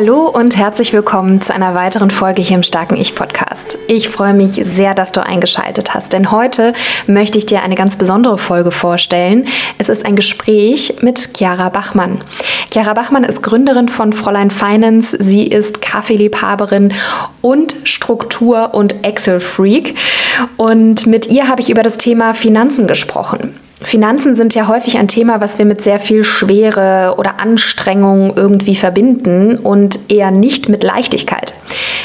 Hallo 0.00 0.30
und 0.30 0.56
herzlich 0.56 0.94
willkommen 0.94 1.42
zu 1.42 1.52
einer 1.52 1.74
weiteren 1.74 2.10
Folge 2.10 2.40
hier 2.40 2.56
im 2.56 2.62
Starken 2.62 2.96
Ich 2.96 3.14
Podcast. 3.14 3.78
Ich 3.86 4.08
freue 4.08 4.32
mich 4.32 4.52
sehr, 4.52 4.94
dass 4.94 5.12
du 5.12 5.22
eingeschaltet 5.22 5.92
hast, 5.92 6.14
denn 6.14 6.30
heute 6.30 6.72
möchte 7.06 7.36
ich 7.36 7.44
dir 7.44 7.60
eine 7.60 7.74
ganz 7.74 7.96
besondere 7.96 8.38
Folge 8.38 8.72
vorstellen. 8.72 9.46
Es 9.76 9.90
ist 9.90 10.06
ein 10.06 10.16
Gespräch 10.16 11.02
mit 11.02 11.36
Chiara 11.36 11.68
Bachmann. 11.68 12.22
Chiara 12.72 12.94
Bachmann 12.94 13.24
ist 13.24 13.42
Gründerin 13.42 13.90
von 13.90 14.14
Fräulein 14.14 14.50
Finance. 14.50 15.18
Sie 15.20 15.46
ist 15.46 15.82
Kaffeeliebhaberin 15.82 16.94
und 17.42 17.76
Struktur- 17.84 18.72
und 18.72 19.04
Excel-Freak. 19.04 19.96
Und 20.56 21.06
mit 21.06 21.26
ihr 21.26 21.46
habe 21.46 21.60
ich 21.60 21.68
über 21.68 21.82
das 21.82 21.98
Thema 21.98 22.32
Finanzen 22.32 22.86
gesprochen. 22.86 23.54
Finanzen 23.82 24.34
sind 24.34 24.54
ja 24.54 24.68
häufig 24.68 24.98
ein 24.98 25.08
Thema, 25.08 25.40
was 25.40 25.58
wir 25.58 25.64
mit 25.64 25.80
sehr 25.80 25.98
viel 25.98 26.22
Schwere 26.22 27.14
oder 27.16 27.40
Anstrengung 27.40 28.34
irgendwie 28.36 28.76
verbinden 28.76 29.56
und 29.56 30.10
eher 30.10 30.30
nicht 30.30 30.68
mit 30.68 30.82
Leichtigkeit. 30.82 31.54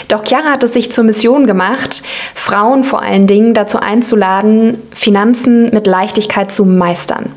Doch 0.08 0.24
Chiara 0.24 0.52
hat 0.52 0.64
es 0.64 0.74
sich 0.74 0.92
zur 0.92 1.04
Mission 1.04 1.48
gemacht, 1.48 2.02
Frauen 2.34 2.84
vor 2.84 3.02
allen 3.02 3.28
Dingen 3.28 3.54
dazu 3.54 3.80
einzuladen, 3.80 4.78
Finanzen 4.94 5.72
mit 5.72 5.88
Leichtigkeit 5.88 6.52
zu 6.52 6.66
meistern. 6.66 7.32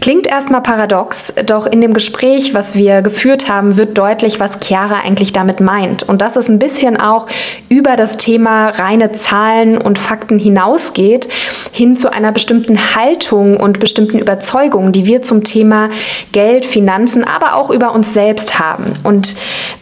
Klingt 0.00 0.26
erstmal 0.26 0.62
paradox, 0.62 1.32
doch 1.46 1.64
in 1.64 1.80
dem 1.80 1.94
Gespräch, 1.94 2.54
was 2.54 2.74
wir 2.74 3.02
geführt 3.02 3.48
haben, 3.48 3.76
wird 3.76 3.96
deutlich, 3.96 4.40
was 4.40 4.58
Chiara 4.60 5.00
eigentlich 5.04 5.32
damit 5.32 5.60
meint. 5.60 6.02
Und 6.02 6.22
dass 6.22 6.34
es 6.34 6.48
ein 6.48 6.58
bisschen 6.58 6.96
auch 6.96 7.28
über 7.68 7.94
das 7.94 8.16
Thema 8.16 8.70
reine 8.70 9.12
Zahlen 9.12 9.78
und 9.78 10.00
Fakten 10.00 10.40
hinausgeht, 10.40 11.28
hin 11.70 11.94
zu 11.96 12.12
einer 12.12 12.32
bestimmten 12.32 12.96
Haltung 12.96 13.56
und 13.56 13.71
bestimmten 13.80 14.18
Überzeugungen, 14.18 14.92
die 14.92 15.06
wir 15.06 15.22
zum 15.22 15.44
Thema 15.44 15.90
Geld, 16.32 16.64
Finanzen, 16.64 17.24
aber 17.24 17.56
auch 17.56 17.70
über 17.70 17.94
uns 17.94 18.14
selbst 18.14 18.58
haben. 18.58 18.94
Und 19.02 19.34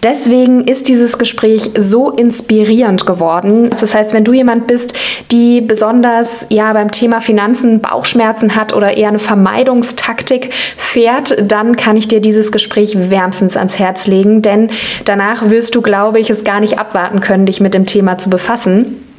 deswegen 0.02 0.64
ist 0.64 0.88
dieses 0.88 1.19
Gespräch 1.19 1.70
so 1.77 2.10
inspirierend 2.10 3.06
geworden. 3.06 3.70
Das 3.70 3.94
heißt, 3.94 4.12
wenn 4.14 4.24
du 4.24 4.32
jemand 4.32 4.66
bist, 4.66 4.94
die 5.30 5.60
besonders 5.60 6.47
ja 6.50 6.72
beim 6.72 6.91
Thema 6.91 7.20
Finanzen 7.20 7.80
Bauchschmerzen 7.80 8.55
hat 8.55 8.74
oder 8.74 8.97
eher 8.97 9.08
eine 9.08 9.19
Vermeidungstaktik 9.19 10.10
Taktik 10.20 10.50
fährt, 10.77 11.36
dann 11.41 11.77
kann 11.77 11.97
ich 11.97 12.08
dir 12.08 12.20
dieses 12.20 12.52
Gespräch 12.52 13.10
wärmstens 13.10 13.56
ans 13.56 13.78
Herz 13.78 14.06
legen, 14.06 14.42
denn 14.42 14.70
danach 15.04 15.50
wirst 15.50 15.75
du, 15.75 15.82
glaube 15.82 16.20
ich, 16.20 16.30
es 16.30 16.44
gar 16.44 16.60
nicht 16.60 16.78
abwarten 16.78 17.20
können, 17.20 17.47
dich 17.47 17.60
mit 17.60 17.75
dem 17.75 17.86
Thema 17.86 18.19
zu 18.19 18.30
befassen. 18.30 19.09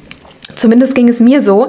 Zumindest 0.56 0.94
ging 0.94 1.08
es 1.08 1.20
mir 1.20 1.40
so. 1.40 1.68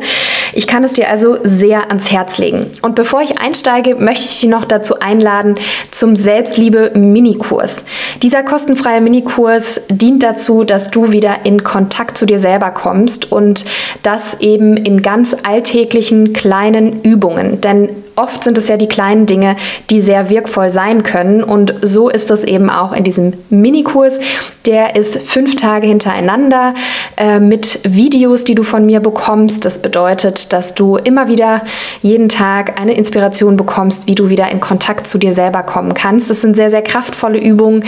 Ich 0.54 0.68
kann 0.68 0.84
es 0.84 0.94
dir 0.94 1.10
also 1.10 1.38
sehr 1.44 1.90
ans 1.90 2.12
Herz 2.12 2.38
legen. 2.38 2.68
Und 2.82 2.96
bevor 2.96 3.22
ich 3.22 3.40
einsteige, 3.40 3.96
möchte 3.96 4.26
ich 4.26 4.40
dich 4.42 4.50
noch 4.50 4.66
dazu 4.66 5.00
einladen 5.00 5.56
zum 5.92 6.16
Selbstliebe-Minikurs. 6.16 7.86
Dieser 8.22 8.44
kostenfreie 8.44 9.02
Minikurs 9.02 9.82
dient 9.90 10.24
dazu, 10.24 10.64
dass 10.64 10.92
du 10.92 11.12
wieder 11.12 11.46
in 11.46 11.64
Kontakt 11.64 12.18
zu 12.18 12.26
dir 12.26 12.40
selber 12.40 12.72
kommst 12.72 13.32
und 13.32 13.66
das 14.02 14.40
eben 14.42 14.78
in 14.78 15.02
ganz 15.02 15.36
alltäglichen 15.44 16.34
kleinen 16.34 17.02
Übungen. 17.04 17.62
Denn 17.62 18.03
oft 18.16 18.44
sind 18.44 18.58
es 18.58 18.68
ja 18.68 18.78
die 18.78 18.88
kleinen 18.88 19.26
Dinge, 19.26 19.56
die 19.90 20.02
sehr 20.02 20.30
wirkvoll 20.30 20.72
sein 20.72 21.04
können. 21.04 21.44
Und 21.44 21.74
so 21.82 22.10
ist 22.10 22.32
es 22.32 22.44
eben 22.44 22.70
auch 22.70 22.94
in 22.94 23.04
diesem 23.04 23.34
Minikurs. 23.50 24.20
Der 24.66 24.96
ist 24.96 25.18
fünf 25.18 25.56
Tage 25.56 25.88
hintereinander 25.88 26.74
äh, 27.18 27.40
mit 27.40 27.80
Videos, 27.84 28.44
die 28.44 28.56
du 28.56 28.64
von 28.64 28.86
mir 28.86 29.00
bekommst. 29.00 29.66
Das 29.66 29.80
bedeutet, 29.80 30.54
dass 30.54 30.74
du 30.74 30.96
immer 30.98 31.28
wieder 31.28 31.64
jeden 32.02 32.30
Tag 32.30 32.80
eine 32.80 32.94
Inspiration 32.94 33.58
bekommst, 33.58 34.08
wie 34.08 34.16
du 34.16 34.30
wieder 34.30 34.50
in 34.50 34.60
Kontakt 34.60 35.08
zu 35.08 35.18
dir 35.18 35.34
selber 35.34 35.64
kommen 35.64 35.94
kannst. 35.94 36.30
Das 36.30 36.42
sind 36.42 36.56
sehr, 36.56 36.70
sehr 36.70 36.82
kraftvolle 36.82 37.40
Übungen. 37.40 37.84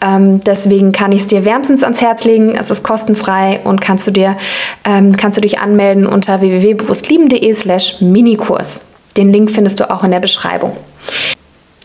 Ähm, 0.00 0.40
deswegen 0.40 0.92
kann 0.92 1.12
ich 1.12 1.22
es 1.22 1.26
dir 1.26 1.44
wärmstens 1.44 1.82
ans 1.82 2.02
Herz 2.02 2.24
legen. 2.24 2.54
Es 2.54 2.70
ist 2.70 2.82
kostenfrei 2.82 3.60
und 3.64 3.80
kannst 3.80 4.06
du 4.06 4.10
dir 4.10 4.36
ähm, 4.84 5.16
kannst 5.16 5.36
du 5.36 5.40
dich 5.40 5.58
anmelden 5.58 6.06
unter 6.06 6.40
www.bewusstlieben.de 6.40 7.52
slash 7.54 8.00
Minikurs. 8.00 8.80
Den 9.18 9.32
Link 9.32 9.50
findest 9.50 9.80
du 9.80 9.90
auch 9.90 10.04
in 10.04 10.12
der 10.12 10.20
Beschreibung. 10.20 10.76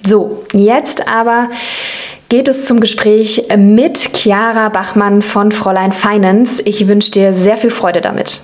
So, 0.03 0.45
jetzt 0.53 1.07
aber 1.07 1.49
geht 2.29 2.47
es 2.47 2.65
zum 2.65 2.79
Gespräch 2.79 3.43
mit 3.57 3.97
Chiara 4.15 4.69
Bachmann 4.69 5.21
von 5.21 5.51
Fräulein 5.51 5.91
Finance. 5.91 6.61
Ich 6.65 6.87
wünsche 6.87 7.11
dir 7.11 7.33
sehr 7.33 7.57
viel 7.57 7.69
Freude 7.69 8.01
damit. 8.01 8.41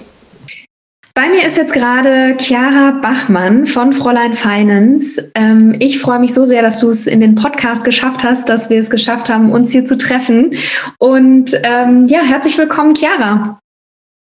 Bei 1.13 1.27
mir 1.27 1.45
ist 1.45 1.57
jetzt 1.57 1.73
gerade 1.73 2.37
Chiara 2.39 2.91
Bachmann 3.01 3.67
von 3.67 3.93
Fräulein 3.93 4.33
Finance. 4.35 5.31
Ähm, 5.35 5.75
ich 5.79 5.99
freue 5.99 6.19
mich 6.19 6.33
so 6.33 6.45
sehr, 6.45 6.61
dass 6.61 6.79
du 6.79 6.89
es 6.89 7.07
in 7.07 7.19
den 7.19 7.35
Podcast 7.35 7.83
geschafft 7.83 8.23
hast, 8.23 8.47
dass 8.47 8.69
wir 8.69 8.79
es 8.79 8.89
geschafft 8.89 9.29
haben, 9.29 9.51
uns 9.51 9.71
hier 9.71 9.85
zu 9.85 9.97
treffen. 9.97 10.55
Und 10.97 11.59
ähm, 11.63 12.05
ja, 12.05 12.21
herzlich 12.21 12.57
willkommen, 12.57 12.95
Chiara. 12.95 13.59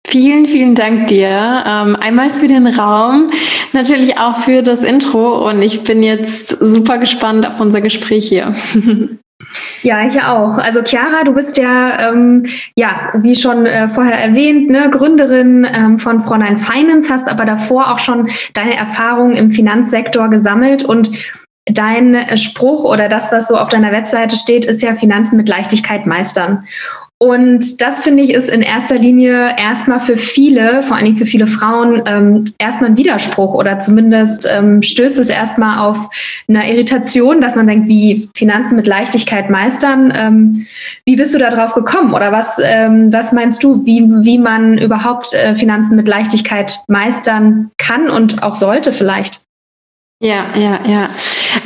Vielen, 0.06 0.46
vielen 0.46 0.74
Dank 0.74 1.06
dir. 1.06 1.28
Ähm, 1.28 1.96
einmal 1.96 2.30
für 2.30 2.48
den 2.48 2.66
Raum, 2.66 3.28
natürlich 3.72 4.18
auch 4.18 4.36
für 4.38 4.62
das 4.62 4.82
Intro 4.82 5.48
und 5.48 5.62
ich 5.62 5.84
bin 5.84 6.02
jetzt 6.02 6.50
super 6.60 6.98
gespannt 6.98 7.46
auf 7.46 7.60
unser 7.60 7.80
Gespräch 7.80 8.28
hier. 8.28 8.54
Ja, 9.82 10.06
ich 10.06 10.22
auch. 10.22 10.56
Also 10.58 10.82
Chiara, 10.84 11.24
du 11.24 11.32
bist 11.32 11.58
ja, 11.58 12.08
ähm, 12.08 12.46
ja, 12.76 13.10
wie 13.14 13.34
schon 13.34 13.66
äh, 13.66 13.88
vorher 13.88 14.18
erwähnt, 14.18 14.70
ne, 14.70 14.88
Gründerin 14.88 15.66
ähm, 15.70 15.98
von 15.98 16.20
Fräulein 16.20 16.56
Finance, 16.56 17.12
hast 17.12 17.28
aber 17.28 17.44
davor 17.44 17.92
auch 17.92 17.98
schon 17.98 18.30
deine 18.54 18.76
Erfahrungen 18.76 19.34
im 19.34 19.50
Finanzsektor 19.50 20.30
gesammelt 20.30 20.84
und 20.84 21.10
Dein 21.66 22.36
Spruch 22.38 22.82
oder 22.82 23.08
das, 23.08 23.30
was 23.30 23.46
so 23.46 23.56
auf 23.56 23.68
deiner 23.68 23.92
Webseite 23.92 24.36
steht, 24.36 24.64
ist 24.64 24.82
ja 24.82 24.94
Finanzen 24.94 25.36
mit 25.36 25.48
Leichtigkeit 25.48 26.06
meistern. 26.06 26.66
Und 27.22 27.80
das 27.80 28.00
finde 28.00 28.24
ich 28.24 28.30
ist 28.30 28.50
in 28.50 28.62
erster 28.62 28.96
Linie 28.96 29.54
erstmal 29.56 30.00
für 30.00 30.16
viele, 30.16 30.82
vor 30.82 30.96
allen 30.96 31.04
Dingen 31.04 31.18
für 31.18 31.24
viele 31.24 31.46
Frauen, 31.46 32.02
ähm, 32.04 32.52
erstmal 32.58 32.90
ein 32.90 32.96
Widerspruch 32.96 33.54
oder 33.54 33.78
zumindest 33.78 34.44
ähm, 34.52 34.82
stößt 34.82 35.20
es 35.20 35.28
erstmal 35.28 35.86
auf 35.88 36.10
eine 36.48 36.68
Irritation, 36.68 37.40
dass 37.40 37.54
man 37.54 37.68
denkt, 37.68 37.88
wie 37.88 38.28
Finanzen 38.34 38.74
mit 38.74 38.88
Leichtigkeit 38.88 39.50
meistern. 39.50 40.12
Ähm, 40.16 40.66
wie 41.04 41.14
bist 41.14 41.32
du 41.32 41.38
da 41.38 41.50
drauf 41.50 41.74
gekommen 41.74 42.12
oder 42.12 42.32
was, 42.32 42.60
ähm, 42.60 43.12
was 43.12 43.30
meinst 43.30 43.62
du, 43.62 43.86
wie, 43.86 44.02
wie 44.24 44.38
man 44.38 44.76
überhaupt 44.78 45.32
äh, 45.32 45.54
Finanzen 45.54 45.94
mit 45.94 46.08
Leichtigkeit 46.08 46.80
meistern 46.88 47.70
kann 47.78 48.10
und 48.10 48.42
auch 48.42 48.56
sollte 48.56 48.90
vielleicht? 48.90 49.42
Ja, 50.20 50.56
ja, 50.56 50.80
ja. 50.86 51.10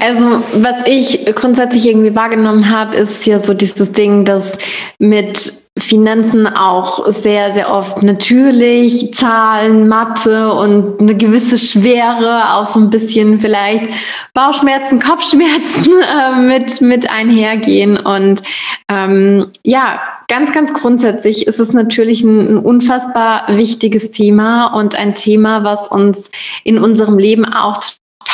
Also 0.01 0.43
was 0.55 0.87
ich 0.87 1.25
grundsätzlich 1.35 1.87
irgendwie 1.87 2.15
wahrgenommen 2.15 2.71
habe, 2.71 2.97
ist 2.97 3.27
ja 3.27 3.39
so 3.41 3.55
dieses 3.55 3.93
Ding, 3.93 4.25
dass 4.25 4.53
mit 4.99 5.67
Finanzen 5.79 6.47
auch 6.47 7.07
sehr, 7.13 7.53
sehr 7.53 7.71
oft 7.71 8.03
natürlich 8.03 9.13
Zahlen, 9.13 9.89
Mathe 9.89 10.51
und 10.53 11.01
eine 11.01 11.15
gewisse 11.15 11.59
Schwere, 11.59 12.55
auch 12.55 12.67
so 12.67 12.81
ein 12.81 12.89
bisschen 12.89 13.39
vielleicht 13.39 13.87
Bauchschmerzen, 14.33 15.01
Kopfschmerzen 15.01 15.87
äh, 16.35 16.41
mit, 16.41 16.81
mit 16.81 17.11
einhergehen. 17.11 17.99
Und 17.99 18.43
ähm, 18.89 19.49
ja, 19.65 20.01
ganz, 20.29 20.53
ganz 20.53 20.73
grundsätzlich 20.73 21.47
ist 21.47 21.61
es 21.61 21.75
natürlich 21.75 22.23
ein, 22.23 22.55
ein 22.55 22.59
unfassbar 22.59 23.45
wichtiges 23.49 24.11
Thema 24.11 24.69
und 24.69 24.95
ein 24.95 25.15
Thema, 25.15 25.63
was 25.63 25.89
uns 25.89 26.31
in 26.65 26.79
unserem 26.79 27.19
Leben 27.19 27.45
auch 27.45 27.83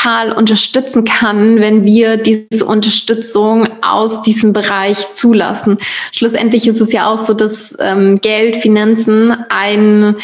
total 0.03 0.33
unterstützen 0.33 1.05
kann, 1.05 1.61
wenn 1.61 1.85
wir 1.85 2.17
diese 2.17 2.67
Unterstützung 2.67 3.69
aus 3.83 4.23
diesem 4.23 4.53
Bereich 4.53 5.13
zulassen. 5.15 5.79
Schlussendlich 6.13 6.67
ist 6.67 6.81
es 6.81 6.93
ja 6.93 7.11
auch 7.11 7.19
so, 7.19 7.35
dass 7.35 7.75
ähm, 7.79 8.21
Geld, 8.21 8.57
Finanzen 8.57 9.37
ein, 9.49 10.17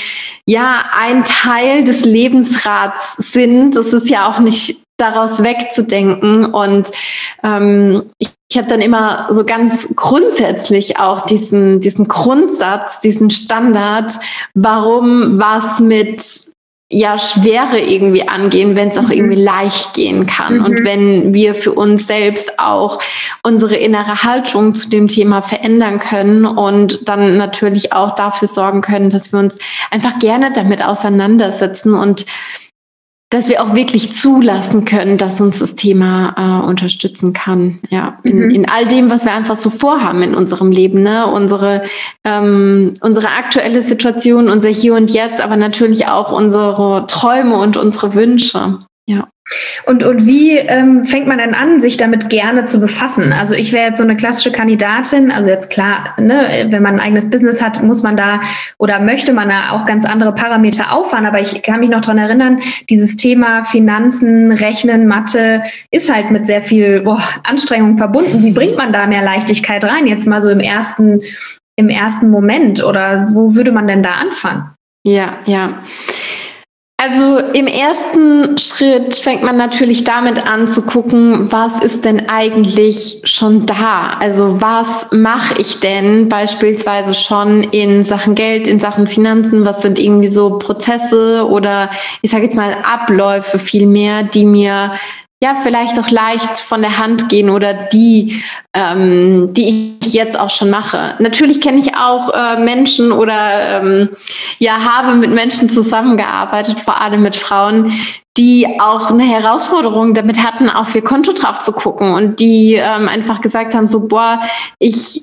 ja, 0.47 0.85
ein 0.99 1.25
Teil 1.25 1.85
des 1.85 2.05
Lebensrats 2.05 3.17
sind. 3.19 3.77
Das 3.77 3.93
ist 3.93 4.09
ja 4.09 4.29
auch 4.29 4.41
nicht 4.41 4.79
daraus 4.97 5.45
wegzudenken. 5.45 6.47
Und 6.47 6.91
ähm, 7.45 8.11
ich, 8.19 8.31
ich 8.51 8.59
habe 8.59 8.69
dann 8.69 8.81
immer 8.81 9.29
so 9.31 9.45
ganz 9.45 9.89
grundsätzlich 9.95 10.99
auch 10.99 11.21
diesen, 11.27 11.81
diesen 11.81 12.09
Grundsatz, 12.09 13.01
diesen 13.01 13.31
Standard, 13.31 14.13
warum 14.55 15.39
was 15.39 15.79
mit 15.79 16.48
ja 16.91 17.19
Schwere 17.19 17.79
irgendwie 17.79 18.27
angehen, 18.27 18.75
wenn 18.75 18.89
es 18.89 18.97
auch 18.97 19.03
mhm. 19.03 19.13
irgendwie 19.13 19.43
leicht 19.43 19.93
gehen 19.93 20.27
kann. 20.27 20.59
Mhm. 20.59 20.65
Und 20.65 20.85
wenn 20.85 21.35
wir 21.35 21.55
für 21.55 21.73
uns 21.73 22.07
selbst 22.07 22.59
auch 22.59 23.01
unsere 23.43 23.77
innere 23.77 24.23
Haltung 24.23 24.75
zu 24.75 24.89
dem 24.89 25.07
Thema 25.07 25.43
verändern 25.43 25.99
können 25.99 26.47
und 26.47 27.07
dann 27.07 27.37
natürlich 27.37 27.93
auch 27.93 28.15
dafür 28.15 28.49
sorgen 28.49 28.81
können, 28.81 29.11
dass 29.11 29.33
wir 29.33 29.39
uns 29.39 29.59
einfach 29.91 30.19
gerne 30.19 30.51
damit 30.53 30.83
auseinandersetzen 30.83 31.93
und 31.93 32.25
dass 33.31 33.51
wir 33.51 33.63
auch 33.63 33.75
wirklich 33.75 34.13
zulassen 34.13 34.87
können, 34.87 35.19
dass 35.19 35.41
uns 35.41 35.59
das 35.59 35.75
Thema 35.75 36.63
äh, 36.63 36.67
unterstützen 36.67 37.35
kann. 37.35 37.79
Ja, 37.91 38.19
in, 38.23 38.45
mhm. 38.45 38.51
in 38.51 38.69
all 38.69 38.87
dem, 38.87 39.11
was 39.11 39.25
wir 39.25 39.33
einfach 39.33 39.57
so 39.57 39.69
vorhaben 39.69 40.23
in 40.23 40.35
unserem 40.35 40.73
Leben, 40.73 41.03
ne? 41.03 41.27
unsere, 41.27 41.83
ähm, 42.25 42.95
unsere 43.03 43.29
aktuelle 43.29 43.83
Situation, 43.83 44.49
unser 44.49 44.71
Hier 44.71 44.95
und 44.95 45.11
Jetzt, 45.11 45.43
aber 45.43 45.57
natürlich 45.57 46.07
auch 46.07 46.33
unsere 46.33 47.05
Träume 47.07 47.59
und 47.59 47.77
unsere 47.77 48.15
Wünsche. 48.15 48.79
Ja. 49.09 49.27
Und, 49.87 50.05
und 50.05 50.27
wie 50.27 50.59
ähm, 50.59 51.07
fängt 51.07 51.27
man 51.27 51.39
denn 51.39 51.55
an, 51.55 51.81
sich 51.81 51.97
damit 51.97 52.29
gerne 52.29 52.65
zu 52.65 52.79
befassen? 52.79 53.33
Also 53.33 53.55
ich 53.55 53.73
wäre 53.73 53.87
jetzt 53.87 53.97
so 53.97 54.05
eine 54.05 54.19
klassische 54.19 54.53
Kandidatin, 54.53 55.31
also 55.31 55.49
jetzt 55.49 55.71
klar, 55.71 56.15
ne, 56.19 56.67
wenn 56.69 56.83
man 56.83 56.97
ein 56.97 57.01
eigenes 57.01 57.31
Business 57.31 57.63
hat, 57.63 57.83
muss 57.83 58.03
man 58.03 58.19
da 58.19 58.43
oder 58.77 59.01
möchte 59.01 59.33
man 59.33 59.49
da 59.49 59.71
auch 59.71 59.87
ganz 59.87 60.05
andere 60.05 60.35
Parameter 60.35 60.93
auffahren. 60.93 61.25
Aber 61.25 61.41
ich 61.41 61.63
kann 61.63 61.81
mich 61.81 61.89
noch 61.89 62.03
daran 62.03 62.19
erinnern, 62.19 62.61
dieses 62.91 63.17
Thema 63.17 63.63
Finanzen, 63.63 64.53
Rechnen, 64.53 65.07
Mathe 65.07 65.63
ist 65.91 66.13
halt 66.13 66.31
mit 66.31 66.47
sehr 66.47 66.61
viel 66.61 67.01
boah, 67.01 67.23
Anstrengung 67.45 67.97
verbunden. 67.97 68.45
Wie 68.45 68.53
bringt 68.53 68.77
man 68.77 68.93
da 68.93 69.07
mehr 69.07 69.23
Leichtigkeit 69.23 69.83
rein? 69.85 70.07
Jetzt 70.07 70.27
mal 70.27 70.43
so 70.43 70.51
im 70.51 70.61
ersten, 70.61 71.23
im 71.77 71.89
ersten 71.89 72.29
Moment 72.29 72.85
oder 72.85 73.31
wo 73.33 73.55
würde 73.55 73.73
man 73.73 73.89
denn 73.89 74.03
da 74.03 74.17
anfangen? 74.21 74.75
Ja, 75.07 75.39
ja. 75.47 75.79
Also 77.01 77.39
im 77.39 77.69
ersten 77.69 78.59
Schritt 78.59 79.15
fängt 79.15 79.45
man 79.45 79.57
natürlich 79.57 80.03
damit 80.03 80.45
an 80.51 80.67
zu 80.67 80.83
gucken, 80.83 81.47
was 81.53 81.85
ist 81.85 82.05
denn 82.05 82.29
eigentlich 82.29 83.21
schon 83.23 83.67
da? 83.67 84.17
Also 84.19 84.61
was 84.61 85.07
mache 85.13 85.61
ich 85.61 85.79
denn 85.79 86.29
beispielsweise 86.29 87.15
schon 87.15 87.63
in 87.63 88.03
Sachen 88.03 88.35
Geld, 88.35 88.67
in 88.67 88.81
Sachen 88.81 89.07
Finanzen? 89.07 89.65
Was 89.65 89.81
sind 89.81 90.01
irgendwie 90.01 90.27
so 90.27 90.59
Prozesse 90.59 91.47
oder 91.49 91.89
ich 92.21 92.33
sage 92.33 92.43
jetzt 92.43 92.57
mal 92.57 92.77
Abläufe 92.83 93.61
vielmehr, 93.61 94.25
die 94.25 94.45
mir 94.45 94.91
ja 95.43 95.55
vielleicht 95.63 95.99
auch 95.99 96.11
leicht 96.11 96.59
von 96.59 96.83
der 96.83 96.99
Hand 96.99 97.29
gehen 97.29 97.49
oder 97.49 97.73
die, 97.73 98.43
ähm, 98.75 99.55
die 99.55 99.97
ich 100.03 100.13
jetzt 100.13 100.39
auch 100.39 100.51
schon 100.51 100.71
mache. 100.71 101.15
Natürlich 101.21 101.61
kenne 101.61 101.79
ich 101.79 101.95
auch 101.97 102.31
äh, 102.35 102.59
Menschen 102.61 103.13
oder 103.13 103.81
ähm, 103.81 104.09
ja 104.59 104.73
habe 104.73 105.17
mit 105.17 105.31
Menschen 105.31 105.71
zusammengearbeitet, 105.71 106.81
vor 106.81 107.01
allem 107.01 107.23
mit 107.23 107.37
Frauen, 107.37 107.93
die 108.37 108.81
auch 108.81 109.11
eine 109.11 109.25
Herausforderung 109.25 110.15
damit 110.15 110.43
hatten, 110.43 110.71
auf 110.71 110.95
ihr 110.95 111.03
Konto 111.03 111.33
drauf 111.33 111.61
zu 111.61 111.73
gucken 111.73 112.15
und 112.15 112.41
die 112.41 112.75
ähm, 112.75 113.09
einfach 113.09 113.41
gesagt 113.41 113.75
haben, 113.75 113.87
so 113.87 114.09
boah, 114.09 114.41
ich 114.81 115.23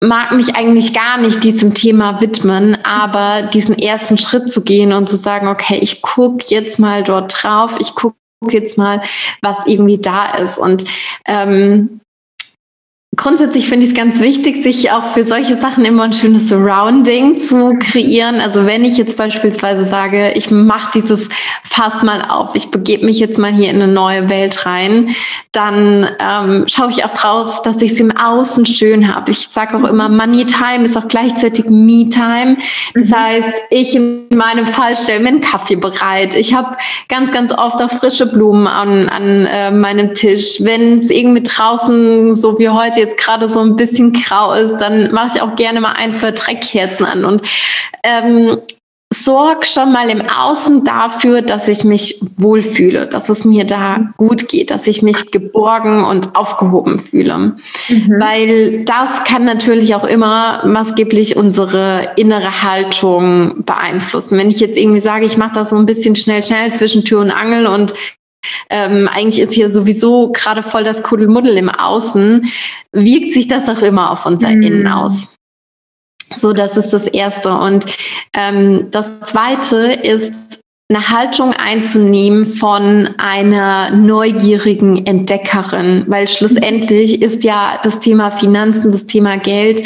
mag 0.00 0.30
mich 0.30 0.54
eigentlich 0.54 0.94
gar 0.94 1.18
nicht 1.18 1.42
diesem 1.42 1.74
Thema 1.74 2.20
widmen, 2.20 2.78
aber 2.84 3.42
diesen 3.42 3.76
ersten 3.76 4.18
Schritt 4.18 4.48
zu 4.48 4.62
gehen 4.62 4.92
und 4.92 5.08
zu 5.08 5.16
sagen, 5.16 5.48
okay, 5.48 5.78
ich 5.80 6.02
gucke 6.02 6.44
jetzt 6.48 6.78
mal 6.78 7.02
dort 7.02 7.42
drauf, 7.42 7.76
ich 7.80 7.96
gucke 7.96 8.14
jetzt 8.50 8.78
mal, 8.78 9.02
was 9.42 9.58
irgendwie 9.66 9.98
da 9.98 10.32
ist. 10.36 10.58
Und 10.58 10.84
ähm, 11.26 12.00
Grundsätzlich 13.18 13.68
finde 13.68 13.84
ich 13.84 13.92
es 13.92 13.98
ganz 13.98 14.20
wichtig, 14.20 14.62
sich 14.62 14.92
auch 14.92 15.02
für 15.12 15.24
solche 15.24 15.60
Sachen 15.60 15.84
immer 15.84 16.04
ein 16.04 16.12
schönes 16.12 16.48
Surrounding 16.48 17.36
zu 17.36 17.76
kreieren. 17.80 18.40
Also 18.40 18.64
wenn 18.64 18.84
ich 18.84 18.96
jetzt 18.96 19.16
beispielsweise 19.16 19.84
sage, 19.84 20.34
ich 20.36 20.52
mache 20.52 20.92
dieses 20.94 21.28
Fass 21.64 22.04
mal 22.04 22.22
auf, 22.22 22.54
ich 22.54 22.70
begebe 22.70 23.04
mich 23.04 23.18
jetzt 23.18 23.36
mal 23.36 23.52
hier 23.52 23.70
in 23.70 23.82
eine 23.82 23.92
neue 23.92 24.30
Welt 24.30 24.64
rein, 24.66 25.10
dann 25.50 26.08
ähm, 26.20 26.64
schaue 26.68 26.90
ich 26.90 27.04
auch 27.04 27.10
drauf, 27.10 27.62
dass 27.62 27.82
ich 27.82 27.92
es 27.92 28.00
im 28.00 28.16
Außen 28.16 28.64
schön 28.66 29.12
habe. 29.12 29.32
Ich 29.32 29.48
sage 29.48 29.76
auch 29.76 29.88
immer, 29.88 30.08
Money 30.08 30.46
Time 30.46 30.84
ist 30.84 30.96
auch 30.96 31.08
gleichzeitig 31.08 31.64
Me 31.68 32.08
Time. 32.08 32.56
Das 32.94 33.08
mhm. 33.08 33.14
heißt, 33.16 33.50
ich 33.70 33.96
in 33.96 34.28
meinem 34.32 34.66
Fall 34.68 34.96
stelle 34.96 35.18
mir 35.18 35.30
einen 35.30 35.40
Kaffee 35.40 35.74
bereit. 35.74 36.36
Ich 36.36 36.54
habe 36.54 36.76
ganz, 37.08 37.32
ganz 37.32 37.52
oft 37.52 37.82
auch 37.82 37.90
frische 37.90 38.26
Blumen 38.26 38.68
an, 38.68 39.08
an 39.08 39.46
äh, 39.46 39.72
meinem 39.72 40.14
Tisch. 40.14 40.58
Wenn 40.60 40.98
es 40.98 41.10
irgendwie 41.10 41.42
draußen, 41.42 42.32
so 42.32 42.60
wie 42.60 42.68
heute 42.68 43.07
jetzt 43.08 43.18
gerade 43.18 43.48
so 43.48 43.60
ein 43.60 43.76
bisschen 43.76 44.12
grau 44.12 44.52
ist, 44.52 44.76
dann 44.78 45.12
mache 45.12 45.36
ich 45.36 45.42
auch 45.42 45.56
gerne 45.56 45.80
mal 45.80 45.92
ein, 45.92 46.14
zwei 46.14 46.30
Dreckkerzen 46.30 47.06
an 47.06 47.24
und 47.24 47.42
ähm, 48.04 48.58
sorg 49.12 49.64
schon 49.66 49.90
mal 49.90 50.10
im 50.10 50.20
Außen 50.20 50.84
dafür, 50.84 51.40
dass 51.40 51.66
ich 51.66 51.82
mich 51.82 52.20
wohlfühle, 52.36 53.06
dass 53.06 53.30
es 53.30 53.44
mir 53.44 53.64
da 53.64 54.00
gut 54.18 54.48
geht, 54.48 54.70
dass 54.70 54.86
ich 54.86 55.00
mich 55.02 55.30
geborgen 55.30 56.04
und 56.04 56.36
aufgehoben 56.36 57.00
fühle. 57.00 57.38
Mhm. 57.88 58.14
Weil 58.18 58.84
das 58.84 59.24
kann 59.24 59.44
natürlich 59.44 59.94
auch 59.94 60.04
immer 60.04 60.66
maßgeblich 60.66 61.36
unsere 61.36 62.10
innere 62.16 62.62
Haltung 62.62 63.64
beeinflussen. 63.64 64.36
Wenn 64.36 64.50
ich 64.50 64.60
jetzt 64.60 64.76
irgendwie 64.76 65.00
sage, 65.00 65.24
ich 65.24 65.38
mache 65.38 65.54
das 65.54 65.70
so 65.70 65.76
ein 65.76 65.86
bisschen 65.86 66.14
schnell, 66.14 66.42
schnell 66.42 66.72
zwischen 66.74 67.04
Tür 67.04 67.20
und 67.20 67.30
Angel 67.30 67.66
und 67.66 67.94
ähm, 68.70 69.08
eigentlich 69.12 69.40
ist 69.40 69.52
hier 69.52 69.70
sowieso 69.70 70.32
gerade 70.32 70.62
voll 70.62 70.84
das 70.84 71.02
Kuddelmuddel 71.02 71.56
im 71.56 71.68
Außen, 71.68 72.50
wirkt 72.92 73.32
sich 73.32 73.48
das 73.48 73.68
auch 73.68 73.82
immer 73.82 74.10
auf 74.12 74.26
unser 74.26 74.50
mhm. 74.50 74.62
Innen 74.62 74.86
aus. 74.88 75.34
So, 76.36 76.52
das 76.52 76.76
ist 76.76 76.90
das 76.90 77.06
Erste. 77.06 77.50
Und 77.50 77.86
ähm, 78.34 78.88
das 78.90 79.20
Zweite 79.20 79.92
ist, 80.02 80.60
eine 80.90 81.10
Haltung 81.10 81.52
einzunehmen 81.52 82.54
von 82.54 83.10
einer 83.18 83.90
neugierigen 83.90 85.04
Entdeckerin, 85.04 86.04
weil 86.06 86.26
schlussendlich 86.26 87.20
ist 87.20 87.44
ja 87.44 87.78
das 87.82 87.98
Thema 87.98 88.30
Finanzen, 88.30 88.90
das 88.90 89.04
Thema 89.04 89.36
Geld 89.36 89.82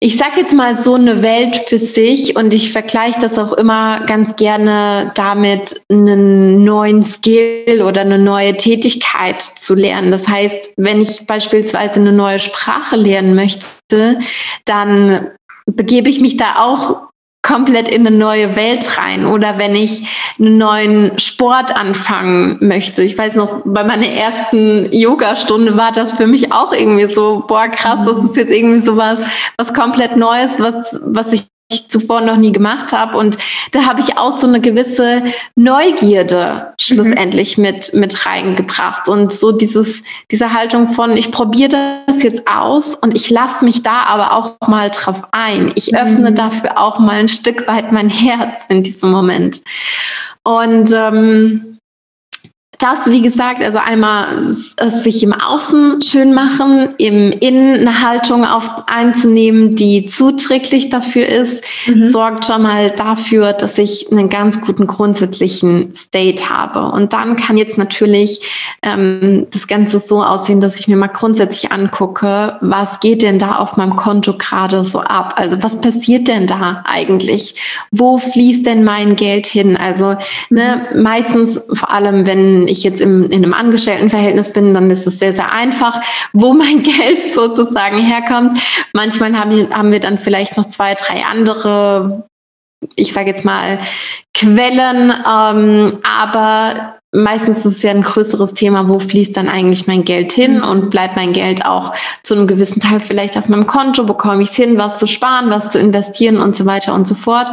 ich 0.00 0.16
sage 0.16 0.40
jetzt 0.40 0.54
mal 0.54 0.76
so 0.76 0.94
eine 0.94 1.22
Welt 1.22 1.56
für 1.66 1.78
sich 1.78 2.36
und 2.36 2.54
ich 2.54 2.70
vergleiche 2.70 3.18
das 3.20 3.36
auch 3.36 3.52
immer 3.52 4.06
ganz 4.06 4.36
gerne 4.36 5.10
damit, 5.16 5.80
einen 5.90 6.62
neuen 6.62 7.02
Skill 7.02 7.82
oder 7.82 8.02
eine 8.02 8.18
neue 8.18 8.56
Tätigkeit 8.56 9.42
zu 9.42 9.74
lernen. 9.74 10.12
Das 10.12 10.28
heißt, 10.28 10.74
wenn 10.76 11.00
ich 11.00 11.26
beispielsweise 11.26 11.94
eine 11.96 12.12
neue 12.12 12.38
Sprache 12.38 12.94
lernen 12.94 13.34
möchte, 13.34 14.20
dann 14.64 15.30
begebe 15.66 16.10
ich 16.10 16.20
mich 16.20 16.36
da 16.36 16.64
auch 16.64 17.07
komplett 17.48 17.88
in 17.88 18.06
eine 18.06 18.14
neue 18.14 18.56
Welt 18.56 18.98
rein 18.98 19.24
oder 19.24 19.56
wenn 19.56 19.74
ich 19.74 20.06
einen 20.38 20.58
neuen 20.58 21.18
Sport 21.18 21.74
anfangen 21.74 22.58
möchte. 22.60 23.02
Ich 23.02 23.16
weiß 23.16 23.34
noch, 23.34 23.62
bei 23.64 23.84
meiner 23.84 24.06
ersten 24.06 24.92
Yoga-Stunde 24.92 25.76
war 25.76 25.92
das 25.92 26.12
für 26.12 26.26
mich 26.26 26.52
auch 26.52 26.72
irgendwie 26.72 27.06
so, 27.06 27.44
boah, 27.48 27.68
krass, 27.68 28.00
das 28.04 28.22
ist 28.22 28.36
jetzt 28.36 28.52
irgendwie 28.52 28.80
sowas, 28.80 29.18
was 29.56 29.72
komplett 29.72 30.16
Neues, 30.16 30.58
was, 30.58 31.00
was 31.02 31.32
ich 31.32 31.44
ich 31.70 31.88
zuvor 31.88 32.22
noch 32.22 32.36
nie 32.36 32.52
gemacht 32.52 32.92
habe. 32.92 33.18
Und 33.18 33.36
da 33.72 33.84
habe 33.84 34.00
ich 34.00 34.16
auch 34.16 34.32
so 34.32 34.46
eine 34.46 34.60
gewisse 34.60 35.22
Neugierde 35.54 36.72
schlussendlich 36.80 37.58
mhm. 37.58 37.64
mit, 37.64 37.94
mit 37.94 38.26
reingebracht. 38.26 39.08
Und 39.08 39.32
so 39.32 39.52
dieses, 39.52 40.02
diese 40.30 40.52
Haltung 40.52 40.88
von, 40.88 41.16
ich 41.16 41.30
probiere 41.30 42.02
das 42.06 42.22
jetzt 42.22 42.48
aus 42.48 42.94
und 42.94 43.14
ich 43.14 43.28
lasse 43.30 43.64
mich 43.64 43.82
da 43.82 44.04
aber 44.04 44.32
auch 44.32 44.56
mal 44.66 44.90
drauf 44.90 45.24
ein. 45.32 45.72
Ich 45.74 45.94
öffne 45.94 46.30
mhm. 46.30 46.34
dafür 46.34 46.78
auch 46.78 46.98
mal 46.98 47.16
ein 47.16 47.28
Stück 47.28 47.66
weit 47.68 47.92
mein 47.92 48.08
Herz 48.08 48.60
in 48.68 48.82
diesem 48.82 49.10
Moment. 49.10 49.62
Und 50.44 50.90
ähm, 50.94 51.77
das, 52.78 53.10
wie 53.10 53.22
gesagt, 53.22 53.62
also 53.62 53.78
einmal 53.78 54.44
sich 55.02 55.24
im 55.24 55.32
Außen 55.32 56.00
schön 56.00 56.32
machen, 56.32 56.90
im 56.98 57.32
Innen 57.32 57.80
eine 57.80 58.02
Haltung 58.08 58.44
auf, 58.44 58.70
einzunehmen, 58.86 59.74
die 59.74 60.06
zuträglich 60.06 60.88
dafür 60.88 61.26
ist, 61.26 61.64
mhm. 61.86 62.04
sorgt 62.04 62.46
schon 62.46 62.62
mal 62.62 62.92
dafür, 62.92 63.52
dass 63.52 63.76
ich 63.78 64.12
einen 64.12 64.28
ganz 64.28 64.60
guten 64.60 64.86
grundsätzlichen 64.86 65.92
State 65.92 66.48
habe. 66.48 66.92
Und 66.92 67.12
dann 67.12 67.34
kann 67.34 67.56
jetzt 67.56 67.78
natürlich 67.78 68.40
ähm, 68.82 69.48
das 69.50 69.66
Ganze 69.66 69.98
so 69.98 70.22
aussehen, 70.22 70.60
dass 70.60 70.78
ich 70.78 70.86
mir 70.86 70.96
mal 70.96 71.08
grundsätzlich 71.08 71.72
angucke, 71.72 72.58
was 72.60 73.00
geht 73.00 73.22
denn 73.22 73.40
da 73.40 73.56
auf 73.56 73.76
meinem 73.76 73.96
Konto 73.96 74.34
gerade 74.38 74.84
so 74.84 75.00
ab? 75.00 75.34
Also 75.36 75.60
was 75.64 75.80
passiert 75.80 76.28
denn 76.28 76.46
da 76.46 76.84
eigentlich? 76.86 77.56
Wo 77.90 78.18
fließt 78.18 78.64
denn 78.64 78.84
mein 78.84 79.16
Geld 79.16 79.48
hin? 79.48 79.76
Also 79.76 80.14
ne, 80.48 80.86
mhm. 80.94 81.02
meistens, 81.02 81.60
vor 81.72 81.90
allem 81.90 82.24
wenn 82.24 82.67
ich 82.68 82.84
jetzt 82.84 83.00
im, 83.00 83.24
in 83.24 83.44
einem 83.44 83.54
Angestelltenverhältnis 83.54 84.52
bin, 84.52 84.74
dann 84.74 84.90
ist 84.90 85.06
es 85.06 85.18
sehr, 85.18 85.32
sehr 85.32 85.52
einfach, 85.52 86.00
wo 86.32 86.52
mein 86.52 86.82
Geld 86.82 87.22
sozusagen 87.34 87.98
herkommt. 87.98 88.58
Manchmal 88.92 89.38
haben, 89.38 89.50
wir, 89.50 89.70
haben 89.70 89.92
wir 89.92 90.00
dann 90.00 90.18
vielleicht 90.18 90.56
noch 90.56 90.66
zwei, 90.66 90.94
drei 90.94 91.24
andere, 91.24 92.28
ich 92.94 93.12
sage 93.12 93.28
jetzt 93.28 93.44
mal, 93.44 93.78
Quellen, 94.34 95.12
ähm, 95.26 95.98
aber 96.02 96.98
meistens 97.12 97.58
ist 97.58 97.76
es 97.76 97.82
ja 97.82 97.90
ein 97.90 98.02
größeres 98.02 98.54
Thema, 98.54 98.88
wo 98.88 98.98
fließt 98.98 99.36
dann 99.36 99.48
eigentlich 99.48 99.86
mein 99.86 100.04
Geld 100.04 100.32
hin 100.32 100.62
und 100.62 100.90
bleibt 100.90 101.16
mein 101.16 101.32
Geld 101.32 101.64
auch 101.64 101.94
zu 102.22 102.34
einem 102.34 102.46
gewissen 102.46 102.80
Teil 102.80 103.00
vielleicht 103.00 103.36
auf 103.38 103.48
meinem 103.48 103.66
Konto, 103.66 104.04
bekomme 104.04 104.42
ich 104.42 104.50
es 104.50 104.56
hin, 104.56 104.78
was 104.78 104.98
zu 104.98 105.06
sparen, 105.06 105.50
was 105.50 105.70
zu 105.70 105.78
investieren 105.78 106.38
und 106.38 106.54
so 106.54 106.66
weiter 106.66 106.94
und 106.94 107.06
so 107.06 107.14
fort. 107.14 107.48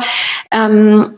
Ähm, 0.51 1.17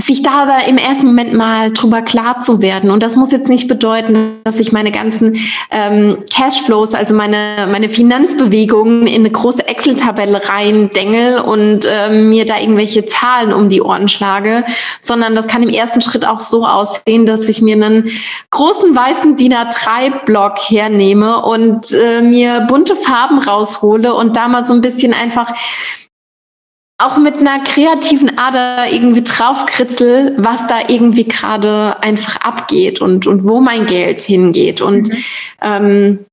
sich 0.00 0.22
da 0.22 0.42
aber 0.42 0.68
im 0.68 0.76
ersten 0.76 1.06
Moment 1.06 1.34
mal 1.34 1.72
drüber 1.72 2.02
klar 2.02 2.40
zu 2.40 2.60
werden. 2.60 2.90
Und 2.90 3.02
das 3.02 3.16
muss 3.16 3.30
jetzt 3.30 3.48
nicht 3.48 3.68
bedeuten, 3.68 4.40
dass 4.44 4.58
ich 4.58 4.72
meine 4.72 4.90
ganzen 4.90 5.38
ähm, 5.70 6.18
Cashflows, 6.30 6.94
also 6.94 7.14
meine, 7.14 7.68
meine 7.70 7.88
Finanzbewegungen 7.88 9.06
in 9.06 9.22
eine 9.22 9.30
große 9.30 9.66
Excel-Tabelle 9.66 10.48
reindengel 10.48 11.38
und 11.38 11.88
ähm, 11.88 12.28
mir 12.28 12.44
da 12.44 12.58
irgendwelche 12.58 13.06
Zahlen 13.06 13.52
um 13.52 13.68
die 13.68 13.80
Ohren 13.80 14.08
schlage, 14.08 14.64
sondern 15.00 15.34
das 15.34 15.46
kann 15.46 15.62
im 15.62 15.70
ersten 15.70 16.02
Schritt 16.02 16.26
auch 16.26 16.40
so 16.40 16.66
aussehen, 16.66 17.24
dass 17.24 17.42
ich 17.42 17.62
mir 17.62 17.76
einen 17.76 18.10
großen 18.50 18.94
weißen 18.94 19.36
DIN 19.36 19.54
A3-Block 19.54 20.58
hernehme 20.68 21.42
und 21.42 21.92
äh, 21.92 22.20
mir 22.20 22.66
bunte 22.68 22.96
Farben 22.96 23.38
raushole 23.38 24.12
und 24.12 24.36
da 24.36 24.48
mal 24.48 24.66
so 24.66 24.74
ein 24.74 24.80
bisschen 24.80 25.14
einfach 25.14 25.52
auch 26.98 27.18
mit 27.18 27.38
einer 27.38 27.62
kreativen 27.64 28.38
Ader 28.38 28.92
irgendwie 28.92 29.22
draufkritzel, 29.22 30.34
was 30.38 30.66
da 30.68 30.80
irgendwie 30.88 31.24
gerade 31.24 32.02
einfach 32.02 32.36
abgeht 32.36 33.00
und, 33.00 33.26
und 33.26 33.46
wo 33.46 33.60
mein 33.60 33.86
Geld 33.86 34.20
hingeht. 34.20 34.80
Und 34.80 35.08
mhm. 35.08 35.24
ähm, 35.60 36.26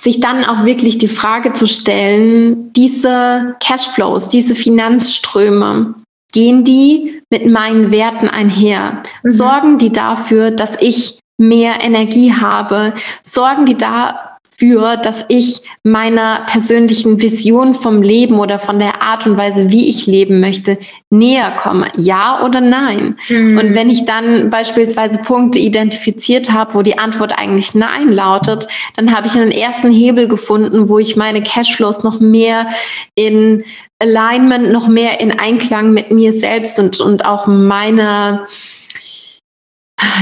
sich 0.00 0.20
dann 0.20 0.44
auch 0.44 0.64
wirklich 0.64 0.98
die 0.98 1.08
Frage 1.08 1.52
zu 1.52 1.66
stellen, 1.66 2.72
diese 2.72 3.56
Cashflows, 3.60 4.28
diese 4.28 4.54
Finanzströme, 4.54 5.94
gehen 6.32 6.64
die 6.64 7.22
mit 7.30 7.46
meinen 7.46 7.90
Werten 7.90 8.28
einher? 8.28 9.02
Mhm. 9.22 9.28
Sorgen 9.28 9.78
die 9.78 9.92
dafür, 9.92 10.50
dass 10.50 10.76
ich 10.80 11.18
mehr 11.38 11.82
Energie 11.82 12.32
habe? 12.32 12.94
Sorgen 13.22 13.64
die 13.64 13.76
da 13.76 14.31
dafür, 14.62 14.96
dass 14.96 15.24
ich 15.28 15.62
meiner 15.82 16.46
persönlichen 16.46 17.20
Vision 17.20 17.74
vom 17.74 18.02
Leben 18.02 18.38
oder 18.38 18.58
von 18.58 18.78
der 18.78 19.02
Art 19.02 19.26
und 19.26 19.36
Weise, 19.36 19.70
wie 19.70 19.88
ich 19.88 20.06
leben 20.06 20.40
möchte, 20.40 20.78
näher 21.10 21.52
komme? 21.56 21.88
Ja 21.96 22.44
oder 22.44 22.60
nein? 22.60 23.16
Mhm. 23.28 23.58
Und 23.58 23.74
wenn 23.74 23.90
ich 23.90 24.04
dann 24.04 24.50
beispielsweise 24.50 25.18
Punkte 25.18 25.58
identifiziert 25.58 26.52
habe, 26.52 26.74
wo 26.74 26.82
die 26.82 26.98
Antwort 26.98 27.32
eigentlich 27.36 27.74
Nein 27.74 28.12
lautet, 28.12 28.68
dann 28.96 29.14
habe 29.14 29.26
ich 29.26 29.34
einen 29.34 29.52
ersten 29.52 29.90
Hebel 29.90 30.28
gefunden, 30.28 30.88
wo 30.88 30.98
ich 30.98 31.16
meine 31.16 31.42
Cashflows 31.42 32.02
noch 32.02 32.20
mehr 32.20 32.68
in 33.14 33.64
Alignment, 33.98 34.72
noch 34.72 34.88
mehr 34.88 35.20
in 35.20 35.38
Einklang 35.38 35.92
mit 35.92 36.10
mir 36.10 36.32
selbst 36.32 36.78
und, 36.78 37.00
und 37.00 37.24
auch 37.24 37.46
meiner 37.46 38.46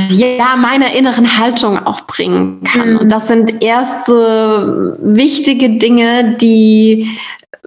ja, 0.08 0.56
meiner 0.56 0.94
inneren 0.94 1.38
Haltung 1.38 1.78
auch 1.78 2.02
bringen 2.02 2.62
kann. 2.64 2.92
Mhm. 2.92 2.98
Und 2.98 3.08
das 3.10 3.28
sind 3.28 3.62
erste 3.62 4.98
wichtige 5.02 5.70
Dinge, 5.70 6.36
die 6.40 7.08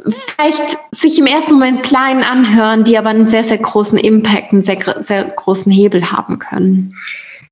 vielleicht 0.08 0.77
sich 0.91 1.20
im 1.20 1.25
ersten 1.25 1.53
Moment 1.53 1.84
klein 1.84 2.24
anhören, 2.24 2.84
die 2.84 2.98
aber 2.98 3.10
einen 3.10 3.27
sehr, 3.27 3.43
sehr 3.43 3.58
großen 3.58 3.98
Impact, 3.98 4.51
einen 4.51 4.63
sehr, 4.63 4.77
sehr 5.00 5.24
großen 5.25 5.72
Hebel 5.72 6.12
haben 6.12 6.39
können. 6.39 6.96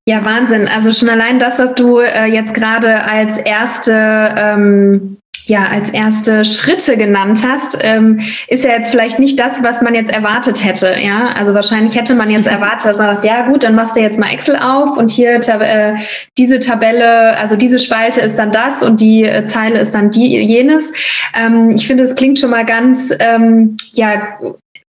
Ja, 0.05 0.25
Wahnsinn. 0.25 0.67
Also 0.67 0.91
schon 0.91 1.09
allein 1.09 1.37
das, 1.37 1.59
was 1.59 1.75
du 1.75 1.99
äh, 1.99 2.25
jetzt 2.25 2.53
gerade 2.53 3.03
als 3.03 3.37
erste 3.37 4.35
ähm, 4.35 5.17
ja 5.45 5.67
als 5.67 5.89
erste 5.89 6.45
Schritte 6.45 6.97
genannt 6.97 7.39
hast, 7.47 7.79
ähm, 7.81 8.19
ist 8.47 8.63
ja 8.63 8.71
jetzt 8.71 8.89
vielleicht 8.89 9.19
nicht 9.19 9.39
das, 9.39 9.63
was 9.63 9.81
man 9.81 9.95
jetzt 9.95 10.11
erwartet 10.11 10.63
hätte. 10.63 10.95
Ja, 11.01 11.29
also 11.29 11.53
wahrscheinlich 11.53 11.95
hätte 11.95 12.15
man 12.15 12.29
jetzt 12.29 12.47
erwartet, 12.47 12.85
dass 12.85 12.97
man 12.97 13.15
sagt, 13.15 13.25
ja 13.25 13.47
gut, 13.47 13.63
dann 13.63 13.75
machst 13.75 13.95
du 13.95 14.01
jetzt 14.01 14.19
mal 14.19 14.31
Excel 14.31 14.55
auf 14.55 14.97
und 14.97 15.11
hier 15.11 15.39
äh, 15.39 15.95
diese 16.37 16.59
Tabelle, 16.59 17.37
also 17.37 17.55
diese 17.55 17.79
Spalte 17.79 18.21
ist 18.21 18.37
dann 18.37 18.51
das 18.51 18.83
und 18.83 19.01
die 19.01 19.23
äh, 19.23 19.45
Zeile 19.45 19.79
ist 19.79 19.93
dann 19.93 20.11
die 20.11 20.37
jenes. 20.39 20.93
Ähm, 21.35 21.71
ich 21.71 21.87
finde, 21.87 22.03
es 22.03 22.15
klingt 22.15 22.39
schon 22.39 22.51
mal 22.51 22.65
ganz 22.65 23.13
ähm, 23.19 23.77
ja 23.93 24.37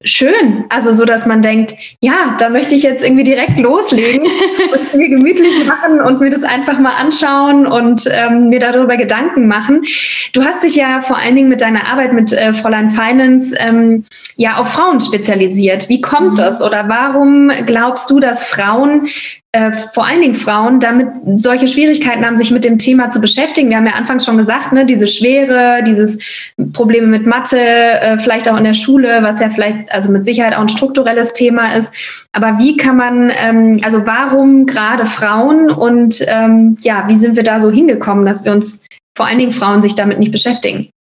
schön. 0.03 0.65
Also 0.69 0.93
so, 0.93 1.05
dass 1.05 1.25
man 1.25 1.41
denkt, 1.41 1.73
ja, 2.01 2.35
da 2.39 2.49
möchte 2.49 2.75
ich 2.75 2.83
jetzt 2.83 3.03
irgendwie 3.03 3.23
direkt 3.23 3.57
loslegen 3.57 4.23
und 4.73 4.83
es 4.85 4.93
mir 4.93 5.09
gemütlich 5.09 5.65
machen 5.65 6.01
und 6.01 6.19
mir 6.19 6.29
das 6.29 6.43
einfach 6.43 6.79
mal 6.79 6.95
anschauen 6.95 7.67
und 7.67 8.09
ähm, 8.11 8.49
mir 8.49 8.59
darüber 8.59 8.97
Gedanken 8.97 9.47
machen. 9.47 9.83
Du 10.33 10.43
hast 10.43 10.63
dich 10.63 10.75
ja 10.75 11.01
vor 11.01 11.17
allen 11.17 11.35
Dingen 11.35 11.49
mit 11.49 11.61
deiner 11.61 11.87
Arbeit 11.87 12.13
mit 12.13 12.33
äh, 12.33 12.53
Fräulein 12.53 12.89
Finance 12.89 13.55
ähm, 13.59 14.05
ja 14.35 14.57
auf 14.57 14.69
Frauen 14.73 14.99
spezialisiert. 14.99 15.89
Wie 15.89 16.01
kommt 16.01 16.31
mhm. 16.31 16.35
das 16.35 16.61
oder 16.61 16.87
warum 16.87 17.51
glaubst 17.65 18.09
du, 18.09 18.19
dass 18.19 18.43
Frauen 18.43 19.07
äh, 19.53 19.73
vor 19.73 20.05
allen 20.05 20.21
Dingen 20.21 20.35
Frauen 20.35 20.79
damit 20.79 21.09
solche 21.35 21.67
Schwierigkeiten 21.67 22.25
haben, 22.25 22.37
sich 22.37 22.51
mit 22.51 22.63
dem 22.63 22.77
Thema 22.77 23.09
zu 23.09 23.19
beschäftigen. 23.19 23.69
Wir 23.69 23.77
haben 23.77 23.85
ja 23.85 23.95
anfangs 23.95 24.25
schon 24.25 24.37
gesagt, 24.37 24.71
ne, 24.71 24.85
diese 24.85 25.07
Schwere, 25.07 25.83
dieses 25.83 26.19
Probleme 26.71 27.07
mit 27.07 27.25
Mathe, 27.25 27.59
äh, 27.59 28.17
vielleicht 28.17 28.47
auch 28.47 28.55
in 28.55 28.63
der 28.63 28.73
Schule, 28.73 29.19
was 29.21 29.41
ja 29.41 29.49
vielleicht 29.49 29.91
also 29.91 30.09
mit 30.09 30.23
Sicherheit 30.23 30.55
auch 30.55 30.61
ein 30.61 30.69
strukturelles 30.69 31.33
Thema 31.33 31.75
ist. 31.75 31.93
Aber 32.31 32.59
wie 32.59 32.77
kann 32.77 32.95
man, 32.95 33.29
ähm, 33.35 33.81
also 33.83 34.07
warum 34.07 34.65
gerade 34.67 35.05
Frauen 35.05 35.69
und 35.69 36.23
ähm, 36.27 36.77
ja, 36.79 37.03
wie 37.09 37.17
sind 37.17 37.35
wir 37.35 37.43
da 37.43 37.59
so 37.59 37.69
hingekommen, 37.69 38.23
dass 38.23 38.45
wir 38.45 38.53
uns 38.53 38.87
vor 39.17 39.27
allen 39.27 39.39
Dingen 39.39 39.51
Frauen 39.51 39.81
sich 39.81 39.95
damit 39.95 40.17
nicht 40.17 40.31
beschäftigen? 40.31 40.91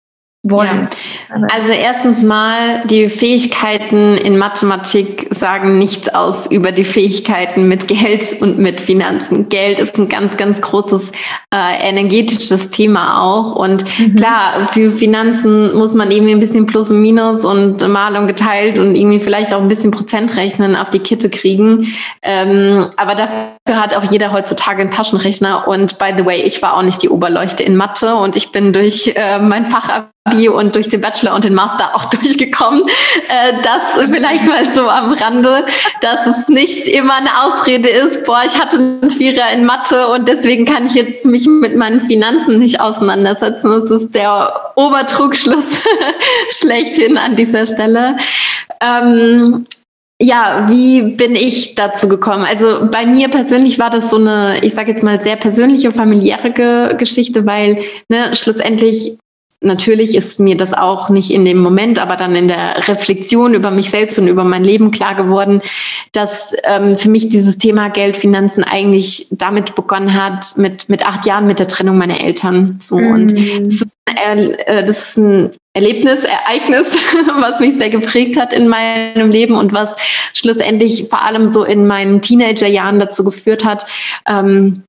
Wollen. 0.43 0.89
Ja. 1.29 1.47
Also 1.55 1.73
erstens 1.73 2.23
mal, 2.23 2.83
die 2.87 3.11
Fähigkeiten 3.11 4.17
in 4.17 4.39
Mathematik 4.39 5.29
sagen 5.35 5.77
nichts 5.77 6.09
aus 6.09 6.51
über 6.51 6.73
die 6.73 6.85
Fähigkeiten 6.85 7.69
mit 7.69 7.89
Geld 7.89 8.41
und 8.41 8.59
mit 8.59 8.81
Finanzen. 8.81 9.51
Geld 9.51 9.79
ist 9.79 9.97
ein 9.99 10.09
ganz, 10.09 10.39
ganz 10.39 10.61
großes 10.63 11.13
äh, 11.55 11.89
energetisches 11.89 12.71
Thema 12.71 13.23
auch. 13.23 13.55
Und 13.55 13.85
mhm. 13.99 14.17
klar, 14.17 14.67
für 14.73 14.91
Finanzen 14.91 15.77
muss 15.77 15.93
man 15.93 16.11
irgendwie 16.11 16.33
ein 16.33 16.41
bisschen 16.41 16.65
Plus 16.65 16.91
und 16.91 17.03
Minus 17.03 17.45
und 17.45 17.87
mal 17.87 18.17
und 18.17 18.27
geteilt 18.27 18.79
und 18.79 18.95
irgendwie 18.95 19.21
vielleicht 19.21 19.53
auch 19.53 19.61
ein 19.61 19.69
bisschen 19.69 19.91
Prozentrechnen 19.91 20.75
auf 20.75 20.89
die 20.89 21.01
Kitte 21.01 21.29
kriegen. 21.29 21.87
Ähm, 22.23 22.89
aber 22.97 23.15
dafür 23.15 23.60
hat 23.77 23.95
auch 23.95 24.05
jeder 24.05 24.33
heutzutage 24.33 24.81
einen 24.81 24.91
Taschenrechner. 24.91 25.69
Und 25.69 25.99
by 25.99 26.13
the 26.17 26.25
way, 26.25 26.43
ich 26.43 26.63
war 26.63 26.77
auch 26.77 26.83
nicht 26.83 27.03
die 27.03 27.09
Oberleuchte 27.09 27.63
in 27.63 27.77
Mathe 27.77 28.15
und 28.15 28.37
ich 28.37 28.53
bin 28.53 28.73
durch 28.73 29.13
äh, 29.17 29.39
mein 29.39 29.67
Fach 29.67 30.05
Bio 30.29 30.59
und 30.59 30.75
durch 30.75 30.89
den 30.89 31.01
Bachelor 31.01 31.35
und 31.35 31.45
den 31.45 31.55
Master 31.55 31.95
auch 31.95 32.05
durchgekommen. 32.11 32.83
Äh, 33.29 33.53
das 33.63 34.05
vielleicht 34.11 34.47
mal 34.47 34.65
so 34.75 34.89
am 34.89 35.13
Rande, 35.13 35.65
dass 36.01 36.27
es 36.27 36.49
nicht 36.49 36.87
immer 36.89 37.15
eine 37.17 37.31
Ausrede 37.43 37.89
ist, 37.89 38.25
boah, 38.25 38.43
ich 38.47 38.59
hatte 38.59 38.77
einen 38.77 39.11
Vierer 39.11 39.51
in 39.53 39.65
Mathe 39.65 40.09
und 40.09 40.29
deswegen 40.29 40.67
kann 40.67 40.87
ich 40.87 40.95
jetzt 40.95 41.25
mich 41.25 41.47
mit 41.47 41.75
meinen 41.75 42.01
Finanzen 42.01 42.59
nicht 42.59 42.81
auseinandersetzen. 42.81 43.71
Das 43.71 43.91
ist 43.91 44.15
der 44.15 44.73
Obertrugschluss 44.75 45.81
schlechthin 46.51 47.17
an 47.17 47.37
dieser 47.37 47.67
Stelle. 47.67 48.17
Ähm, 48.81 49.65
ja, 50.21 50.67
wie 50.69 51.03
bin 51.03 51.35
ich 51.35 51.75
dazu 51.75 52.07
gekommen? 52.07 52.45
Also 52.45 52.89
bei 52.91 53.07
mir 53.07 53.29
persönlich 53.29 53.79
war 53.79 53.89
das 53.89 54.11
so 54.11 54.17
eine, 54.19 54.57
ich 54.63 54.75
sage 54.75 54.91
jetzt 54.91 55.03
mal, 55.03 55.21
sehr 55.21 55.37
persönliche, 55.37 55.93
familiäre 55.93 56.95
Geschichte, 56.97 57.47
weil 57.47 57.79
ne, 58.09 58.35
schlussendlich 58.35 59.17
Natürlich 59.63 60.15
ist 60.15 60.41
mir 60.41 60.57
das 60.57 60.73
auch 60.73 61.11
nicht 61.11 61.31
in 61.31 61.45
dem 61.45 61.59
Moment, 61.59 61.99
aber 61.99 62.17
dann 62.17 62.35
in 62.35 62.49
der 62.49 62.89
Reflexion 62.89 63.53
über 63.53 63.71
mich 63.71 63.91
selbst 63.91 64.19
und 64.19 64.27
über 64.27 64.43
mein 64.43 64.65
Leben 64.65 64.91
klar 64.91 65.15
geworden, 65.15 65.61
dass 66.13 66.55
ähm, 66.65 66.97
für 66.97 67.11
mich 67.11 67.29
dieses 67.29 67.59
Thema 67.59 67.91
Geld, 67.91 68.17
Finanzen 68.17 68.65
eigentlich 68.65 69.27
damit 69.31 69.75
begonnen 69.75 70.15
hat, 70.15 70.57
mit, 70.57 70.89
mit 70.89 71.07
acht 71.07 71.27
Jahren 71.27 71.47
mit 71.47 71.59
der 71.59 71.69
Trennung 71.69 71.99
meiner 71.99 72.23
Eltern. 72.23 72.79
So. 72.81 72.97
Mhm. 72.97 73.13
Und 73.13 73.33
das 73.33 73.75
ist, 73.75 73.87
äh, 74.67 74.85
das 74.85 75.09
ist 75.09 75.17
ein 75.19 75.51
Erlebnis, 75.75 76.25
Ereignis, 76.25 76.97
was 77.41 77.61
mich 77.61 77.77
sehr 77.77 77.91
geprägt 77.91 78.41
hat 78.41 78.55
in 78.55 78.67
meinem 78.67 79.31
Leben 79.31 79.55
und 79.55 79.75
was 79.75 79.91
schlussendlich 80.33 81.09
vor 81.11 81.23
allem 81.23 81.51
so 81.51 81.65
in 81.65 81.87
meinen 81.87 82.23
Teenagerjahren 82.23 82.99
dazu 82.99 83.25
geführt 83.25 83.65
hat, 83.65 83.87
ähm, 84.27 84.85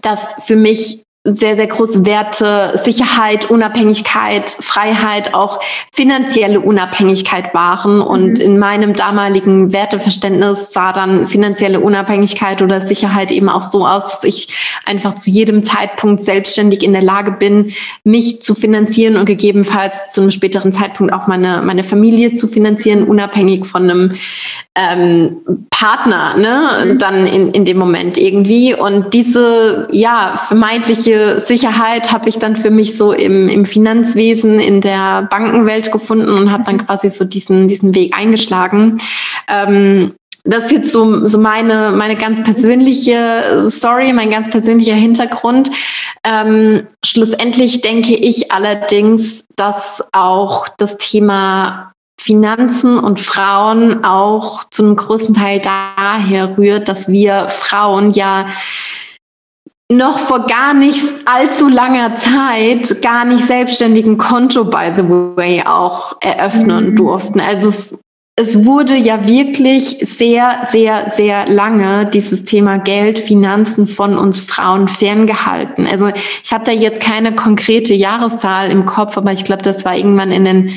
dass 0.00 0.44
für 0.44 0.56
mich 0.56 1.05
sehr, 1.34 1.56
sehr 1.56 1.66
große 1.66 2.06
Werte, 2.06 2.78
Sicherheit, 2.82 3.50
Unabhängigkeit, 3.50 4.50
Freiheit, 4.50 5.34
auch 5.34 5.60
finanzielle 5.92 6.60
Unabhängigkeit 6.60 7.52
waren. 7.54 8.00
Und 8.00 8.38
mhm. 8.38 8.44
in 8.44 8.58
meinem 8.58 8.94
damaligen 8.94 9.72
Werteverständnis 9.72 10.72
sah 10.72 10.92
dann 10.92 11.26
finanzielle 11.26 11.80
Unabhängigkeit 11.80 12.62
oder 12.62 12.86
Sicherheit 12.86 13.32
eben 13.32 13.48
auch 13.48 13.62
so 13.62 13.86
aus, 13.86 14.04
dass 14.10 14.24
ich 14.24 14.48
einfach 14.84 15.14
zu 15.14 15.30
jedem 15.30 15.62
Zeitpunkt 15.62 16.22
selbstständig 16.22 16.82
in 16.84 16.92
der 16.92 17.02
Lage 17.02 17.32
bin, 17.32 17.72
mich 18.04 18.40
zu 18.40 18.54
finanzieren 18.54 19.16
und 19.16 19.26
gegebenenfalls 19.26 20.12
zu 20.12 20.20
einem 20.20 20.30
späteren 20.30 20.72
Zeitpunkt 20.72 21.12
auch 21.12 21.26
meine, 21.26 21.62
meine 21.62 21.84
Familie 21.84 22.34
zu 22.34 22.46
finanzieren, 22.46 23.04
unabhängig 23.04 23.66
von 23.66 23.82
einem 23.82 24.12
ähm, 24.76 25.38
Partner, 25.70 26.36
ne, 26.36 26.84
mhm. 26.94 26.98
dann 26.98 27.26
in, 27.26 27.50
in 27.50 27.64
dem 27.64 27.78
Moment 27.78 28.18
irgendwie. 28.18 28.74
Und 28.74 29.12
diese, 29.14 29.88
ja, 29.90 30.40
vermeintliche 30.48 31.15
Sicherheit 31.40 32.12
habe 32.12 32.28
ich 32.28 32.38
dann 32.38 32.56
für 32.56 32.70
mich 32.70 32.96
so 32.96 33.12
im, 33.12 33.48
im 33.48 33.64
Finanzwesen, 33.64 34.58
in 34.58 34.80
der 34.80 35.22
Bankenwelt 35.30 35.92
gefunden 35.92 36.28
und 36.28 36.52
habe 36.52 36.64
dann 36.64 36.78
quasi 36.78 37.10
so 37.10 37.24
diesen, 37.24 37.68
diesen 37.68 37.94
Weg 37.94 38.16
eingeschlagen. 38.16 38.98
Ähm, 39.48 40.14
das 40.44 40.66
ist 40.66 40.72
jetzt 40.72 40.92
so, 40.92 41.24
so 41.24 41.38
meine, 41.38 41.90
meine 41.90 42.16
ganz 42.16 42.42
persönliche 42.42 43.68
Story, 43.68 44.12
mein 44.12 44.30
ganz 44.30 44.48
persönlicher 44.48 44.94
Hintergrund. 44.94 45.70
Ähm, 46.24 46.86
schlussendlich 47.04 47.80
denke 47.80 48.14
ich 48.14 48.52
allerdings, 48.52 49.44
dass 49.56 50.04
auch 50.12 50.68
das 50.68 50.96
Thema 50.98 51.92
Finanzen 52.18 52.98
und 52.98 53.20
Frauen 53.20 54.04
auch 54.04 54.64
zu 54.70 54.84
einem 54.84 54.96
großen 54.96 55.34
Teil 55.34 55.60
daher 55.60 56.56
rührt, 56.56 56.88
dass 56.88 57.08
wir 57.08 57.48
Frauen 57.50 58.10
ja 58.12 58.46
noch 59.92 60.18
vor 60.18 60.46
gar 60.46 60.74
nicht 60.74 61.04
allzu 61.26 61.68
langer 61.68 62.16
Zeit 62.16 63.02
gar 63.02 63.24
nicht 63.24 63.44
selbstständigen 63.44 64.18
Konto, 64.18 64.64
by 64.64 64.92
the 64.96 65.04
way, 65.36 65.62
auch 65.64 66.16
eröffnen 66.20 66.90
mhm. 66.90 66.96
durften. 66.96 67.40
Also 67.40 67.72
es 68.38 68.66
wurde 68.66 68.94
ja 68.96 69.26
wirklich 69.26 69.98
sehr, 70.02 70.66
sehr, 70.70 71.10
sehr 71.16 71.46
lange 71.46 72.04
dieses 72.06 72.44
Thema 72.44 72.78
Geld, 72.78 73.18
Finanzen 73.18 73.86
von 73.86 74.18
uns 74.18 74.40
Frauen 74.40 74.88
ferngehalten. 74.88 75.86
Also 75.86 76.10
ich 76.42 76.52
habe 76.52 76.64
da 76.64 76.72
jetzt 76.72 77.00
keine 77.00 77.34
konkrete 77.34 77.94
Jahreszahl 77.94 78.70
im 78.70 78.84
Kopf, 78.84 79.16
aber 79.16 79.32
ich 79.32 79.44
glaube, 79.44 79.62
das 79.62 79.86
war 79.86 79.96
irgendwann 79.96 80.32
in 80.32 80.44
den 80.44 80.70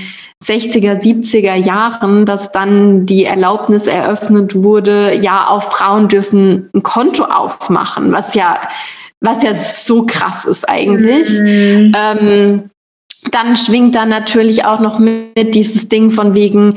60er, 0.43 1.01
70er 1.01 1.55
Jahren, 1.55 2.25
dass 2.25 2.51
dann 2.51 3.05
die 3.05 3.25
Erlaubnis 3.25 3.88
eröffnet 3.88 4.55
wurde, 4.55 5.13
ja, 5.22 5.48
auch 5.50 5.63
Frauen 5.63 6.08
dürfen 6.08 6.69
ein 6.74 6.81
Konto 6.81 7.25
aufmachen, 7.25 8.12
was 8.12 8.36
ja, 8.36 8.62
was 9.19 9.43
ja 9.43 9.53
so 9.53 10.05
krass 10.05 10.46
ist 10.46 10.67
eigentlich. 10.67 11.29
Mhm. 11.41 11.93
Ähm, 11.96 12.69
dann 13.31 13.58
schwingt 13.58 13.96
da 13.96 14.05
natürlich 14.05 14.63
auch 14.63 14.79
noch 14.79 14.98
mit 14.98 15.55
dieses 15.55 15.89
Ding 15.89 16.12
von 16.12 16.36
wegen, 16.36 16.75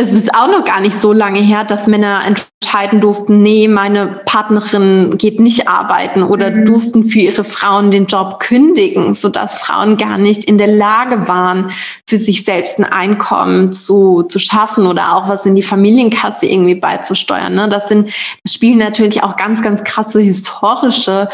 es 0.00 0.12
ist 0.12 0.34
auch 0.34 0.48
noch 0.48 0.64
gar 0.64 0.80
nicht 0.80 0.98
so 0.98 1.12
lange 1.12 1.40
her, 1.40 1.64
dass 1.64 1.86
Männer 1.86 2.22
entscheiden 2.24 3.02
durften, 3.02 3.42
nee, 3.42 3.68
meine 3.68 4.20
Partnerin 4.24 5.18
geht 5.18 5.38
nicht 5.38 5.68
arbeiten 5.68 6.22
oder 6.22 6.50
mhm. 6.50 6.64
durften 6.64 7.04
für 7.04 7.18
ihre 7.18 7.44
Frauen 7.44 7.90
den 7.90 8.06
Job 8.06 8.40
kündigen, 8.40 9.14
sodass 9.14 9.56
Frauen 9.56 9.98
gar 9.98 10.16
nicht 10.16 10.44
in 10.44 10.56
der 10.56 10.68
Lage 10.68 11.28
waren, 11.28 11.70
für 12.08 12.16
sich 12.16 12.44
selbst 12.44 12.78
ein 12.78 12.84
Einkommen 12.84 13.72
zu, 13.72 14.22
zu 14.22 14.38
schaffen 14.38 14.86
oder 14.86 15.14
auch 15.14 15.28
was 15.28 15.44
in 15.44 15.54
die 15.54 15.62
Familienkasse 15.62 16.46
irgendwie 16.46 16.76
beizusteuern. 16.76 17.54
Ne? 17.54 17.68
Das 17.68 17.88
sind, 17.88 18.10
das 18.42 18.54
spielen 18.54 18.78
natürlich 18.78 19.22
auch 19.22 19.36
ganz, 19.36 19.60
ganz 19.60 19.84
krasse 19.84 20.20
historische 20.20 21.28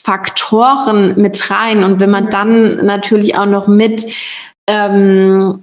Faktoren 0.00 1.20
mit 1.20 1.50
rein. 1.50 1.82
Und 1.82 1.98
wenn 1.98 2.10
man 2.10 2.30
dann 2.30 2.86
natürlich 2.86 3.36
auch 3.36 3.46
noch 3.46 3.66
mit, 3.66 4.06
ähm, 4.68 5.60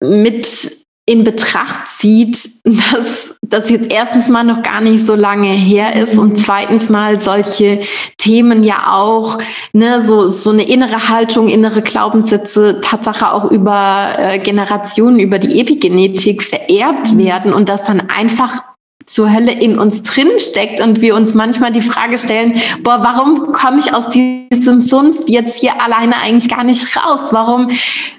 mit 0.00 0.85
in 1.08 1.22
Betracht 1.22 1.86
zieht, 1.98 2.36
dass 2.64 3.36
das 3.42 3.70
jetzt 3.70 3.92
erstens 3.92 4.28
mal 4.28 4.42
noch 4.42 4.62
gar 4.62 4.80
nicht 4.80 5.06
so 5.06 5.14
lange 5.14 5.48
her 5.48 5.94
ist 5.94 6.18
und 6.18 6.36
zweitens 6.36 6.90
mal 6.90 7.20
solche 7.20 7.80
Themen 8.18 8.64
ja 8.64 8.92
auch, 8.92 9.38
ne, 9.72 10.04
so, 10.04 10.26
so 10.26 10.50
eine 10.50 10.68
innere 10.68 11.08
Haltung, 11.08 11.48
innere 11.48 11.80
Glaubenssätze, 11.80 12.80
Tatsache 12.80 13.32
auch 13.32 13.50
über 13.52 14.16
äh, 14.18 14.38
Generationen, 14.40 15.20
über 15.20 15.38
die 15.38 15.60
Epigenetik 15.60 16.42
vererbt 16.42 17.12
mhm. 17.12 17.18
werden 17.18 17.52
und 17.52 17.68
das 17.68 17.84
dann 17.84 18.00
einfach 18.10 18.62
zur 19.06 19.32
Hölle 19.32 19.52
in 19.52 19.78
uns 19.78 20.02
drin 20.02 20.30
steckt 20.38 20.80
und 20.80 21.00
wir 21.00 21.14
uns 21.14 21.32
manchmal 21.32 21.70
die 21.70 21.80
Frage 21.80 22.18
stellen, 22.18 22.60
boah, 22.82 22.98
warum 23.02 23.52
komme 23.52 23.78
ich 23.78 23.94
aus 23.94 24.08
diesem 24.08 24.80
Sumpf 24.80 25.28
jetzt 25.28 25.60
hier 25.60 25.80
alleine 25.80 26.16
eigentlich 26.20 26.50
gar 26.50 26.64
nicht 26.64 26.96
raus? 26.96 27.28
Warum 27.30 27.70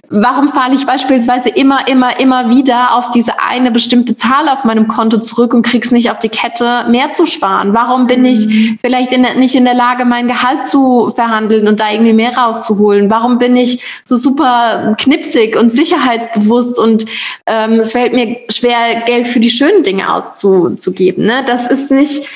warum 0.10 0.50
falle 0.50 0.76
ich 0.76 0.86
beispielsweise 0.86 1.50
immer, 1.50 1.88
immer, 1.88 2.20
immer 2.20 2.50
wieder 2.50 2.96
auf 2.96 3.12
diese 3.12 3.34
eine 3.40 3.72
bestimmte 3.72 4.16
Zahl 4.16 4.48
auf 4.48 4.64
meinem 4.64 4.88
Konto 4.88 5.18
zurück 5.18 5.54
und 5.54 5.64
krieg's 5.64 5.92
nicht 5.92 6.12
auf 6.12 6.20
die 6.20 6.30
Kette, 6.30 6.86
mehr 6.90 7.14
zu 7.14 7.26
sparen? 7.26 7.74
Warum 7.74 8.08
bin 8.08 8.24
ich 8.24 8.48
mhm. 8.48 8.80
vielleicht 8.82 9.12
in 9.12 9.26
nicht 9.38 9.56
in 9.56 9.66
der 9.66 9.74
Lage, 9.74 10.06
mein 10.06 10.28
Gehalt 10.28 10.66
zu 10.66 11.12
verhandeln 11.14 11.68
und 11.68 11.80
da 11.80 11.92
irgendwie 11.92 12.14
mehr 12.14 12.38
rauszuholen? 12.38 13.10
Warum 13.10 13.38
bin 13.38 13.56
ich 13.56 13.84
so 14.04 14.16
super 14.16 14.96
knipsig 14.98 15.58
und 15.58 15.72
sicherheitsbewusst 15.72 16.80
und 16.80 17.06
ähm, 17.46 17.74
es 17.74 17.92
fällt 17.92 18.14
mir 18.14 18.38
schwer, 18.50 19.04
Geld 19.06 19.28
für 19.28 19.40
die 19.40 19.50
schönen 19.50 19.84
Dinge 19.84 20.14
auszugeben? 20.14 21.26
Ne? 21.26 21.44
Das 21.46 21.68
ist 21.68 21.92
nicht 21.92 22.28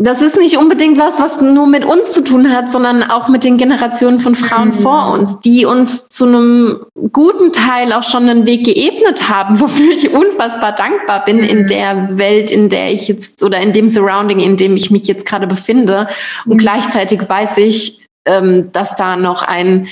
das 0.00 0.22
ist 0.22 0.36
nicht 0.36 0.56
unbedingt 0.56 0.96
was, 0.96 1.18
was 1.18 1.40
nur 1.40 1.66
mit 1.66 1.84
uns 1.84 2.12
zu 2.12 2.22
tun 2.22 2.54
hat, 2.54 2.70
sondern 2.70 3.02
auch 3.02 3.26
mit 3.26 3.42
den 3.42 3.58
Generationen 3.58 4.20
von 4.20 4.36
Frauen 4.36 4.68
mhm. 4.68 4.74
vor 4.74 5.12
uns, 5.12 5.40
die 5.40 5.64
uns 5.64 6.08
zu 6.08 6.24
einem 6.26 6.86
guten 7.12 7.50
Teil 7.52 7.92
auch 7.92 8.04
schon 8.04 8.28
einen 8.28 8.46
Weg 8.46 8.64
geebnet 8.64 9.28
haben, 9.28 9.58
wofür 9.60 9.92
ich 9.92 10.14
unfassbar 10.14 10.72
dankbar 10.72 11.24
bin 11.24 11.38
mhm. 11.38 11.44
in 11.44 11.66
der 11.66 12.16
Welt, 12.16 12.52
in 12.52 12.68
der 12.68 12.92
ich 12.92 13.08
jetzt 13.08 13.42
oder 13.42 13.58
in 13.60 13.72
dem 13.72 13.88
Surrounding, 13.88 14.38
in 14.38 14.56
dem 14.56 14.76
ich 14.76 14.92
mich 14.92 15.08
jetzt 15.08 15.26
gerade 15.26 15.48
befinde. 15.48 16.06
Und 16.46 16.54
mhm. 16.54 16.58
gleichzeitig 16.58 17.28
weiß 17.28 17.58
ich, 17.58 18.06
ähm, 18.24 18.70
dass 18.72 18.94
da 18.94 19.16
noch 19.16 19.42
ein 19.42 19.88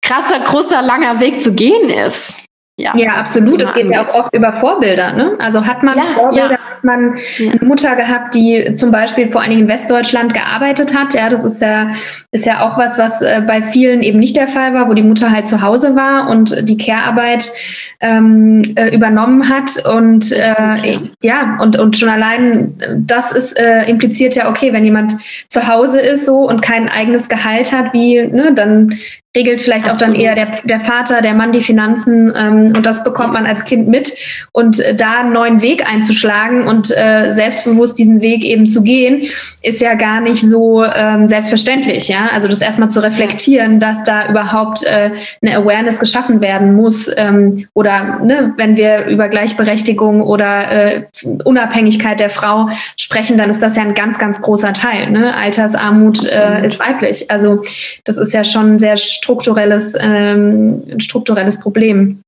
krasser, 0.00 0.38
großer, 0.40 0.80
langer 0.80 1.18
Weg 1.18 1.42
zu 1.42 1.52
gehen 1.54 1.88
ist. 1.88 2.43
Ja, 2.76 2.92
ja 2.96 3.12
absolut. 3.12 3.62
Es 3.62 3.72
geht 3.74 3.88
ja 3.88 4.04
auch 4.04 4.14
oft 4.16 4.34
über 4.34 4.54
Vorbilder. 4.54 5.12
Ne? 5.12 5.36
Also 5.38 5.64
hat 5.64 5.84
man 5.84 5.96
ja, 5.96 6.04
Vorbilder, 6.14 6.50
ja. 6.50 6.58
hat 6.58 6.82
man 6.82 7.16
eine 7.38 7.60
Mutter 7.62 7.94
gehabt, 7.94 8.34
die 8.34 8.74
zum 8.74 8.90
Beispiel 8.90 9.30
vor 9.30 9.42
allen 9.42 9.50
Dingen 9.50 9.62
in 9.62 9.68
Westdeutschland 9.68 10.34
gearbeitet 10.34 10.92
hat. 10.92 11.14
Ja, 11.14 11.28
das 11.28 11.44
ist 11.44 11.62
ja, 11.62 11.90
ist 12.32 12.46
ja 12.46 12.66
auch 12.66 12.76
was, 12.76 12.98
was 12.98 13.22
äh, 13.22 13.42
bei 13.46 13.62
vielen 13.62 14.02
eben 14.02 14.18
nicht 14.18 14.36
der 14.36 14.48
Fall 14.48 14.74
war, 14.74 14.88
wo 14.88 14.94
die 14.94 15.04
Mutter 15.04 15.30
halt 15.30 15.46
zu 15.46 15.62
Hause 15.62 15.94
war 15.94 16.28
und 16.28 16.68
die 16.68 16.76
Care-Arbeit 16.76 17.48
ähm, 18.00 18.62
äh, 18.74 18.92
übernommen 18.92 19.48
hat. 19.48 19.70
Und 19.86 20.32
äh, 20.32 20.98
ja, 21.22 21.56
und, 21.60 21.78
und 21.78 21.96
schon 21.96 22.08
allein 22.08 22.76
das 22.98 23.30
ist 23.30 23.56
äh, 23.56 23.84
impliziert 23.88 24.34
ja, 24.34 24.50
okay, 24.50 24.72
wenn 24.72 24.84
jemand 24.84 25.14
zu 25.48 25.68
Hause 25.68 26.00
ist 26.00 26.26
so 26.26 26.48
und 26.48 26.60
kein 26.60 26.90
eigenes 26.90 27.28
Gehalt 27.28 27.72
hat, 27.72 27.92
wie, 27.92 28.20
ne, 28.26 28.52
dann 28.52 28.98
regelt 29.36 29.62
vielleicht 29.62 29.88
Absolut. 29.88 30.14
auch 30.14 30.16
dann 30.16 30.24
eher 30.24 30.34
der, 30.34 30.62
der 30.62 30.80
Vater, 30.80 31.20
der 31.20 31.34
Mann 31.34 31.50
die 31.50 31.60
Finanzen 31.60 32.32
ähm, 32.36 32.72
und 32.76 32.86
das 32.86 33.02
bekommt 33.02 33.32
man 33.32 33.46
als 33.46 33.64
Kind 33.64 33.88
mit. 33.88 34.12
Und 34.52 34.78
äh, 34.78 34.94
da 34.94 35.20
einen 35.20 35.32
neuen 35.32 35.60
Weg 35.60 35.90
einzuschlagen 35.90 36.66
und 36.66 36.90
äh, 36.96 37.30
selbstbewusst 37.30 37.98
diesen 37.98 38.20
Weg 38.20 38.44
eben 38.44 38.68
zu 38.68 38.82
gehen, 38.82 39.26
ist 39.62 39.80
ja 39.80 39.94
gar 39.94 40.20
nicht 40.20 40.42
so 40.42 40.84
ähm, 40.84 41.26
selbstverständlich. 41.26 42.06
Ja? 42.06 42.28
Also 42.32 42.46
das 42.46 42.60
erstmal 42.60 42.90
zu 42.90 43.00
reflektieren, 43.00 43.80
dass 43.80 44.04
da 44.04 44.28
überhaupt 44.28 44.84
äh, 44.84 45.10
eine 45.42 45.56
Awareness 45.56 45.98
geschaffen 45.98 46.40
werden 46.40 46.74
muss. 46.74 47.10
Ähm, 47.16 47.66
oder 47.74 48.20
ne, 48.22 48.52
wenn 48.56 48.76
wir 48.76 49.06
über 49.06 49.28
Gleichberechtigung 49.28 50.22
oder 50.22 50.70
äh, 50.70 51.02
Unabhängigkeit 51.44 52.20
der 52.20 52.30
Frau 52.30 52.68
sprechen, 52.96 53.36
dann 53.36 53.50
ist 53.50 53.62
das 53.62 53.76
ja 53.76 53.82
ein 53.82 53.94
ganz, 53.94 54.18
ganz 54.18 54.40
großer 54.42 54.72
Teil. 54.74 55.10
Ne? 55.10 55.34
Altersarmut 55.34 56.24
äh, 56.24 56.66
ist 56.66 56.78
weiblich. 56.78 57.30
Also 57.32 57.62
das 58.04 58.16
ist 58.16 58.32
ja 58.32 58.44
schon 58.44 58.78
sehr 58.78 58.96
strukturelles, 59.24 59.94
ähm, 59.98 60.82
ein 60.90 61.00
strukturelles 61.00 61.58
Problem. 61.58 62.20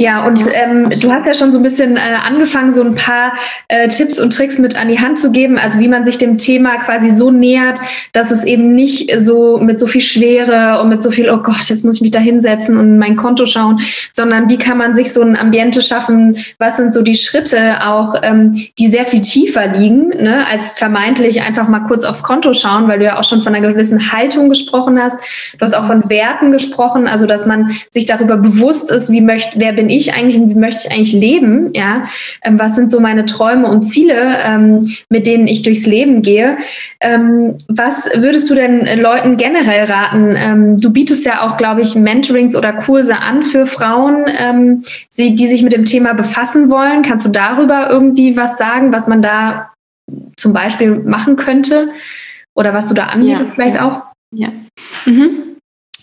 Ja, 0.00 0.26
und 0.26 0.42
ähm, 0.54 0.88
du 0.88 1.12
hast 1.12 1.26
ja 1.26 1.34
schon 1.34 1.52
so 1.52 1.58
ein 1.58 1.62
bisschen 1.62 1.98
äh, 1.98 2.00
angefangen, 2.26 2.70
so 2.70 2.82
ein 2.82 2.94
paar 2.94 3.34
äh, 3.68 3.86
Tipps 3.90 4.18
und 4.18 4.34
Tricks 4.34 4.58
mit 4.58 4.74
an 4.74 4.88
die 4.88 4.98
Hand 4.98 5.18
zu 5.18 5.30
geben, 5.30 5.58
also 5.58 5.78
wie 5.78 5.88
man 5.88 6.06
sich 6.06 6.16
dem 6.16 6.38
Thema 6.38 6.78
quasi 6.78 7.10
so 7.10 7.30
nähert, 7.30 7.78
dass 8.14 8.30
es 8.30 8.42
eben 8.44 8.74
nicht 8.74 9.12
so 9.20 9.58
mit 9.58 9.78
so 9.78 9.86
viel 9.86 10.00
Schwere 10.00 10.80
und 10.80 10.88
mit 10.88 11.02
so 11.02 11.10
viel, 11.10 11.28
oh 11.28 11.36
Gott, 11.42 11.64
jetzt 11.66 11.84
muss 11.84 11.96
ich 11.96 12.00
mich 12.00 12.12
da 12.12 12.18
hinsetzen 12.18 12.78
und 12.78 12.96
mein 12.96 13.14
Konto 13.14 13.44
schauen, 13.44 13.78
sondern 14.14 14.48
wie 14.48 14.56
kann 14.56 14.78
man 14.78 14.94
sich 14.94 15.12
so 15.12 15.20
ein 15.20 15.36
Ambiente 15.36 15.82
schaffen, 15.82 16.38
was 16.56 16.78
sind 16.78 16.94
so 16.94 17.02
die 17.02 17.14
Schritte 17.14 17.86
auch, 17.86 18.14
ähm, 18.22 18.54
die 18.78 18.88
sehr 18.88 19.04
viel 19.04 19.20
tiefer 19.20 19.66
liegen, 19.66 20.08
ne, 20.08 20.46
als 20.50 20.72
vermeintlich 20.72 21.42
einfach 21.42 21.68
mal 21.68 21.80
kurz 21.80 22.04
aufs 22.06 22.22
Konto 22.22 22.54
schauen, 22.54 22.88
weil 22.88 23.00
du 23.00 23.04
ja 23.04 23.18
auch 23.18 23.24
schon 23.24 23.42
von 23.42 23.54
einer 23.54 23.68
gewissen 23.68 24.12
Haltung 24.12 24.48
gesprochen 24.48 24.98
hast. 24.98 25.18
Du 25.58 25.66
hast 25.66 25.76
auch 25.76 25.84
von 25.84 26.08
Werten 26.08 26.52
gesprochen, 26.52 27.06
also 27.06 27.26
dass 27.26 27.44
man 27.44 27.76
sich 27.90 28.06
darüber 28.06 28.38
bewusst 28.38 28.90
ist, 28.90 29.12
wie 29.12 29.20
möchte, 29.20 29.60
wer 29.60 29.74
bin 29.74 29.89
ich 29.90 30.14
eigentlich 30.14 30.40
und 30.40 30.50
wie 30.50 30.58
möchte 30.58 30.86
ich 30.86 30.94
eigentlich 30.94 31.12
leben? 31.12 31.70
Ja, 31.74 32.04
ähm, 32.42 32.58
was 32.58 32.76
sind 32.76 32.90
so 32.90 33.00
meine 33.00 33.24
Träume 33.24 33.68
und 33.68 33.82
Ziele, 33.82 34.38
ähm, 34.44 34.88
mit 35.08 35.26
denen 35.26 35.46
ich 35.46 35.62
durchs 35.62 35.86
Leben 35.86 36.22
gehe? 36.22 36.56
Ähm, 37.00 37.56
was 37.68 38.08
würdest 38.14 38.48
du 38.50 38.54
denn 38.54 38.86
Leuten 39.00 39.36
generell 39.36 39.84
raten? 39.84 40.34
Ähm, 40.36 40.76
du 40.76 40.92
bietest 40.92 41.24
ja 41.24 41.42
auch, 41.42 41.56
glaube 41.56 41.80
ich, 41.82 41.94
Mentorings 41.94 42.56
oder 42.56 42.72
Kurse 42.74 43.18
an 43.18 43.42
für 43.42 43.66
Frauen, 43.66 44.24
ähm, 44.38 44.84
sie, 45.08 45.34
die 45.34 45.48
sich 45.48 45.62
mit 45.62 45.72
dem 45.72 45.84
Thema 45.84 46.14
befassen 46.14 46.70
wollen. 46.70 47.02
Kannst 47.02 47.24
du 47.24 47.30
darüber 47.30 47.90
irgendwie 47.90 48.36
was 48.36 48.58
sagen, 48.58 48.92
was 48.92 49.06
man 49.06 49.22
da 49.22 49.70
zum 50.36 50.52
Beispiel 50.52 50.94
machen 50.94 51.36
könnte? 51.36 51.88
Oder 52.54 52.74
was 52.74 52.88
du 52.88 52.94
da 52.94 53.06
anbietest 53.06 53.50
ja, 53.50 53.54
vielleicht 53.54 53.76
ja. 53.76 53.88
auch? 53.88 54.02
Ja. 54.32 54.48
Mhm. 55.06 55.49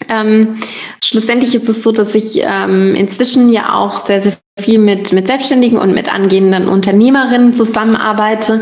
Ähm, 0.09 0.59
schlussendlich 1.03 1.55
ist 1.55 1.69
es 1.69 1.83
so, 1.83 1.91
dass 1.91 2.15
ich 2.15 2.41
ähm, 2.43 2.95
inzwischen 2.95 3.49
ja 3.49 3.73
auch 3.73 4.05
sehr, 4.05 4.21
sehr 4.21 4.37
viel 4.59 4.79
mit, 4.79 5.13
mit 5.13 5.27
Selbstständigen 5.27 5.77
und 5.77 5.93
mit 5.93 6.13
angehenden 6.13 6.67
Unternehmerinnen 6.67 7.53
zusammenarbeite, 7.53 8.61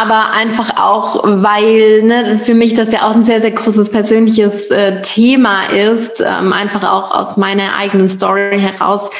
aber 0.00 0.32
einfach 0.32 0.78
auch, 0.82 1.22
weil 1.24 2.02
ne, 2.04 2.40
für 2.42 2.54
mich 2.54 2.74
das 2.74 2.90
ja 2.92 3.08
auch 3.08 3.14
ein 3.14 3.22
sehr, 3.22 3.40
sehr 3.40 3.50
großes 3.50 3.90
persönliches 3.90 4.70
äh, 4.70 5.02
Thema 5.02 5.64
ist, 5.66 6.24
ähm, 6.26 6.52
einfach 6.52 6.90
auch 6.90 7.10
aus 7.10 7.36
meiner 7.36 7.76
eigenen 7.78 8.08
Story 8.08 8.58
heraus, 8.58 9.10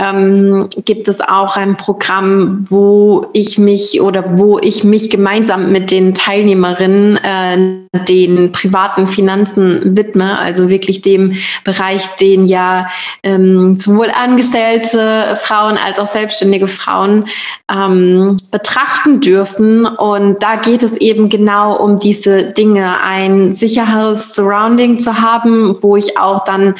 ähm, 0.00 0.68
gibt 0.84 1.06
es 1.08 1.20
auch 1.20 1.56
ein 1.56 1.76
Programm, 1.76 2.64
wo 2.68 3.26
ich 3.32 3.58
mich 3.58 4.00
oder 4.00 4.38
wo 4.38 4.58
ich 4.58 4.82
mich 4.82 5.08
gemeinsam 5.08 5.70
mit 5.70 5.90
den 5.90 6.14
Teilnehmerinnen 6.14 7.16
äh, 7.16 7.89
den 7.92 8.52
privaten 8.52 9.08
Finanzen 9.08 9.96
widme, 9.96 10.38
also 10.38 10.68
wirklich 10.68 11.02
dem 11.02 11.32
Bereich, 11.64 12.06
den 12.20 12.46
ja 12.46 12.86
ähm, 13.24 13.76
sowohl 13.76 14.10
angestellte 14.10 15.36
Frauen 15.42 15.76
als 15.76 15.98
auch 15.98 16.06
selbstständige 16.06 16.68
Frauen 16.68 17.24
ähm, 17.68 18.36
betrachten 18.52 19.20
dürfen. 19.20 19.86
Und 19.86 20.40
da 20.40 20.54
geht 20.54 20.84
es 20.84 20.98
eben 20.98 21.28
genau 21.30 21.76
um 21.76 21.98
diese 21.98 22.44
Dinge, 22.44 23.02
ein 23.02 23.50
sicheres 23.50 24.36
Surrounding 24.36 25.00
zu 25.00 25.20
haben, 25.20 25.76
wo 25.82 25.96
ich 25.96 26.16
auch 26.16 26.44
dann 26.44 26.74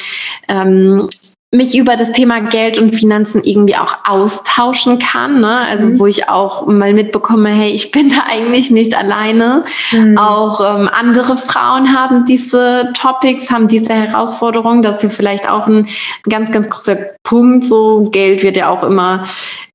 ähm, 0.49 1.09
mich 1.53 1.77
über 1.77 1.97
das 1.97 2.13
Thema 2.13 2.41
Geld 2.41 2.79
und 2.79 2.95
Finanzen 2.95 3.43
irgendwie 3.43 3.75
auch 3.75 3.97
austauschen 4.05 5.01
kann. 5.01 5.41
Ne? 5.41 5.59
Also 5.59 5.89
mhm. 5.89 5.99
wo 5.99 6.07
ich 6.07 6.29
auch 6.29 6.67
mal 6.67 6.95
mitbekomme, 6.95 7.49
hey, 7.49 7.71
ich 7.71 7.91
bin 7.91 8.09
da 8.11 8.25
eigentlich 8.29 8.71
nicht 8.71 8.97
alleine. 8.97 9.65
Mhm. 9.91 10.17
Auch 10.17 10.61
ähm, 10.61 10.89
andere 10.93 11.37
Frauen 11.37 11.95
haben 11.95 12.25
diese 12.25 12.93
Topics, 12.95 13.51
haben 13.51 13.67
diese 13.67 13.93
Herausforderungen. 13.93 14.83
Das 14.83 14.99
ist 14.99 15.03
ja 15.03 15.09
vielleicht 15.09 15.49
auch 15.49 15.67
ein 15.67 15.89
ganz, 16.29 16.53
ganz 16.53 16.71
großer 16.71 16.97
Punkt. 17.25 17.65
So 17.65 18.09
Geld 18.11 18.45
wird 18.45 18.57
ja 18.57 18.69
auch 18.69 18.85
immer 18.85 19.25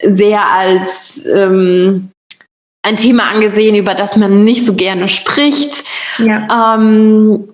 sehr 0.01 0.49
als 0.49 1.21
ähm, 1.25 2.09
ein 2.83 2.95
Thema 2.95 3.23
angesehen, 3.31 3.75
über 3.75 3.95
das 3.95 4.15
man 4.15 4.45
nicht 4.45 4.65
so 4.65 4.75
gerne 4.75 5.09
spricht. 5.09 5.83
Ja. 6.19 6.75
Ähm, 6.77 7.49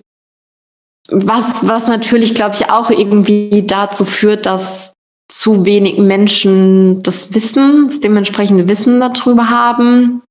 was, 1.12 1.66
was 1.66 1.86
natürlich, 1.86 2.34
glaube 2.34 2.54
ich, 2.54 2.70
auch 2.70 2.90
irgendwie 2.90 3.64
dazu 3.66 4.04
führt, 4.04 4.46
dass 4.46 4.92
zu 5.28 5.64
wenig 5.64 5.98
Menschen 5.98 7.02
das 7.02 7.34
Wissen, 7.34 7.88
das 7.88 8.00
dementsprechende 8.00 8.68
Wissen 8.68 9.00
darüber 9.00 9.48
haben. 9.48 10.22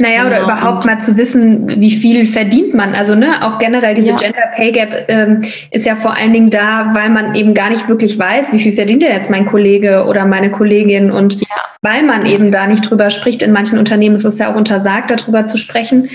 Naja, 0.00 0.26
oder 0.26 0.40
genau. 0.40 0.52
überhaupt 0.52 0.84
mal 0.84 0.98
zu 1.00 1.16
wissen, 1.16 1.66
wie 1.80 1.90
viel 1.90 2.26
verdient 2.26 2.74
man. 2.74 2.94
Also 2.94 3.14
ne, 3.14 3.42
auch 3.42 3.58
generell 3.58 3.94
diese 3.94 4.10
ja. 4.10 4.16
Gender 4.16 4.50
Pay 4.54 4.72
Gap 4.72 5.06
ähm, 5.08 5.42
ist 5.70 5.86
ja 5.86 5.96
vor 5.96 6.14
allen 6.14 6.34
Dingen 6.34 6.50
da, 6.50 6.90
weil 6.92 7.08
man 7.08 7.34
eben 7.34 7.54
gar 7.54 7.70
nicht 7.70 7.88
wirklich 7.88 8.18
weiß, 8.18 8.52
wie 8.52 8.60
viel 8.60 8.74
verdient 8.74 9.02
denn 9.02 9.12
jetzt 9.12 9.30
mein 9.30 9.46
Kollege 9.46 10.04
oder 10.06 10.26
meine 10.26 10.50
Kollegin. 10.50 11.10
Und 11.10 11.40
ja. 11.40 11.56
weil 11.80 12.02
man 12.02 12.26
eben 12.26 12.50
da 12.50 12.66
nicht 12.66 12.88
drüber 12.88 13.08
spricht, 13.08 13.42
in 13.42 13.52
manchen 13.52 13.78
Unternehmen 13.78 14.14
ist 14.14 14.26
es 14.26 14.38
ja 14.38 14.52
auch 14.52 14.56
untersagt, 14.56 15.10
darüber 15.10 15.46
zu 15.46 15.56
sprechen. 15.56 16.10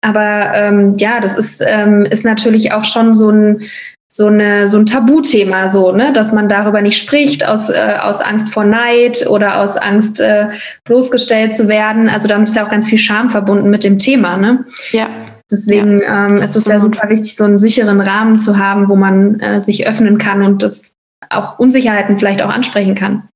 Aber 0.00 0.52
ähm, 0.54 0.96
ja, 0.98 1.20
das 1.20 1.36
ist, 1.36 1.62
ähm, 1.66 2.04
ist 2.04 2.24
natürlich 2.24 2.72
auch 2.72 2.84
schon 2.84 3.12
so 3.12 3.30
ein, 3.30 3.62
so, 4.10 4.26
eine, 4.26 4.68
so 4.68 4.78
ein 4.78 4.86
Tabuthema, 4.86 5.68
so, 5.68 5.92
ne? 5.92 6.12
dass 6.12 6.32
man 6.32 6.48
darüber 6.48 6.80
nicht 6.80 6.98
spricht, 6.98 7.46
aus, 7.46 7.68
äh, 7.68 7.96
aus 8.00 8.20
Angst 8.20 8.48
vor 8.48 8.64
Neid 8.64 9.26
oder 9.28 9.60
aus 9.60 9.76
Angst, 9.76 10.20
äh, 10.20 10.48
bloßgestellt 10.84 11.54
zu 11.54 11.68
werden. 11.68 12.08
Also 12.08 12.28
damit 12.28 12.48
ist 12.48 12.54
ja 12.54 12.64
auch 12.64 12.70
ganz 12.70 12.88
viel 12.88 12.98
Scham 12.98 13.28
verbunden 13.28 13.70
mit 13.70 13.84
dem 13.84 13.98
Thema. 13.98 14.36
Ne? 14.36 14.64
Ja. 14.92 15.10
Deswegen 15.50 16.00
ja, 16.00 16.26
ähm, 16.26 16.38
ist 16.38 16.56
es 16.56 16.64
ja 16.64 16.80
super 16.80 17.08
wichtig, 17.08 17.34
so 17.34 17.44
einen 17.44 17.58
sicheren 17.58 18.00
Rahmen 18.00 18.38
zu 18.38 18.58
haben, 18.58 18.88
wo 18.88 18.96
man 18.96 19.40
äh, 19.40 19.60
sich 19.60 19.86
öffnen 19.86 20.18
kann 20.18 20.42
und 20.42 20.62
das 20.62 20.94
auch 21.30 21.58
Unsicherheiten 21.58 22.18
vielleicht 22.18 22.42
auch 22.42 22.50
ansprechen 22.50 22.94
kann. 22.94 23.28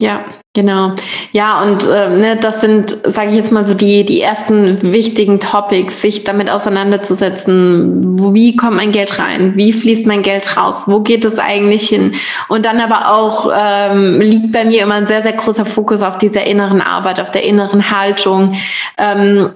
Ja, 0.00 0.24
genau. 0.54 0.92
Ja, 1.32 1.62
und 1.62 1.86
äh, 1.86 2.10
ne, 2.10 2.36
das 2.36 2.60
sind, 2.60 2.90
sage 2.90 3.30
ich 3.30 3.36
jetzt 3.36 3.52
mal 3.52 3.64
so, 3.64 3.74
die, 3.74 4.04
die 4.04 4.20
ersten 4.20 4.92
wichtigen 4.92 5.40
Topics, 5.40 6.00
sich 6.00 6.24
damit 6.24 6.50
auseinanderzusetzen. 6.50 8.34
Wie 8.34 8.56
kommt 8.56 8.76
mein 8.76 8.92
Geld 8.92 9.18
rein? 9.18 9.56
Wie 9.56 9.72
fließt 9.72 10.06
mein 10.06 10.22
Geld 10.22 10.56
raus? 10.56 10.84
Wo 10.86 11.00
geht 11.00 11.24
es 11.24 11.38
eigentlich 11.38 11.88
hin? 11.88 12.12
Und 12.48 12.66
dann 12.66 12.80
aber 12.80 13.10
auch 13.12 13.50
ähm, 13.54 14.20
liegt 14.20 14.52
bei 14.52 14.64
mir 14.64 14.82
immer 14.82 14.94
ein 14.94 15.06
sehr, 15.06 15.22
sehr 15.22 15.32
großer 15.32 15.64
Fokus 15.64 16.02
auf 16.02 16.18
dieser 16.18 16.44
inneren 16.44 16.80
Arbeit, 16.80 17.20
auf 17.20 17.30
der 17.30 17.44
inneren 17.44 17.90
Haltung. 17.90 18.54
Ähm, 18.98 19.50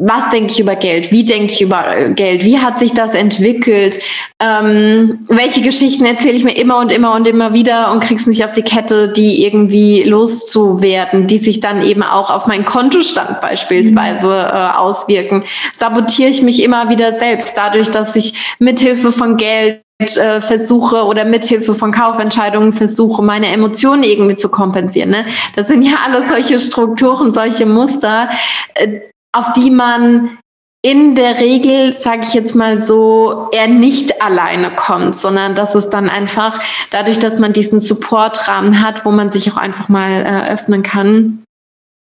was 0.00 0.30
denke 0.30 0.50
ich 0.50 0.60
über 0.60 0.76
Geld? 0.76 1.12
Wie 1.12 1.24
denke 1.24 1.52
ich 1.52 1.60
über 1.60 1.96
äh, 1.96 2.10
Geld? 2.10 2.44
Wie 2.44 2.58
hat 2.58 2.78
sich 2.78 2.92
das 2.92 3.14
entwickelt? 3.14 3.98
Ähm, 4.40 5.24
welche 5.28 5.60
Geschichten 5.60 6.06
erzähle 6.06 6.34
ich 6.34 6.44
mir 6.44 6.56
immer 6.56 6.78
und 6.78 6.90
immer 6.90 7.14
und 7.14 7.28
immer 7.28 7.52
wieder 7.52 7.92
und 7.92 8.00
krieg's 8.00 8.26
nicht 8.26 8.44
auf 8.44 8.52
die 8.52 8.62
Kette, 8.62 9.12
die 9.12 9.44
irgendwie 9.44 10.02
loszuwerden, 10.04 11.26
die 11.26 11.38
sich 11.38 11.60
dann 11.60 11.82
eben 11.82 12.02
auch 12.02 12.30
auf 12.30 12.46
meinen 12.46 12.64
Kontostand 12.64 13.40
beispielsweise 13.42 14.26
mhm. 14.26 14.32
äh, 14.32 14.70
auswirken? 14.76 15.44
Sabotiere 15.74 16.30
ich 16.30 16.42
mich 16.42 16.62
immer 16.62 16.88
wieder 16.88 17.12
selbst 17.12 17.56
dadurch, 17.56 17.90
dass 17.90 18.16
ich 18.16 18.56
mithilfe 18.58 19.12
von 19.12 19.36
Geld 19.36 19.82
äh, 19.98 20.40
versuche 20.40 21.04
oder 21.04 21.26
mithilfe 21.26 21.74
von 21.74 21.92
Kaufentscheidungen 21.92 22.72
versuche, 22.72 23.22
meine 23.22 23.48
Emotionen 23.48 24.02
irgendwie 24.02 24.36
zu 24.36 24.48
kompensieren. 24.48 25.10
Ne? 25.10 25.26
Das 25.56 25.68
sind 25.68 25.82
ja 25.82 25.96
alles 26.06 26.26
solche 26.28 26.58
Strukturen, 26.58 27.34
solche 27.34 27.66
Muster, 27.66 28.30
äh, 28.74 29.00
auf 29.32 29.52
die 29.54 29.70
man 29.70 30.38
in 30.82 31.14
der 31.14 31.38
Regel, 31.38 31.94
sage 31.96 32.22
ich 32.22 32.32
jetzt 32.32 32.54
mal 32.54 32.78
so, 32.78 33.48
eher 33.52 33.68
nicht 33.68 34.22
alleine 34.22 34.74
kommt, 34.74 35.14
sondern 35.14 35.54
dass 35.54 35.74
es 35.74 35.90
dann 35.90 36.08
einfach 36.08 36.58
dadurch, 36.90 37.18
dass 37.18 37.38
man 37.38 37.52
diesen 37.52 37.80
Supportrahmen 37.80 38.82
hat, 38.82 39.04
wo 39.04 39.10
man 39.10 39.28
sich 39.28 39.52
auch 39.52 39.58
einfach 39.58 39.88
mal 39.90 40.10
äh, 40.10 40.52
öffnen 40.52 40.82
kann, 40.82 41.44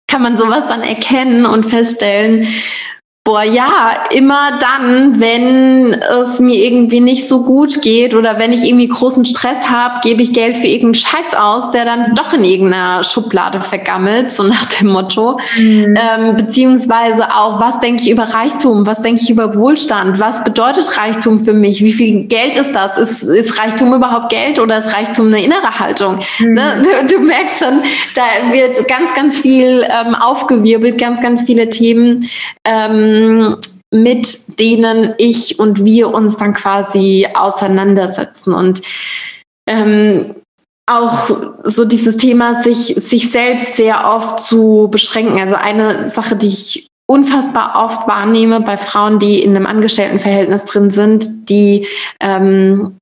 kann 0.07 0.21
man 0.21 0.37
sowas 0.37 0.67
dann 0.67 0.81
erkennen 0.81 1.45
und 1.45 1.65
feststellen, 1.65 2.47
Boah, 3.27 3.41
ja, 3.41 4.03
immer 4.11 4.59
dann, 4.59 5.19
wenn 5.19 5.93
es 5.93 6.39
mir 6.39 6.63
irgendwie 6.63 6.99
nicht 6.99 7.27
so 7.27 7.41
gut 7.41 7.81
geht 7.81 8.13
oder 8.13 8.37
wenn 8.37 8.53
ich 8.53 8.63
irgendwie 8.63 8.87
großen 8.87 9.25
Stress 9.25 9.67
habe, 9.67 9.99
gebe 10.03 10.21
ich 10.21 10.31
Geld 10.31 10.57
für 10.57 10.67
irgendeinen 10.67 10.93
Scheiß 10.93 11.35
aus, 11.35 11.71
der 11.71 11.85
dann 11.85 12.13
doch 12.13 12.33
in 12.33 12.43
irgendeiner 12.43 13.03
Schublade 13.03 13.61
vergammelt, 13.61 14.31
so 14.31 14.43
nach 14.43 14.65
dem 14.65 14.89
Motto. 14.89 15.39
Mhm. 15.57 15.95
Ähm, 15.97 16.35
beziehungsweise 16.37 17.35
auch, 17.35 17.59
was 17.59 17.79
denke 17.79 18.03
ich 18.03 18.11
über 18.11 18.25
Reichtum? 18.25 18.85
Was 18.85 19.01
denke 19.01 19.23
ich 19.23 19.31
über 19.31 19.55
Wohlstand? 19.55 20.19
Was 20.19 20.43
bedeutet 20.43 20.95
Reichtum 20.95 21.39
für 21.39 21.53
mich? 21.53 21.83
Wie 21.83 21.93
viel 21.93 22.25
Geld 22.25 22.55
ist 22.55 22.73
das? 22.73 22.95
Ist, 22.99 23.23
ist 23.23 23.57
Reichtum 23.57 23.91
überhaupt 23.91 24.29
Geld 24.29 24.59
oder 24.59 24.85
ist 24.85 24.93
Reichtum 24.93 25.29
eine 25.29 25.43
innere 25.43 25.79
Haltung? 25.79 26.19
Mhm. 26.37 26.53
Ne? 26.53 26.83
Du, 26.83 27.15
du, 27.15 27.21
merkst 27.23 27.63
schon, 27.63 27.81
da 28.13 28.21
wird 28.51 28.87
ganz, 28.87 29.15
ganz 29.15 29.35
viel 29.35 29.83
ähm, 29.83 30.13
aufgewirbelt, 30.13 30.99
ganz, 30.99 31.21
ganz 31.21 31.41
viele 31.41 31.69
Themen. 31.69 32.23
Ähm, 32.65 33.14
ähm, 33.15 33.57
mit 33.91 34.59
denen 34.59 35.13
ich 35.17 35.59
und 35.59 35.85
wir 35.85 36.13
uns 36.13 36.37
dann 36.37 36.53
quasi 36.53 37.27
auseinandersetzen. 37.33 38.53
Und 38.53 38.81
ähm, 39.67 40.35
auch 40.87 41.29
so 41.63 41.85
dieses 41.85 42.17
Thema, 42.17 42.61
sich, 42.63 42.95
sich 42.99 43.31
selbst 43.31 43.75
sehr 43.75 44.05
oft 44.05 44.39
zu 44.39 44.87
beschränken. 44.91 45.39
Also 45.39 45.55
eine 45.55 46.07
Sache, 46.07 46.35
die 46.35 46.47
ich 46.47 46.87
unfassbar 47.07 47.85
oft 47.85 48.07
wahrnehme 48.07 48.61
bei 48.61 48.77
Frauen, 48.77 49.19
die 49.19 49.41
in 49.41 49.55
einem 49.55 49.65
Angestelltenverhältnis 49.65 50.65
drin 50.65 50.89
sind, 50.89 51.49
die 51.49 51.87
ähm, 52.19 52.97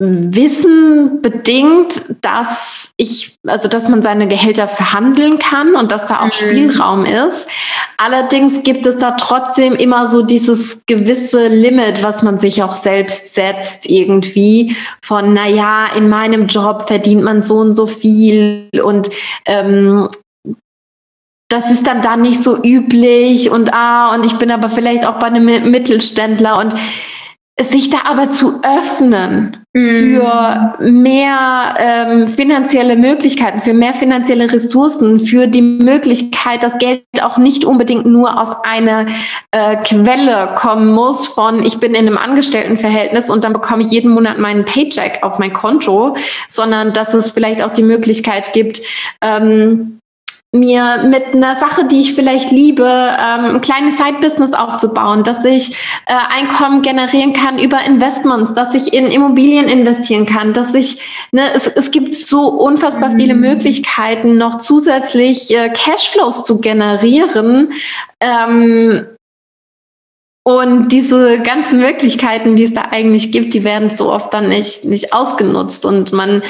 Wissen 0.00 1.22
bedingt, 1.22 2.02
dass 2.20 2.92
ich, 2.96 3.34
also 3.44 3.68
dass 3.68 3.88
man 3.88 4.00
seine 4.00 4.28
Gehälter 4.28 4.68
verhandeln 4.68 5.40
kann 5.40 5.74
und 5.74 5.90
dass 5.90 6.06
da 6.06 6.20
auch 6.20 6.26
mhm. 6.26 6.32
Spielraum 6.32 7.04
ist. 7.04 7.48
Allerdings 7.96 8.62
gibt 8.62 8.86
es 8.86 8.98
da 8.98 9.12
trotzdem 9.12 9.74
immer 9.74 10.08
so 10.08 10.22
dieses 10.22 10.78
gewisse 10.86 11.48
Limit, 11.48 12.04
was 12.04 12.22
man 12.22 12.38
sich 12.38 12.62
auch 12.62 12.74
selbst 12.74 13.34
setzt 13.34 13.90
irgendwie 13.90 14.76
von, 15.04 15.34
na 15.34 15.48
ja, 15.48 15.86
in 15.96 16.08
meinem 16.08 16.46
Job 16.46 16.86
verdient 16.86 17.24
man 17.24 17.42
so 17.42 17.56
und 17.56 17.72
so 17.72 17.88
viel 17.88 18.70
und 18.84 19.10
ähm, 19.46 20.08
das 21.50 21.70
ist 21.72 21.88
dann 21.88 22.02
da 22.02 22.16
nicht 22.16 22.44
so 22.44 22.62
üblich 22.62 23.50
und 23.50 23.72
ah, 23.72 24.14
und 24.14 24.24
ich 24.24 24.36
bin 24.36 24.52
aber 24.52 24.68
vielleicht 24.68 25.04
auch 25.06 25.18
bei 25.18 25.26
einem 25.26 25.70
Mittelständler 25.70 26.58
und 26.58 26.74
sich 27.60 27.90
da 27.90 27.98
aber 28.04 28.30
zu 28.30 28.62
öffnen 28.62 29.64
für 29.78 30.76
mhm. 30.80 31.02
mehr 31.02 31.74
ähm, 31.78 32.28
finanzielle 32.28 32.96
Möglichkeiten, 32.96 33.58
für 33.60 33.74
mehr 33.74 33.94
finanzielle 33.94 34.52
Ressourcen, 34.52 35.20
für 35.20 35.46
die 35.46 35.62
Möglichkeit, 35.62 36.62
dass 36.62 36.78
Geld 36.78 37.04
auch 37.22 37.38
nicht 37.38 37.64
unbedingt 37.64 38.06
nur 38.06 38.40
aus 38.40 38.56
einer 38.64 39.06
äh, 39.52 39.76
Quelle 39.76 40.54
kommen 40.54 40.92
muss 40.92 41.26
von 41.26 41.62
ich 41.62 41.78
bin 41.78 41.94
in 41.94 42.06
einem 42.06 42.18
Angestelltenverhältnis 42.18 43.30
und 43.30 43.44
dann 43.44 43.52
bekomme 43.52 43.82
ich 43.82 43.90
jeden 43.90 44.10
Monat 44.10 44.38
meinen 44.38 44.64
Paycheck 44.64 45.20
auf 45.22 45.38
mein 45.38 45.52
Konto, 45.52 46.16
sondern 46.48 46.92
dass 46.92 47.14
es 47.14 47.30
vielleicht 47.30 47.62
auch 47.62 47.70
die 47.70 47.82
Möglichkeit 47.82 48.52
gibt, 48.52 48.80
ähm, 49.22 49.98
mir 50.54 51.04
mit 51.06 51.34
einer 51.34 51.56
Sache, 51.56 51.84
die 51.84 52.00
ich 52.00 52.14
vielleicht 52.14 52.50
liebe, 52.50 52.84
ähm, 52.84 53.56
ein 53.56 53.60
kleines 53.60 53.98
Side-Business 53.98 54.54
aufzubauen, 54.54 55.22
dass 55.22 55.44
ich 55.44 55.72
äh, 56.06 56.14
Einkommen 56.34 56.80
generieren 56.80 57.34
kann 57.34 57.58
über 57.58 57.84
Investments, 57.84 58.54
dass 58.54 58.74
ich 58.74 58.94
in 58.94 59.10
Immobilien 59.10 59.68
investieren 59.68 60.24
kann, 60.24 60.54
dass 60.54 60.72
ich, 60.72 61.02
ne, 61.32 61.42
es, 61.54 61.66
es 61.66 61.90
gibt 61.90 62.14
so 62.14 62.48
unfassbar 62.48 63.10
viele 63.16 63.34
mhm. 63.34 63.40
Möglichkeiten, 63.40 64.38
noch 64.38 64.56
zusätzlich 64.58 65.54
äh, 65.54 65.68
Cashflows 65.68 66.44
zu 66.44 66.60
generieren. 66.62 67.74
Ähm, 68.20 69.06
und 70.44 70.88
diese 70.88 71.40
ganzen 71.40 71.78
Möglichkeiten, 71.78 72.56
die 72.56 72.64
es 72.64 72.72
da 72.72 72.86
eigentlich 72.90 73.32
gibt, 73.32 73.52
die 73.52 73.64
werden 73.64 73.90
so 73.90 74.10
oft 74.10 74.32
dann 74.32 74.48
nicht, 74.48 74.86
nicht 74.86 75.12
ausgenutzt. 75.12 75.84
Und 75.84 76.14
man 76.14 76.42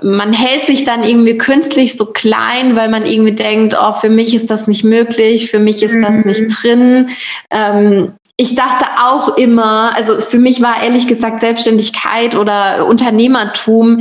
man 0.00 0.32
hält 0.32 0.66
sich 0.66 0.84
dann 0.84 1.02
irgendwie 1.02 1.38
künstlich 1.38 1.96
so 1.96 2.06
klein, 2.06 2.76
weil 2.76 2.88
man 2.88 3.06
irgendwie 3.06 3.34
denkt, 3.34 3.76
oh, 3.78 3.92
für 3.92 4.10
mich 4.10 4.34
ist 4.34 4.50
das 4.50 4.66
nicht 4.66 4.84
möglich, 4.84 5.50
für 5.50 5.58
mich 5.58 5.82
ist 5.82 5.96
das 6.02 6.24
nicht 6.24 6.42
mhm. 6.42 6.48
drin. 6.48 7.10
Ähm, 7.50 8.12
ich 8.36 8.54
dachte 8.54 8.86
auch 9.00 9.36
immer, 9.36 9.94
also 9.94 10.20
für 10.20 10.38
mich 10.38 10.62
war 10.62 10.82
ehrlich 10.82 11.06
gesagt 11.06 11.40
Selbstständigkeit 11.40 12.34
oder 12.34 12.86
Unternehmertum 12.86 14.00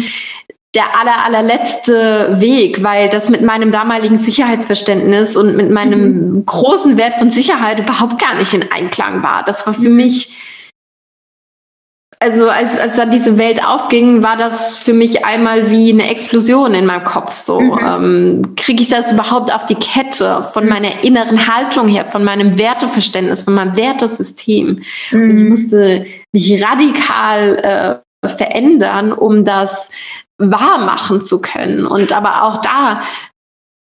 der 0.73 0.97
aller, 0.97 1.25
allerletzte 1.25 2.39
Weg, 2.39 2.81
weil 2.81 3.09
das 3.09 3.29
mit 3.29 3.41
meinem 3.41 3.71
damaligen 3.71 4.15
Sicherheitsverständnis 4.15 5.35
und 5.35 5.57
mit 5.57 5.69
meinem 5.69 6.31
mhm. 6.31 6.45
großen 6.45 6.97
Wert 6.97 7.15
von 7.15 7.29
Sicherheit 7.29 7.79
überhaupt 7.79 8.21
gar 8.21 8.35
nicht 8.35 8.53
in 8.53 8.71
Einklang 8.71 9.21
war. 9.21 9.43
Das 9.43 9.67
war 9.67 9.73
für 9.73 9.89
mhm. 9.89 9.97
mich, 9.97 10.37
also 12.21 12.49
als, 12.49 12.77
als 12.77 12.97
dann 12.97 13.09
diese 13.09 13.39
Welt 13.39 13.65
aufging, 13.65 14.21
war 14.21 14.37
das 14.37 14.77
für 14.77 14.93
mich 14.93 15.25
einmal 15.25 15.71
wie 15.71 15.91
eine 15.91 16.07
Explosion 16.07 16.75
in 16.75 16.85
meinem 16.85 17.03
Kopf. 17.03 17.33
So 17.33 17.59
mhm. 17.59 17.79
ähm, 17.83 18.55
kriege 18.55 18.83
ich 18.83 18.89
das 18.89 19.11
überhaupt 19.11 19.53
auf 19.53 19.65
die 19.65 19.75
Kette 19.75 20.47
von 20.53 20.65
mhm. 20.65 20.69
meiner 20.69 21.03
inneren 21.03 21.47
Haltung 21.47 21.87
her, 21.87 22.05
von 22.05 22.23
meinem 22.23 22.59
Werteverständnis, 22.59 23.41
von 23.41 23.55
meinem 23.55 23.75
Wertesystem. 23.75 24.83
Mhm. 25.11 25.23
Und 25.31 25.37
ich 25.37 25.49
musste 25.49 26.05
mich 26.31 26.63
radikal 26.63 28.01
äh, 28.23 28.29
verändern, 28.29 29.13
um 29.13 29.43
das 29.43 29.89
wahr 30.37 30.77
machen 30.77 31.21
zu 31.21 31.41
können. 31.41 31.87
Und 31.87 32.13
aber 32.13 32.43
auch 32.43 32.61
da 32.61 33.01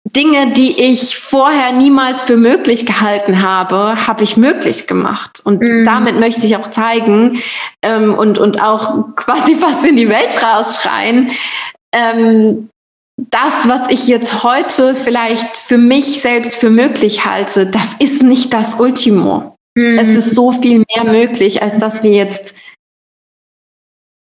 Dinge, 0.05 0.53
die 0.53 0.79
ich 0.79 1.17
vorher 1.17 1.71
niemals 1.71 2.21
für 2.21 2.37
möglich 2.37 2.85
gehalten 2.85 3.41
habe, 3.41 4.07
habe 4.07 4.23
ich 4.23 4.37
möglich 4.37 4.87
gemacht. 4.87 5.41
Und 5.43 5.61
mhm. 5.61 5.83
damit 5.83 6.19
möchte 6.19 6.45
ich 6.45 6.55
auch 6.57 6.69
zeigen 6.69 7.39
ähm, 7.81 8.13
und, 8.13 8.37
und 8.37 8.61
auch 8.61 9.05
quasi 9.15 9.55
fast 9.55 9.85
in 9.85 9.95
die 9.95 10.09
Welt 10.09 10.41
rausschreien. 10.43 11.31
Ähm, 11.91 12.69
das, 13.17 13.67
was 13.67 13.89
ich 13.91 14.07
jetzt 14.07 14.43
heute 14.43 14.93
vielleicht 14.93 15.57
für 15.57 15.77
mich 15.77 16.21
selbst 16.21 16.55
für 16.57 16.69
möglich 16.69 17.25
halte, 17.25 17.65
das 17.65 17.95
ist 17.99 18.21
nicht 18.21 18.53
das 18.53 18.75
Ultimo. 18.79 19.55
Mhm. 19.75 19.97
Es 19.97 20.25
ist 20.25 20.35
so 20.35 20.51
viel 20.51 20.83
mehr 20.93 21.05
möglich, 21.05 21.63
als 21.63 21.79
dass 21.79 22.03
wir 22.03 22.11
jetzt 22.11 22.53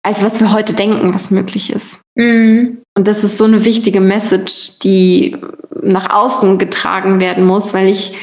als 0.05 0.23
was 0.23 0.39
wir 0.39 0.53
heute 0.53 0.75
denken, 0.75 1.15
was 1.15 1.31
möglich 1.31 1.73
ist. 1.73 2.03
Mhm. 2.15 2.84
Und 2.97 3.09
das 3.09 3.25
ist 3.25 3.39
so 3.39 3.45
eine 3.45 3.65
wichtige 3.65 4.01
Message, 4.01 4.79
die 4.81 5.37
nach 5.83 6.11
außen 6.11 6.59
getragen 6.59 7.21
werden 7.21 7.45
muss, 7.45 7.75
weil 7.75 7.89
ich 7.89 8.17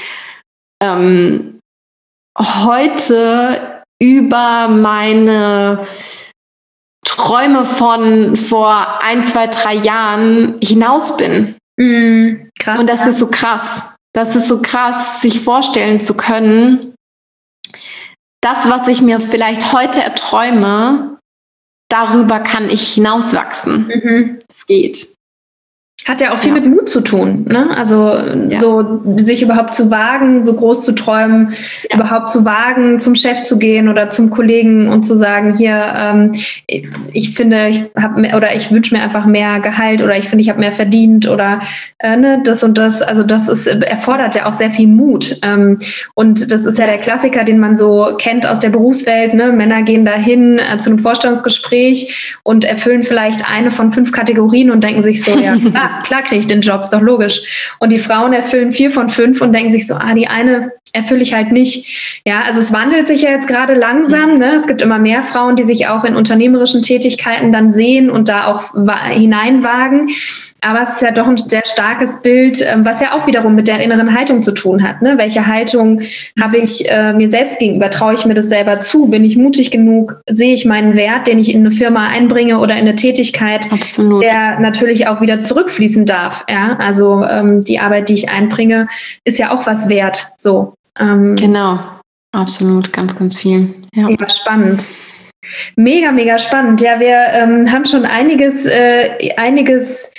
ähm, 0.81 1.59
heute 2.37 3.83
über 4.01 4.67
meine 4.69 5.85
Träume 7.05 7.65
von 7.65 8.37
vor 8.37 9.03
ein, 9.03 9.23
zwei, 9.23 9.47
drei 9.47 9.75
Jahren 9.75 10.55
hinaus 10.63 11.17
bin. 11.17 11.55
Mhm, 11.77 12.49
krass, 12.57 12.79
Und 12.79 12.89
das 12.89 13.01
ja. 13.01 13.07
ist 13.07 13.19
so 13.19 13.27
krass. 13.27 13.85
Das 14.13 14.35
ist 14.35 14.47
so 14.47 14.61
krass, 14.61 15.21
sich 15.21 15.39
vorstellen 15.41 16.01
zu 16.01 16.15
können, 16.15 16.95
das, 18.41 18.67
was 18.67 18.87
ich 18.87 19.01
mir 19.01 19.21
vielleicht 19.21 19.71
heute 19.71 20.01
erträume, 20.03 21.10
darüber 21.91 22.39
kann 22.39 22.69
ich 22.69 22.93
hinauswachsen. 22.93 23.87
Mhm. 23.87 24.39
Es 24.49 24.65
geht. 24.65 25.15
Hat 26.05 26.19
ja 26.19 26.33
auch 26.33 26.39
viel 26.39 26.53
ja. 26.53 26.59
mit 26.59 26.65
Mut 26.65 26.89
zu 26.89 27.01
tun, 27.01 27.45
ne? 27.47 27.69
Also 27.77 28.15
ja. 28.49 28.59
so 28.59 29.01
sich 29.17 29.43
überhaupt 29.43 29.75
zu 29.75 29.91
wagen, 29.91 30.41
so 30.41 30.55
groß 30.55 30.83
zu 30.83 30.93
träumen, 30.93 31.53
ja. 31.89 31.97
überhaupt 31.97 32.31
zu 32.31 32.43
wagen, 32.43 32.97
zum 32.97 33.13
Chef 33.13 33.43
zu 33.43 33.59
gehen 33.59 33.87
oder 33.87 34.09
zum 34.09 34.31
Kollegen 34.31 34.89
und 34.89 35.03
zu 35.03 35.15
sagen, 35.15 35.55
hier, 35.55 35.93
ähm, 35.95 36.31
ich, 37.13 37.35
finde, 37.35 37.67
ich 37.67 37.83
habe 37.95 38.19
oder 38.35 38.55
ich 38.55 38.71
wünsche 38.71 38.95
mir 38.95 39.03
einfach 39.03 39.27
mehr 39.27 39.59
Gehalt 39.59 40.01
oder 40.01 40.17
ich 40.17 40.27
finde, 40.27 40.41
ich 40.41 40.49
habe 40.49 40.59
mehr 40.59 40.71
verdient 40.71 41.29
oder 41.29 41.61
äh, 41.99 42.17
ne, 42.17 42.41
das 42.43 42.63
und 42.63 42.79
das. 42.79 43.03
Also 43.03 43.21
das 43.21 43.47
ist 43.47 43.67
erfordert 43.67 44.35
ja 44.35 44.47
auch 44.47 44.53
sehr 44.53 44.71
viel 44.71 44.87
Mut. 44.87 45.37
Ähm, 45.43 45.77
und 46.15 46.51
das 46.51 46.65
ist 46.65 46.79
ja 46.79 46.87
der 46.87 46.97
Klassiker, 46.97 47.43
den 47.43 47.59
man 47.59 47.75
so 47.75 48.15
kennt 48.17 48.47
aus 48.47 48.59
der 48.59 48.69
Berufswelt. 48.69 49.35
Ne? 49.35 49.51
Männer 49.51 49.83
gehen 49.83 50.05
dahin 50.05 50.59
äh, 50.59 50.77
zu 50.79 50.89
einem 50.89 50.99
Vorstellungsgespräch 50.99 52.39
und 52.43 52.65
erfüllen 52.65 53.03
vielleicht 53.03 53.47
eine 53.49 53.69
von 53.69 53.91
fünf 53.91 54.11
Kategorien 54.11 54.71
und 54.71 54.83
denken 54.83 55.03
sich 55.03 55.23
so, 55.23 55.37
ja, 55.37 55.55
klar, 55.71 55.90
klar 56.03 56.23
kriege 56.23 56.41
ich 56.41 56.47
den 56.47 56.61
Job, 56.61 56.81
ist 56.81 56.91
doch 56.91 57.01
logisch. 57.01 57.41
Und 57.79 57.91
die 57.91 57.97
Frauen 57.97 58.33
erfüllen 58.33 58.71
vier 58.71 58.91
von 58.91 59.09
fünf 59.09 59.41
und 59.41 59.53
denken 59.53 59.71
sich 59.71 59.87
so, 59.87 59.95
ah, 59.95 60.13
die 60.13 60.27
eine 60.27 60.71
erfülle 60.93 61.21
ich 61.21 61.33
halt 61.33 61.51
nicht. 61.51 62.21
Ja, 62.25 62.41
also 62.45 62.59
es 62.59 62.73
wandelt 62.73 63.07
sich 63.07 63.21
ja 63.21 63.31
jetzt 63.31 63.47
gerade 63.47 63.73
langsam. 63.73 64.37
Ne? 64.37 64.53
Es 64.55 64.67
gibt 64.67 64.81
immer 64.81 64.99
mehr 64.99 65.23
Frauen, 65.23 65.55
die 65.55 65.63
sich 65.63 65.87
auch 65.87 66.03
in 66.03 66.15
unternehmerischen 66.15 66.81
Tätigkeiten 66.81 67.51
dann 67.51 67.71
sehen 67.71 68.09
und 68.09 68.27
da 68.27 68.47
auch 68.47 68.73
hineinwagen. 69.09 70.09
Aber 70.63 70.83
es 70.83 70.93
ist 70.93 71.01
ja 71.01 71.11
doch 71.11 71.27
ein 71.27 71.37
sehr 71.37 71.63
starkes 71.65 72.21
Bild, 72.21 72.61
ähm, 72.61 72.85
was 72.85 73.01
ja 73.01 73.13
auch 73.13 73.25
wiederum 73.25 73.55
mit 73.55 73.67
der 73.67 73.79
inneren 73.79 74.15
Haltung 74.15 74.43
zu 74.43 74.51
tun 74.51 74.87
hat. 74.87 75.01
Ne? 75.01 75.17
Welche 75.17 75.47
Haltung 75.47 76.01
habe 76.39 76.57
ich 76.57 76.87
äh, 76.89 77.13
mir 77.13 77.29
selbst 77.29 77.57
gegenüber? 77.59 77.89
Traue 77.89 78.13
ich 78.13 78.25
mir 78.25 78.35
das 78.35 78.47
selber 78.47 78.79
zu? 78.79 79.07
Bin 79.07 79.25
ich 79.25 79.35
mutig 79.35 79.71
genug? 79.71 80.21
Sehe 80.29 80.53
ich 80.53 80.65
meinen 80.65 80.95
Wert, 80.95 81.25
den 81.25 81.39
ich 81.39 81.51
in 81.51 81.61
eine 81.61 81.71
Firma 81.71 82.07
einbringe 82.07 82.59
oder 82.59 82.75
in 82.75 82.81
eine 82.81 82.93
Tätigkeit, 82.93 83.71
Absolut. 83.71 84.21
der 84.21 84.59
natürlich 84.59 85.07
auch 85.07 85.19
wieder 85.19 85.41
zurückfließen 85.41 86.05
darf? 86.05 86.45
Ja? 86.47 86.77
Also 86.79 87.23
ähm, 87.25 87.61
die 87.63 87.79
Arbeit, 87.79 88.09
die 88.09 88.13
ich 88.13 88.29
einbringe, 88.29 88.87
ist 89.23 89.39
ja 89.39 89.51
auch 89.51 89.65
was 89.65 89.89
wert. 89.89 90.27
So. 90.37 90.75
Ähm, 90.99 91.35
genau, 91.37 91.79
absolut, 92.33 92.93
ganz, 92.93 93.17
ganz 93.17 93.35
viel. 93.35 93.73
Ja, 93.95 94.09
ja 94.09 94.29
spannend. 94.29 94.89
Mega, 95.75 96.11
mega 96.11 96.37
spannend. 96.37 96.81
Ja, 96.81 96.99
wir 96.99 97.17
ähm, 97.31 97.71
haben 97.71 97.85
schon 97.85 98.05
einiges, 98.05 98.67
äh, 98.67 99.31
einiges 99.37 100.11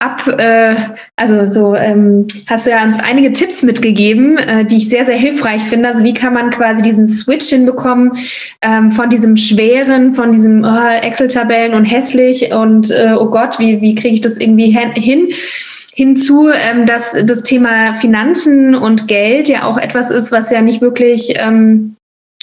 ab, 0.00 0.26
äh, 0.28 0.76
also 1.16 1.46
so 1.46 1.74
ähm, 1.74 2.26
hast 2.46 2.66
du 2.66 2.70
ja 2.70 2.84
uns 2.84 3.02
einige 3.02 3.32
Tipps 3.32 3.62
mitgegeben, 3.62 4.38
äh, 4.38 4.64
die 4.64 4.76
ich 4.76 4.88
sehr, 4.88 5.04
sehr 5.04 5.16
hilfreich 5.16 5.62
finde. 5.62 5.88
Also 5.88 6.04
wie 6.04 6.14
kann 6.14 6.34
man 6.34 6.50
quasi 6.50 6.82
diesen 6.82 7.06
Switch 7.06 7.46
hinbekommen 7.46 8.12
ähm, 8.62 8.92
von 8.92 9.10
diesem 9.10 9.36
schweren, 9.36 10.12
von 10.12 10.30
diesem 10.30 10.64
oh, 10.64 10.88
Excel-Tabellen 11.02 11.74
und 11.74 11.84
hässlich 11.84 12.52
und 12.52 12.90
äh, 12.90 13.14
oh 13.18 13.26
Gott, 13.26 13.58
wie, 13.58 13.80
wie 13.80 13.94
kriege 13.94 14.14
ich 14.14 14.20
das 14.20 14.36
irgendwie 14.36 14.70
hin? 14.70 15.32
Hinzu, 15.94 16.48
ähm, 16.50 16.86
dass 16.86 17.16
das 17.24 17.42
Thema 17.42 17.92
Finanzen 17.92 18.76
und 18.76 19.08
Geld 19.08 19.48
ja 19.48 19.64
auch 19.64 19.78
etwas 19.78 20.12
ist, 20.12 20.30
was 20.30 20.48
ja 20.52 20.62
nicht 20.62 20.80
wirklich 20.80 21.32
ähm, 21.36 21.96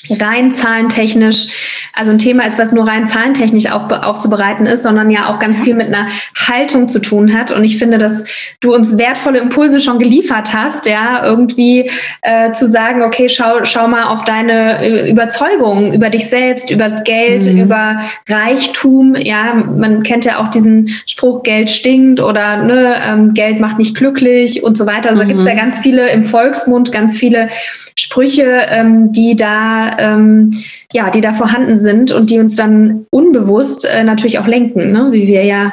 rein 0.09 0.51
zahlentechnisch, 0.51 1.47
also 1.93 2.11
ein 2.11 2.17
Thema 2.17 2.45
ist, 2.45 2.59
was 2.59 2.71
nur 2.71 2.87
rein 2.87 3.07
zahlentechnisch 3.07 3.71
auf, 3.71 3.91
aufzubereiten 3.91 4.65
ist, 4.65 4.83
sondern 4.83 5.09
ja 5.09 5.29
auch 5.29 5.39
ganz 5.39 5.61
viel 5.61 5.75
mit 5.75 5.87
einer 5.87 6.07
Haltung 6.47 6.89
zu 6.89 6.99
tun 6.99 7.33
hat. 7.33 7.51
Und 7.51 7.63
ich 7.63 7.77
finde, 7.77 7.97
dass 7.97 8.25
du 8.59 8.73
uns 8.73 8.97
wertvolle 8.97 9.39
Impulse 9.39 9.79
schon 9.79 9.99
geliefert 9.99 10.53
hast, 10.53 10.85
ja, 10.85 11.25
irgendwie 11.25 11.89
äh, 12.21 12.51
zu 12.51 12.67
sagen, 12.67 13.01
okay, 13.01 13.29
schau, 13.29 13.63
schau 13.63 13.87
mal 13.87 14.05
auf 14.05 14.23
deine 14.25 14.81
äh, 14.81 15.11
Überzeugungen 15.11 15.93
über 15.93 16.09
dich 16.09 16.29
selbst, 16.29 16.71
über 16.71 16.85
das 16.85 17.03
Geld, 17.03 17.45
mhm. 17.45 17.61
über 17.61 18.01
Reichtum. 18.29 19.15
Ja, 19.15 19.53
man 19.53 20.03
kennt 20.03 20.25
ja 20.25 20.39
auch 20.39 20.49
diesen 20.49 20.89
Spruch, 21.07 21.43
Geld 21.43 21.69
stinkt 21.69 22.19
oder 22.19 22.57
ne, 22.57 22.95
ähm, 23.05 23.33
Geld 23.33 23.59
macht 23.59 23.77
nicht 23.77 23.95
glücklich 23.95 24.63
und 24.63 24.77
so 24.77 24.85
weiter. 24.85 25.09
Also 25.09 25.23
mhm. 25.23 25.27
da 25.27 25.33
gibt 25.33 25.39
es 25.41 25.47
ja 25.47 25.55
ganz 25.55 25.79
viele 25.79 26.09
im 26.09 26.23
Volksmund, 26.23 26.91
ganz 26.91 27.17
viele 27.17 27.49
Sprüche, 27.97 28.65
ähm, 28.69 29.11
die 29.11 29.35
da 29.35 29.97
ähm, 29.97 30.51
ja, 30.91 31.09
die 31.09 31.21
da 31.21 31.33
vorhanden 31.33 31.79
sind 31.79 32.11
und 32.11 32.29
die 32.29 32.39
uns 32.39 32.55
dann 32.55 33.05
unbewusst 33.09 33.85
äh, 33.85 34.03
natürlich 34.03 34.39
auch 34.39 34.47
lenken, 34.47 34.91
ne? 34.91 35.09
wie 35.11 35.27
wir 35.27 35.43
ja 35.43 35.71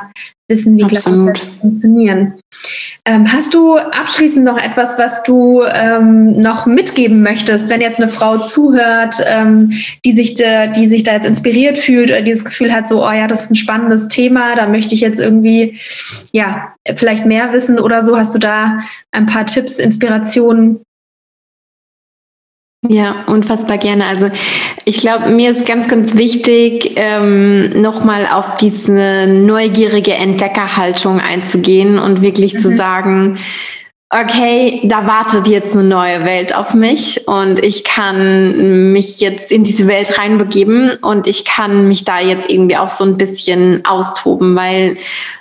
wissen, 0.49 0.77
wie 0.77 0.83
Glaubenssätze 0.83 1.51
funktionieren. 1.61 2.35
Ähm, 3.05 3.33
hast 3.33 3.55
du 3.55 3.77
abschließend 3.79 4.45
noch 4.45 4.59
etwas, 4.59 4.99
was 4.99 5.23
du 5.23 5.63
ähm, 5.63 6.33
noch 6.33 6.67
mitgeben 6.67 7.23
möchtest, 7.23 7.69
wenn 7.69 7.81
jetzt 7.81 8.01
eine 8.01 8.11
Frau 8.11 8.39
zuhört, 8.39 9.17
ähm, 9.27 9.73
die, 10.05 10.13
sich 10.13 10.35
de, 10.35 10.71
die 10.71 10.89
sich 10.89 11.03
da 11.03 11.15
jetzt 11.15 11.27
inspiriert 11.27 11.79
fühlt 11.79 12.11
oder 12.11 12.23
dieses 12.23 12.45
Gefühl 12.45 12.73
hat, 12.73 12.89
so, 12.89 13.05
oh 13.05 13.11
ja, 13.11 13.27
das 13.27 13.45
ist 13.45 13.51
ein 13.51 13.57
spannendes 13.57 14.09
Thema, 14.09 14.55
da 14.55 14.69
möchte 14.69 14.95
ich 14.95 15.01
jetzt 15.01 15.19
irgendwie, 15.19 15.79
ja, 16.33 16.75
vielleicht 16.97 17.27
mehr 17.27 17.53
wissen 17.53 17.79
oder 17.79 18.05
so. 18.05 18.17
Hast 18.17 18.35
du 18.35 18.39
da 18.39 18.79
ein 19.11 19.27
paar 19.27 19.47
Tipps, 19.47 19.79
Inspirationen, 19.79 20.81
ja, 22.89 23.25
unfassbar 23.27 23.79
gerne. 23.79 24.07
Also 24.07 24.29
ich 24.85 24.99
glaube, 24.99 25.31
mir 25.31 25.53
ist 25.53 25.67
ganz, 25.67 25.87
ganz 25.87 26.17
wichtig, 26.17 26.95
ähm, 26.97 27.81
nochmal 27.81 28.27
auf 28.27 28.57
diese 28.57 29.27
neugierige 29.29 30.15
Entdeckerhaltung 30.15 31.21
einzugehen 31.21 31.99
und 31.99 32.23
wirklich 32.23 32.55
mhm. 32.55 32.59
zu 32.59 32.75
sagen, 32.75 33.39
okay, 34.13 34.81
da 34.85 35.07
wartet 35.07 35.47
jetzt 35.47 35.73
eine 35.73 35.85
neue 35.85 36.23
Welt 36.25 36.55
auf 36.55 36.75
mich 36.75 37.27
und 37.27 37.65
ich 37.65 37.83
kann 37.83 38.93
mich 38.93 39.21
jetzt 39.21 39.51
in 39.51 39.65
diese 39.65 39.89
Welt 39.89 40.19
reinbegeben 40.19 40.99
und 41.01 41.27
ich 41.27 41.47
kann 41.47 41.89
mich 41.89 42.05
da 42.05 42.21
jetzt 42.21 42.51
irgendwie 42.53 42.77
auch 42.77 42.91
so 42.91 43.05
ein 43.05 43.17
bisschen 43.17 43.83
austoben, 43.87 44.55
weil 44.55 44.99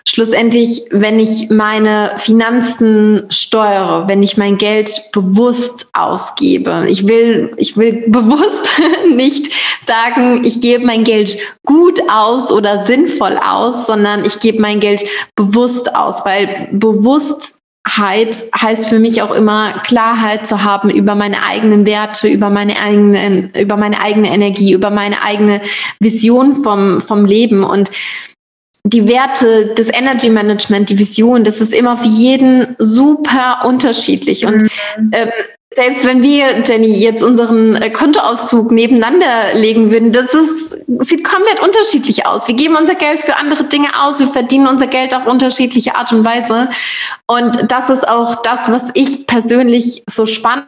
schlussendlich, 0.08 0.84
wenn 0.90 1.20
ich 1.20 1.50
meine 1.50 2.14
Finanzen 2.16 3.26
steuere, 3.30 4.08
wenn 4.08 4.24
ich 4.24 4.38
mein 4.38 4.58
Geld 4.58 4.90
bewusst 5.12 5.88
ausgebe, 5.92 6.86
ich 6.88 7.10
will, 7.10 7.52
ich 7.58 7.76
will 7.76 8.06
bewusst 8.08 8.72
nicht 9.14 9.52
sagen, 9.86 10.46
ich 10.46 10.62
gebe 10.62 10.86
mein 10.86 11.04
Geld 11.04 11.38
gut 11.66 12.00
aus 12.10 12.54
oder 12.54 12.86
sinnvoll 12.86 13.38
aus, 13.38 13.86
sondern 13.86 14.24
ich 14.24 14.40
gebe 14.40 14.62
mein 14.62 14.80
Geld 14.80 15.04
bewusst 15.36 15.94
aus, 15.94 16.24
weil 16.24 16.70
bewusst 16.72 17.61
heißt 17.88 18.88
für 18.88 19.00
mich 19.00 19.22
auch 19.22 19.32
immer 19.32 19.82
Klarheit 19.84 20.46
zu 20.46 20.64
haben 20.64 20.90
über 20.90 21.16
meine 21.16 21.44
eigenen 21.44 21.86
Werte, 21.86 22.28
über 22.28 22.50
meine 22.50 22.80
eigene, 22.80 23.50
über 23.60 23.76
meine 23.76 24.00
eigene 24.00 24.30
Energie, 24.30 24.74
über 24.74 24.92
meine 24.92 25.24
eigene 25.24 25.62
Vision 26.00 26.64
vom, 26.64 27.02
vom 27.02 27.26
Leben 27.26 27.64
und 27.64 27.92
die 28.84 29.08
Werte, 29.08 29.74
das 29.76 29.88
Energy 29.88 30.30
Management, 30.30 30.90
die 30.90 30.98
Vision, 30.98 31.44
das 31.44 31.62
ist 31.62 31.74
immer 31.74 31.98
für 31.98 32.08
jeden 32.08 32.76
super 32.80 33.64
unterschiedlich. 33.66 34.46
Und 34.46 34.64
mhm. 34.64 35.12
ähm, 35.12 35.30
selbst 35.74 36.06
wenn 36.06 36.22
wir, 36.22 36.64
Jenny, 36.66 37.00
jetzt 37.00 37.24
unseren 37.24 37.78
äh, 37.78 37.90
Kontoauszug 37.90 38.72
nebeneinander 38.72 39.54
legen 39.54 39.90
würden, 39.90 40.12
das 40.12 40.34
ist, 40.34 40.84
sieht 41.00 41.24
komplett 41.24 41.62
unterschiedlich 41.62 42.26
aus. 42.26 42.48
Wir 42.48 42.56
geben 42.56 42.76
unser 42.76 42.96
Geld 42.96 43.22
für 43.22 43.38
andere 43.38 43.64
Dinge 43.64 43.88
aus, 44.02 44.20
wir 44.20 44.28
verdienen 44.28 44.68
unser 44.68 44.88
Geld 44.88 45.16
auf 45.16 45.28
unterschiedliche 45.28 45.96
Art 45.96 46.12
und 46.12 46.26
Weise. 46.26 46.70
Und 47.26 47.72
das 47.72 47.90
ist 47.90 48.08
auch 48.08 48.42
das, 48.42 48.70
was 48.70 48.82
ich 48.96 49.28
persönlich 49.28 50.04
so 50.10 50.26
spannend 50.26 50.68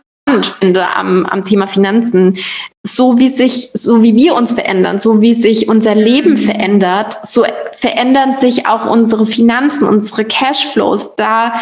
finde 0.59 0.87
am, 0.95 1.25
am 1.25 1.43
Thema 1.43 1.67
Finanzen. 1.67 2.37
So 2.85 3.17
wie 3.17 3.29
sich, 3.29 3.71
so 3.73 4.03
wie 4.03 4.15
wir 4.15 4.35
uns 4.35 4.53
verändern, 4.53 4.99
so 4.99 5.19
wie 5.19 5.35
sich 5.35 5.67
unser 5.67 5.95
Leben 5.95 6.37
verändert, 6.37 7.17
so 7.23 7.45
verändern 7.77 8.37
sich 8.37 8.67
auch 8.67 8.85
unsere 8.85 9.25
Finanzen, 9.25 9.85
unsere 9.85 10.23
Cashflows. 10.23 11.15
Da 11.17 11.53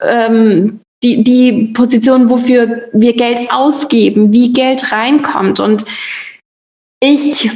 ähm, 0.00 0.80
die, 1.02 1.22
die 1.22 1.68
Position, 1.72 2.30
wofür 2.30 2.88
wir 2.92 3.14
Geld 3.14 3.50
ausgeben, 3.50 4.32
wie 4.32 4.52
Geld 4.52 4.92
reinkommt. 4.92 5.60
Und 5.60 5.84
ich 7.00 7.50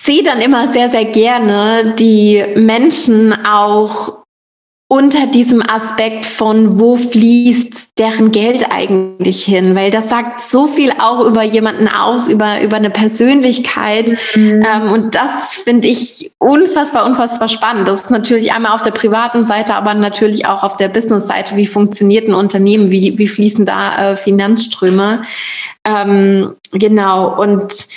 sehe 0.00 0.22
dann 0.22 0.40
immer 0.40 0.72
sehr, 0.72 0.90
sehr 0.90 1.06
gerne 1.06 1.94
die 1.98 2.44
Menschen 2.54 3.32
auch 3.44 4.24
unter 4.88 5.26
diesem 5.26 5.62
Aspekt 5.68 6.26
von, 6.26 6.78
wo 6.78 6.96
fließt 6.96 7.98
deren 7.98 8.30
Geld 8.30 8.70
eigentlich 8.70 9.44
hin? 9.44 9.74
Weil 9.74 9.90
das 9.90 10.08
sagt 10.08 10.38
so 10.38 10.68
viel 10.68 10.92
auch 10.92 11.26
über 11.26 11.42
jemanden 11.42 11.88
aus, 11.88 12.28
über, 12.28 12.62
über 12.62 12.76
eine 12.76 12.90
Persönlichkeit. 12.90 14.16
Mhm. 14.36 14.64
Ähm, 14.64 14.92
und 14.92 15.16
das 15.16 15.54
finde 15.54 15.88
ich 15.88 16.30
unfassbar, 16.38 17.04
unfassbar 17.04 17.48
spannend. 17.48 17.88
Das 17.88 18.02
ist 18.02 18.10
natürlich 18.10 18.52
einmal 18.52 18.72
auf 18.72 18.84
der 18.84 18.92
privaten 18.92 19.44
Seite, 19.44 19.74
aber 19.74 19.92
natürlich 19.94 20.46
auch 20.46 20.62
auf 20.62 20.76
der 20.76 20.88
Business-Seite. 20.88 21.56
Wie 21.56 21.66
funktioniert 21.66 22.28
ein 22.28 22.34
Unternehmen? 22.34 22.92
Wie, 22.92 23.18
wie 23.18 23.28
fließen 23.28 23.64
da 23.64 24.12
äh, 24.12 24.16
Finanzströme? 24.16 25.22
Ähm, 25.84 26.54
genau. 26.70 27.36
Und 27.42 27.88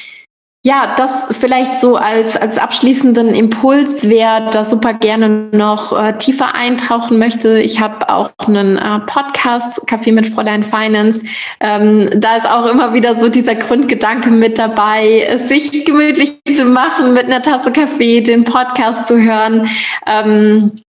ja, 0.66 0.94
das 0.98 1.30
vielleicht 1.38 1.80
so 1.80 1.96
als, 1.96 2.36
als 2.36 2.58
abschließenden 2.58 3.34
Impuls, 3.34 4.10
wer 4.10 4.50
da 4.50 4.66
super 4.66 4.94
gerne 4.94 5.48
noch 5.54 5.98
äh, 5.98 6.18
tiefer 6.18 6.54
eintauchen 6.54 7.18
möchte. 7.18 7.60
Ich 7.60 7.80
habe 7.80 8.10
auch 8.10 8.32
einen 8.40 8.76
äh, 8.76 9.00
Podcast, 9.06 9.88
Kaffee 9.88 10.12
mit 10.12 10.28
Fräulein 10.28 10.64
Finance. 10.64 11.22
Ähm, 11.62 12.10
da 12.14 12.36
ist 12.36 12.46
auch 12.46 12.66
immer 12.66 12.94
wieder 12.94 13.18
so 13.18 13.30
dieser 13.30 13.56
Grundgedanke 13.56 14.32
mit 14.32 14.60
dabei, 14.60 15.40
sich 15.48 15.86
gemütlich 15.86 16.42
zu 16.54 16.66
machen, 16.66 17.14
mit 17.14 17.26
einer 17.26 17.42
Tasse 17.42 17.72
Kaffee 17.72 18.20
den 18.20 18.44
Podcast 18.44 19.08
zu 19.08 19.18
hören. 19.18 19.66
Ähm, 20.06 20.82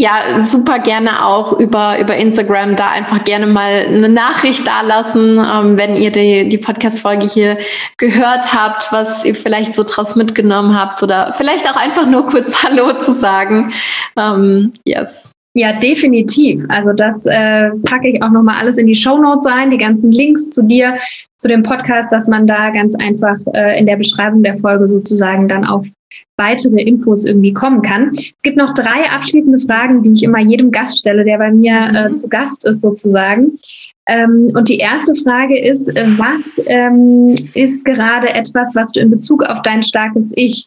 ja, 0.00 0.42
super 0.42 0.78
gerne 0.78 1.26
auch 1.26 1.52
über, 1.60 1.98
über 1.98 2.16
Instagram 2.16 2.74
da 2.74 2.88
einfach 2.88 3.22
gerne 3.22 3.46
mal 3.46 3.84
eine 3.86 4.08
Nachricht 4.08 4.66
dalassen, 4.66 5.38
ähm, 5.38 5.76
wenn 5.76 5.94
ihr 5.94 6.10
die, 6.10 6.48
die 6.48 6.56
Podcast-Folge 6.56 7.26
hier 7.26 7.58
gehört 7.98 8.54
habt, 8.54 8.90
was 8.92 9.26
ihr 9.26 9.34
vielleicht 9.34 9.74
so 9.74 9.84
draus 9.84 10.16
mitgenommen 10.16 10.78
habt 10.78 11.02
oder 11.02 11.34
vielleicht 11.36 11.70
auch 11.70 11.76
einfach 11.76 12.06
nur 12.06 12.26
kurz 12.26 12.62
Hallo 12.64 12.94
zu 12.94 13.14
sagen. 13.14 13.74
Ähm, 14.16 14.72
yes. 14.86 15.30
Ja, 15.54 15.72
definitiv. 15.80 16.64
Also 16.68 16.92
das 16.92 17.26
äh, 17.26 17.70
packe 17.82 18.08
ich 18.08 18.22
auch 18.22 18.30
nochmal 18.30 18.60
alles 18.60 18.78
in 18.78 18.86
die 18.86 18.94
Show 18.94 19.18
Notes 19.18 19.46
ein, 19.46 19.70
die 19.70 19.78
ganzen 19.78 20.12
Links 20.12 20.50
zu 20.50 20.62
dir, 20.62 20.96
zu 21.38 21.48
dem 21.48 21.64
Podcast, 21.64 22.12
dass 22.12 22.28
man 22.28 22.46
da 22.46 22.70
ganz 22.70 22.94
einfach 22.94 23.36
äh, 23.54 23.78
in 23.78 23.86
der 23.86 23.96
Beschreibung 23.96 24.44
der 24.44 24.56
Folge 24.56 24.86
sozusagen 24.86 25.48
dann 25.48 25.64
auf 25.64 25.88
weitere 26.36 26.80
Infos 26.82 27.24
irgendwie 27.24 27.52
kommen 27.52 27.82
kann. 27.82 28.10
Es 28.14 28.42
gibt 28.42 28.56
noch 28.56 28.74
drei 28.74 29.10
abschließende 29.10 29.58
Fragen, 29.60 30.02
die 30.02 30.12
ich 30.12 30.22
immer 30.22 30.40
jedem 30.40 30.70
Gast 30.70 30.98
stelle, 30.98 31.24
der 31.24 31.38
bei 31.38 31.50
mir 31.50 31.74
äh, 31.74 32.08
mhm. 32.08 32.14
zu 32.14 32.28
Gast 32.28 32.64
ist 32.66 32.82
sozusagen. 32.82 33.58
Ähm, 34.06 34.50
und 34.54 34.68
die 34.68 34.78
erste 34.78 35.14
Frage 35.22 35.58
ist, 35.58 35.88
äh, 35.88 36.06
was 36.16 36.60
ähm, 36.66 37.34
ist 37.54 37.84
gerade 37.84 38.28
etwas, 38.30 38.74
was 38.74 38.92
du 38.92 39.00
in 39.00 39.10
Bezug 39.10 39.42
auf 39.44 39.62
dein 39.62 39.82
starkes 39.82 40.32
Ich 40.34 40.66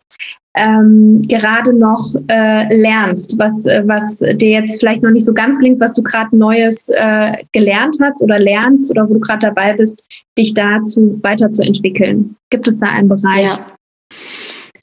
ähm, 0.56 1.22
gerade 1.28 1.74
noch 1.74 2.14
äh, 2.28 2.76
lernst, 2.76 3.38
was, 3.40 3.66
äh, 3.66 3.82
was 3.86 4.20
dir 4.20 4.50
jetzt 4.50 4.80
vielleicht 4.80 5.02
noch 5.02 5.10
nicht 5.10 5.26
so 5.26 5.34
ganz 5.34 5.58
klingt, 5.60 5.80
was 5.80 5.94
du 5.94 6.04
gerade 6.04 6.36
Neues 6.38 6.90
äh, 6.90 7.38
gelernt 7.54 7.98
hast 8.02 8.22
oder 8.22 8.38
lernst 8.40 8.92
oder 8.92 9.10
wo 9.10 9.16
du 9.16 9.20
gerade 9.20 9.48
dabei 9.48 9.74
bist, 9.74 10.08
dich 10.38 10.54
dazu 10.54 11.20
weiterzuentwickeln? 11.24 12.36
Gibt 12.52 12.68
es 12.68 12.80
da 12.80 12.88
einen 12.88 13.10
Bereich? 13.10 13.58
Ja. 13.58 13.73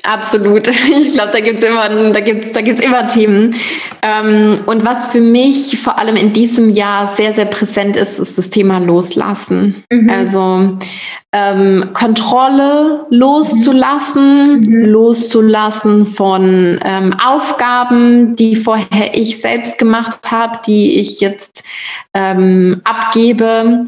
Absolut. 0.04 0.68
Ich 1.00 1.14
glaube, 1.14 1.32
da 1.32 1.40
gibt's 1.40 1.64
immer, 1.64 1.88
da 2.12 2.20
gibt's, 2.20 2.52
da 2.52 2.60
gibt's 2.60 2.80
immer 2.80 3.06
Themen. 3.06 3.54
Ähm, 4.02 4.58
und 4.66 4.84
was 4.84 5.06
für 5.06 5.20
mich 5.20 5.78
vor 5.78 5.98
allem 5.98 6.16
in 6.16 6.32
diesem 6.32 6.70
Jahr 6.70 7.08
sehr, 7.08 7.32
sehr 7.32 7.46
präsent 7.46 7.96
ist, 7.96 8.18
ist 8.18 8.38
das 8.38 8.50
Thema 8.50 8.78
Loslassen. 8.78 9.84
Mhm. 9.90 10.10
Also 10.10 10.78
ähm, 11.32 11.90
Kontrolle 11.92 13.06
loszulassen, 13.10 14.60
mhm. 14.60 14.84
loszulassen 14.86 16.06
von 16.06 16.80
ähm, 16.84 17.14
Aufgaben, 17.24 18.36
die 18.36 18.56
vorher 18.56 19.14
ich 19.14 19.40
selbst 19.40 19.78
gemacht 19.78 20.30
habe, 20.30 20.58
die 20.66 20.98
ich 20.98 21.20
jetzt 21.20 21.62
ähm, 22.14 22.80
abgebe 22.84 23.86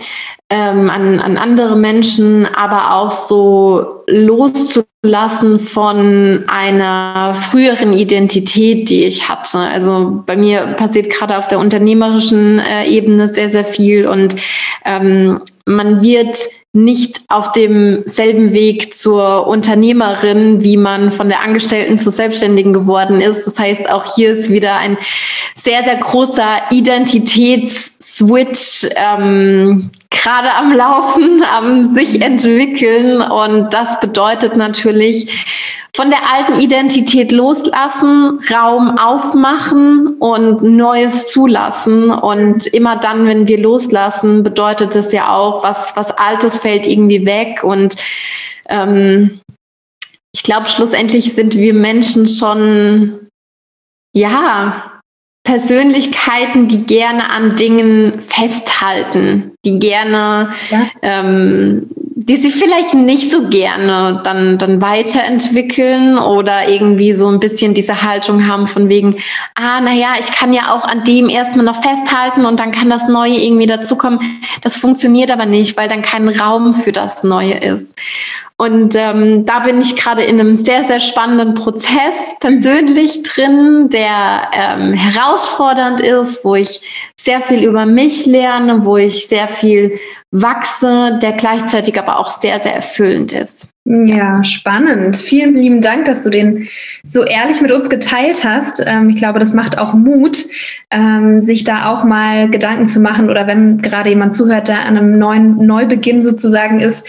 ähm, 0.53 0.91
an, 0.91 1.19
an 1.19 1.38
andere 1.38 1.77
Menschen, 1.77 2.45
aber 2.45 2.97
auch 2.97 3.11
so 3.11 4.03
loszulassen 4.07 5.59
von 5.59 6.45
einer 6.47 7.33
früheren 7.33 7.95
Identität, 7.95 8.91
die 8.91 9.05
ich 9.05 9.31
hatte. 9.31 9.61
Also 9.61 10.23
bei 10.27 10.37
mir 10.37 10.75
passiert 10.77 11.09
gerade 11.09 11.38
auf 11.38 11.47
der 11.47 11.59
unternehmerischen 11.59 12.59
äh, 12.59 12.85
Ebene 12.85 13.31
sehr, 13.31 13.49
sehr 13.49 13.65
viel 13.65 14.07
und 14.07 14.37
ähm, 14.85 15.41
man 15.65 16.03
wird 16.03 16.37
nicht 16.75 17.23
auf 17.29 17.53
demselben 17.53 18.53
Weg 18.53 18.93
zur 18.93 19.47
Unternehmerin, 19.47 20.62
wie 20.62 20.77
man 20.77 21.12
von 21.12 21.31
der 21.31 21.43
Angestellten 21.43 21.99
zur 21.99 22.12
Selbstständigen 22.12 22.75
geworden 22.75 23.23
ist. 23.23 23.47
Das 23.47 23.59
heißt, 23.59 23.91
auch 23.91 24.15
hier 24.15 24.35
ist 24.35 24.51
wieder 24.51 24.77
ein 24.79 24.99
sehr, 25.62 25.83
sehr 25.85 25.97
großer 25.97 26.65
Identitätsswitch 26.71 28.88
ähm, 28.97 29.91
gerade 30.23 30.55
am 30.55 30.73
Laufen, 30.73 31.43
am 31.43 31.83
sich 31.83 32.23
entwickeln. 32.23 33.21
Und 33.21 33.73
das 33.75 33.99
bedeutet 34.01 34.57
natürlich, 34.57 35.47
von 35.95 36.09
der 36.09 36.21
alten 36.33 36.61
Identität 36.61 37.33
loslassen, 37.33 38.41
Raum 38.51 38.97
aufmachen 38.99 40.17
und 40.19 40.63
Neues 40.63 41.31
zulassen. 41.31 42.11
Und 42.11 42.67
immer 42.69 42.97
dann, 42.97 43.27
wenn 43.27 43.47
wir 43.49 43.61
loslassen, 43.61 44.43
bedeutet 44.43 44.97
es 44.97 45.13
ja 45.13 45.35
auch, 45.35 45.63
was, 45.63 45.95
was 45.97 46.11
Altes 46.13 46.57
fällt 46.57 46.87
irgendwie 46.87 47.27
weg. 47.27 47.63
Und 47.63 47.97
ähm, 48.69 49.41
ich 50.33 50.43
glaube, 50.43 50.67
schlussendlich 50.67 51.35
sind 51.35 51.55
wir 51.57 51.75
Menschen 51.75 52.27
schon, 52.27 53.29
ja, 54.15 54.91
Persönlichkeiten, 55.44 56.68
die 56.68 56.85
gerne 56.85 57.31
an 57.31 57.57
Dingen 57.57 58.20
festhalten, 58.20 59.52
die 59.64 59.78
gerne 59.78 60.50
ja. 60.70 60.87
ähm, 61.02 61.88
die 62.14 62.37
sie 62.37 62.52
vielleicht 62.52 62.94
nicht 62.94 63.31
so 63.31 63.48
gerne 63.48 64.20
dann, 64.22 64.59
dann 64.59 64.81
weiterentwickeln 64.81 66.18
oder 66.18 66.68
irgendwie 66.68 67.14
so 67.14 67.28
ein 67.28 67.40
bisschen 67.40 67.74
diese 67.74 68.02
Haltung 68.02 68.46
haben 68.46 68.66
von 68.66 68.88
wegen, 68.88 69.16
ah, 69.55 69.81
naja, 69.81 70.14
ich 70.20 70.31
kann 70.31 70.52
ja 70.52 70.74
auch 70.74 70.85
an 70.85 71.05
dem 71.05 71.28
erstmal 71.28 71.64
noch 71.64 71.83
festhalten 71.83 72.44
und 72.46 72.61
dann 72.61 72.70
kann 72.70 72.90
das 72.90 73.09
Neue 73.09 73.35
irgendwie 73.35 73.66
dazukommen. 73.66 74.20
Das 74.61 74.76
funktioniert 74.76 75.31
aber 75.31 75.46
nicht, 75.46 75.76
weil 75.76 75.88
dann 75.88 76.02
kein 76.02 76.28
Raum 76.28 76.74
für 76.74 76.92
das 76.92 77.22
Neue 77.24 77.55
ist. 77.55 77.94
Und 78.62 78.94
ähm, 78.94 79.44
da 79.44 79.59
bin 79.59 79.81
ich 79.81 79.96
gerade 79.96 80.22
in 80.22 80.38
einem 80.38 80.55
sehr, 80.55 80.85
sehr 80.85 81.01
spannenden 81.01 81.55
Prozess 81.55 82.37
persönlich 82.38 83.25
drin, 83.25 83.88
der 83.88 84.53
ähm, 84.53 84.93
herausfordernd 84.93 86.01
ist, 86.01 86.45
wo 86.45 86.55
ich 86.55 86.80
sehr 87.16 87.41
viel 87.41 87.64
über 87.64 87.87
mich 87.87 88.24
lerne, 88.24 88.84
wo 88.84 88.99
ich 88.99 89.26
sehr 89.26 89.49
viel 89.49 89.99
wachse, 90.30 91.18
der 91.20 91.32
gleichzeitig 91.32 91.99
aber 91.99 92.20
auch 92.20 92.30
sehr, 92.30 92.61
sehr 92.61 92.76
erfüllend 92.76 93.32
ist. 93.32 93.66
Ja, 93.84 94.45
spannend. 94.45 95.16
Vielen 95.16 95.57
lieben 95.57 95.80
Dank, 95.80 96.05
dass 96.05 96.22
du 96.22 96.30
den 96.30 96.68
so 97.05 97.24
ehrlich 97.24 97.61
mit 97.62 97.72
uns 97.72 97.91
geteilt 97.91 98.45
hast. 98.45 98.80
Ähm, 98.87 99.11
ich 99.11 99.16
glaube, 99.16 99.41
das 99.41 99.55
macht 99.55 99.76
auch 99.76 99.93
Mut, 99.93 100.39
ähm, 100.93 101.39
sich 101.39 101.64
da 101.64 101.91
auch 101.91 102.05
mal 102.05 102.49
Gedanken 102.49 102.87
zu 102.87 103.01
machen 103.01 103.28
oder 103.28 103.49
wenn 103.49 103.78
gerade 103.78 104.11
jemand 104.11 104.34
zuhört, 104.34 104.68
der 104.68 104.87
an 104.87 104.97
einem 104.97 105.18
neuen 105.18 105.66
Neubeginn 105.66 106.22
sozusagen 106.22 106.78
ist, 106.78 107.05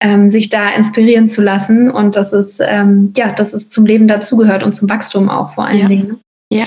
ähm, 0.00 0.30
sich 0.30 0.48
da 0.48 0.70
inspirieren 0.70 1.28
zu 1.28 1.42
lassen 1.42 1.90
und 1.90 2.16
dass 2.16 2.32
es, 2.32 2.58
ja, 2.58 3.32
dass 3.32 3.52
es 3.52 3.68
zum 3.68 3.86
Leben 3.86 4.08
dazugehört 4.08 4.62
und 4.62 4.72
zum 4.72 4.88
Wachstum 4.88 5.28
auch 5.28 5.54
vor 5.54 5.66
allen 5.66 5.78
ja. 5.78 5.88
Dingen. 5.88 6.20
Ja. 6.50 6.64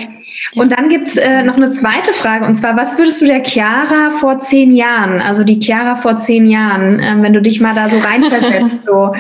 Und 0.55 0.71
dann 0.71 0.89
gibt 0.89 1.07
es 1.07 1.17
äh, 1.17 1.43
noch 1.43 1.55
eine 1.55 1.73
zweite 1.73 2.13
Frage, 2.13 2.45
und 2.45 2.55
zwar, 2.55 2.77
was 2.77 2.97
würdest 2.97 3.21
du 3.21 3.25
der 3.25 3.43
Chiara 3.43 4.11
vor 4.11 4.39
zehn 4.39 4.73
Jahren, 4.73 5.19
also 5.19 5.43
die 5.43 5.59
Chiara 5.59 5.95
vor 5.95 6.17
zehn 6.17 6.49
Jahren, 6.49 6.99
äh, 6.99 7.15
wenn 7.19 7.33
du 7.33 7.41
dich 7.41 7.61
mal 7.61 7.73
da 7.73 7.89
so 7.89 7.97
reinversetzt, 7.97 8.83
so 8.85 9.13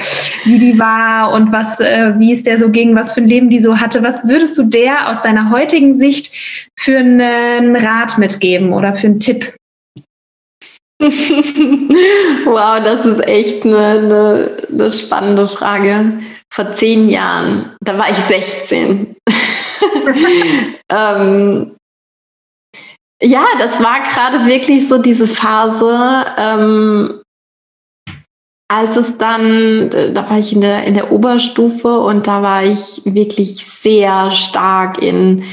wie 0.45 0.59
die 0.59 0.77
war 0.77 1.33
und 1.33 1.51
was, 1.51 1.79
äh, 1.79 2.13
wie 2.17 2.31
es 2.31 2.43
der 2.43 2.57
so 2.57 2.69
ging, 2.69 2.95
was 2.95 3.11
für 3.11 3.21
ein 3.21 3.27
Leben 3.27 3.49
die 3.49 3.59
so 3.59 3.79
hatte, 3.79 4.03
was 4.03 4.27
würdest 4.27 4.57
du 4.57 4.63
der 4.63 5.09
aus 5.09 5.21
deiner 5.21 5.49
heutigen 5.49 5.93
Sicht 5.93 6.33
für 6.77 6.97
einen 6.97 7.75
Rat 7.75 8.17
mitgeben 8.17 8.73
oder 8.73 8.93
für 8.93 9.07
einen 9.07 9.19
Tipp? 9.19 9.53
wow, 12.45 12.79
das 12.83 13.05
ist 13.05 13.27
echt 13.27 13.65
eine, 13.65 13.77
eine, 13.77 14.57
eine 14.71 14.91
spannende 14.91 15.47
Frage. 15.47 16.19
Vor 16.53 16.73
zehn 16.73 17.09
Jahren, 17.09 17.71
da 17.81 17.97
war 17.97 18.09
ich 18.11 18.17
16. 18.17 19.15
ähm, 20.89 21.75
ja, 23.23 23.45
das 23.57 23.81
war 23.81 24.01
gerade 24.01 24.45
wirklich 24.45 24.87
so 24.87 24.97
diese 24.97 25.27
Phase, 25.27 26.25
ähm, 26.37 27.21
als 28.67 28.95
es 28.95 29.17
dann, 29.17 29.89
da 29.89 30.29
war 30.29 30.39
ich 30.39 30.53
in 30.53 30.61
der, 30.61 30.83
in 30.83 30.93
der 30.93 31.11
Oberstufe 31.11 31.99
und 31.99 32.27
da 32.27 32.41
war 32.41 32.63
ich 32.63 33.01
wirklich 33.05 33.65
sehr 33.65 34.31
stark 34.31 35.01
in, 35.01 35.43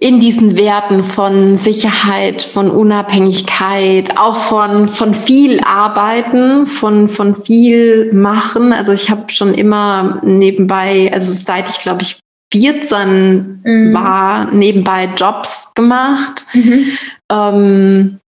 in 0.00 0.18
diesen 0.18 0.56
Werten 0.56 1.04
von 1.04 1.56
Sicherheit, 1.56 2.42
von 2.42 2.70
Unabhängigkeit, 2.70 4.18
auch 4.18 4.36
von, 4.36 4.88
von 4.88 5.14
viel 5.14 5.60
Arbeiten, 5.60 6.66
von, 6.66 7.08
von 7.08 7.36
viel 7.44 8.12
Machen. 8.12 8.72
Also 8.72 8.92
ich 8.92 9.08
habe 9.10 9.30
schon 9.30 9.54
immer 9.54 10.20
nebenbei, 10.24 11.10
also 11.12 11.32
seit 11.32 11.70
ich 11.70 11.78
glaube 11.78 12.02
ich 12.02 12.18
14 12.52 13.62
mhm. 13.64 13.94
war, 13.94 14.50
nebenbei 14.52 15.08
Jobs 15.16 15.72
gemacht. 15.74 16.44
Mhm. 16.52 16.86
Ähm, 17.30 18.20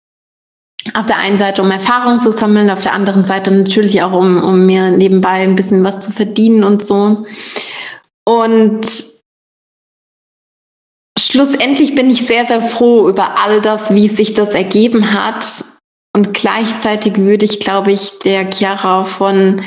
auf 0.93 1.07
der 1.07 1.17
einen 1.17 1.39
Seite, 1.39 1.63
um 1.63 1.71
Erfahrung 1.71 2.19
zu 2.19 2.31
sammeln, 2.31 2.69
auf 2.69 2.83
der 2.83 2.93
anderen 2.93 3.25
Seite 3.25 3.51
natürlich 3.53 4.03
auch, 4.03 4.13
um, 4.13 4.43
um 4.43 4.67
mir 4.67 4.91
nebenbei 4.91 5.43
ein 5.43 5.57
bisschen 5.57 5.83
was 5.83 6.01
zu 6.01 6.13
verdienen 6.13 6.63
und 6.63 6.85
so. 6.85 7.25
Und 8.25 9.14
schlussendlich 11.19 11.95
bin 11.95 12.11
ich 12.11 12.27
sehr, 12.27 12.47
sehr 12.47 12.63
froh 12.63 13.09
über 13.09 13.39
all 13.39 13.61
das, 13.61 13.95
wie 13.95 14.09
sich 14.09 14.33
das 14.35 14.51
ergeben 14.51 15.13
hat. 15.13 15.65
Und 16.17 16.33
gleichzeitig 16.33 17.17
würde 17.17 17.45
ich, 17.45 17.61
glaube 17.61 17.93
ich, 17.93 18.19
der 18.21 18.51
Chiara 18.53 19.05
von 19.05 19.63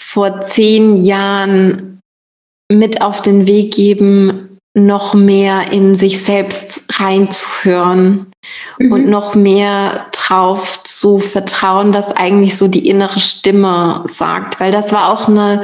vor 0.00 0.40
zehn 0.40 0.96
Jahren 0.96 2.00
mit 2.70 3.02
auf 3.02 3.22
den 3.22 3.46
Weg 3.46 3.74
geben, 3.74 4.58
noch 4.74 5.14
mehr 5.14 5.72
in 5.72 5.96
sich 5.96 6.22
selbst 6.22 6.84
reinzuhören 6.92 8.30
mhm. 8.78 8.92
und 8.92 9.08
noch 9.08 9.34
mehr 9.34 10.06
drauf 10.12 10.82
zu 10.84 11.18
vertrauen, 11.18 11.92
was 11.92 12.12
eigentlich 12.12 12.56
so 12.56 12.68
die 12.68 12.88
innere 12.88 13.20
Stimme 13.20 14.04
sagt. 14.06 14.60
Weil 14.60 14.70
das 14.70 14.92
war 14.92 15.12
auch 15.12 15.28
eine, 15.28 15.62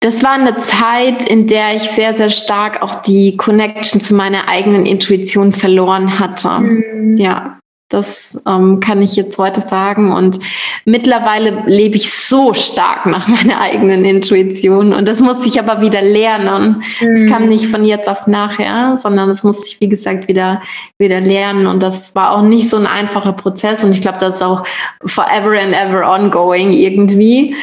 das 0.00 0.22
war 0.22 0.32
eine 0.32 0.56
Zeit, 0.58 1.28
in 1.28 1.46
der 1.46 1.74
ich 1.74 1.82
sehr, 1.82 2.16
sehr 2.16 2.28
stark 2.28 2.82
auch 2.82 2.96
die 3.02 3.36
Connection 3.36 4.00
zu 4.00 4.14
meiner 4.14 4.48
eigenen 4.48 4.86
Intuition 4.86 5.52
verloren 5.52 6.20
hatte. 6.20 6.48
Mhm. 6.60 7.16
Ja. 7.16 7.58
Das 7.90 8.38
ähm, 8.46 8.80
kann 8.80 9.00
ich 9.00 9.16
jetzt 9.16 9.38
heute 9.38 9.62
sagen. 9.62 10.12
Und 10.12 10.38
mittlerweile 10.84 11.62
lebe 11.64 11.96
ich 11.96 12.12
so 12.12 12.52
stark 12.52 13.06
nach 13.06 13.26
meiner 13.28 13.62
eigenen 13.62 14.04
Intuition. 14.04 14.92
Und 14.92 15.08
das 15.08 15.20
muss 15.20 15.46
ich 15.46 15.58
aber 15.58 15.80
wieder 15.80 16.02
lernen. 16.02 16.82
Es 17.00 17.22
mhm. 17.22 17.26
kam 17.30 17.46
nicht 17.46 17.66
von 17.66 17.86
jetzt 17.86 18.06
auf 18.06 18.26
nachher, 18.26 18.98
sondern 18.98 19.30
es 19.30 19.42
muss 19.42 19.66
ich, 19.66 19.80
wie 19.80 19.88
gesagt, 19.88 20.28
wieder, 20.28 20.60
wieder 20.98 21.22
lernen. 21.22 21.66
Und 21.66 21.82
das 21.82 22.14
war 22.14 22.32
auch 22.32 22.42
nicht 22.42 22.68
so 22.68 22.76
ein 22.76 22.86
einfacher 22.86 23.32
Prozess. 23.32 23.82
Und 23.82 23.92
ich 23.92 24.02
glaube, 24.02 24.18
das 24.18 24.36
ist 24.36 24.42
auch 24.42 24.64
forever 25.06 25.58
and 25.58 25.74
ever 25.74 26.12
ongoing 26.12 26.72
irgendwie. 26.72 27.56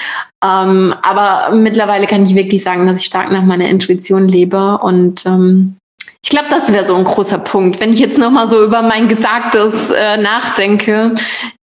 Ähm, 0.45 0.93
aber 1.01 1.55
mittlerweile 1.55 2.07
kann 2.07 2.25
ich 2.25 2.35
wirklich 2.35 2.63
sagen, 2.63 2.85
dass 2.85 2.99
ich 2.99 3.05
stark 3.05 3.31
nach 3.31 3.43
meiner 3.43 3.69
Intuition 3.69 4.27
lebe 4.27 4.77
und 4.79 5.25
ähm, 5.25 5.77
ich 6.23 6.29
glaube, 6.29 6.47
das 6.49 6.73
wäre 6.73 6.87
so 6.87 6.95
ein 6.95 7.03
großer 7.03 7.37
Punkt, 7.37 7.79
wenn 7.79 7.91
ich 7.91 7.99
jetzt 7.99 8.17
noch 8.17 8.31
mal 8.31 8.49
so 8.49 8.63
über 8.63 8.81
mein 8.81 9.07
Gesagtes 9.07 9.73
äh, 9.91 10.17
nachdenke, 10.17 11.13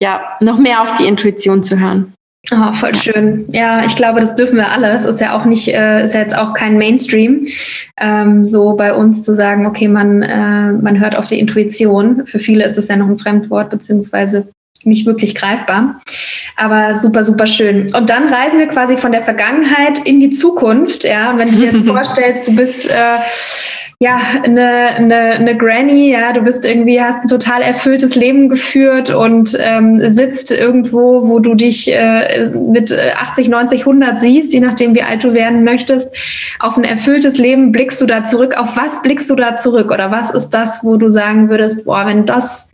ja, 0.02 0.20
noch 0.40 0.58
mehr 0.58 0.82
auf 0.82 0.94
die 0.94 1.06
Intuition 1.06 1.62
zu 1.62 1.80
hören. 1.80 2.12
Oh, 2.52 2.72
voll 2.72 2.94
schön. 2.94 3.46
Ja, 3.52 3.84
ich 3.84 3.96
glaube, 3.96 4.20
das 4.20 4.34
dürfen 4.34 4.56
wir 4.56 4.70
alle. 4.70 4.90
Es 4.92 5.04
ist 5.04 5.20
ja 5.20 5.38
auch 5.38 5.44
nicht, 5.44 5.68
äh, 5.68 6.04
ist 6.04 6.14
ja 6.14 6.20
jetzt 6.20 6.36
auch 6.36 6.54
kein 6.54 6.78
Mainstream, 6.78 7.46
ähm, 7.98 8.44
so 8.44 8.74
bei 8.74 8.94
uns 8.94 9.22
zu 9.22 9.34
sagen, 9.34 9.66
okay, 9.66 9.88
man, 9.88 10.22
äh, 10.22 10.72
man 10.72 10.98
hört 11.00 11.16
auf 11.16 11.28
die 11.28 11.38
Intuition. 11.38 12.26
Für 12.26 12.38
viele 12.38 12.64
ist 12.64 12.78
es 12.78 12.88
ja 12.88 12.96
noch 12.96 13.08
ein 13.08 13.18
Fremdwort, 13.18 13.70
beziehungsweise 13.70 14.48
nicht 14.84 15.06
wirklich 15.06 15.34
greifbar. 15.34 16.00
Aber 16.56 16.94
super, 16.94 17.24
super 17.24 17.46
schön. 17.46 17.94
Und 17.94 18.10
dann 18.10 18.32
reisen 18.32 18.58
wir 18.58 18.66
quasi 18.66 18.96
von 18.96 19.12
der 19.12 19.22
Vergangenheit 19.22 19.98
in 20.04 20.20
die 20.20 20.30
Zukunft. 20.30 21.04
Ja, 21.04 21.30
und 21.30 21.38
wenn 21.38 21.50
du 21.50 21.56
dir 21.58 21.72
jetzt 21.72 21.86
vorstellst, 21.86 22.46
du 22.48 22.56
bist 22.56 22.88
äh, 22.88 23.18
ja, 24.02 24.18
eine, 24.42 24.94
eine, 24.96 25.16
eine 25.32 25.58
Granny, 25.58 26.12
ja, 26.12 26.32
du 26.32 26.40
bist 26.40 26.64
irgendwie, 26.64 27.02
hast 27.02 27.22
ein 27.22 27.28
total 27.28 27.60
erfülltes 27.60 28.14
Leben 28.14 28.48
geführt 28.48 29.10
und 29.10 29.54
ähm, 29.60 29.98
sitzt 29.98 30.50
irgendwo, 30.50 31.28
wo 31.28 31.38
du 31.38 31.54
dich 31.54 31.92
äh, 31.92 32.48
mit 32.48 32.90
80, 32.98 33.48
90, 33.48 33.80
100 33.80 34.18
siehst, 34.18 34.54
je 34.54 34.60
nachdem, 34.60 34.94
wie 34.94 35.02
alt 35.02 35.22
du 35.22 35.34
werden 35.34 35.64
möchtest. 35.64 36.16
Auf 36.60 36.78
ein 36.78 36.84
erfülltes 36.84 37.36
Leben 37.36 37.72
blickst 37.72 38.00
du 38.00 38.06
da 38.06 38.24
zurück. 38.24 38.56
Auf 38.56 38.74
was 38.78 39.02
blickst 39.02 39.28
du 39.28 39.34
da 39.34 39.56
zurück? 39.56 39.92
Oder 39.92 40.10
was 40.10 40.30
ist 40.30 40.48
das, 40.48 40.82
wo 40.82 40.96
du 40.96 41.10
sagen 41.10 41.50
würdest, 41.50 41.84
boah, 41.84 42.06
wenn 42.06 42.24
das, 42.24 42.69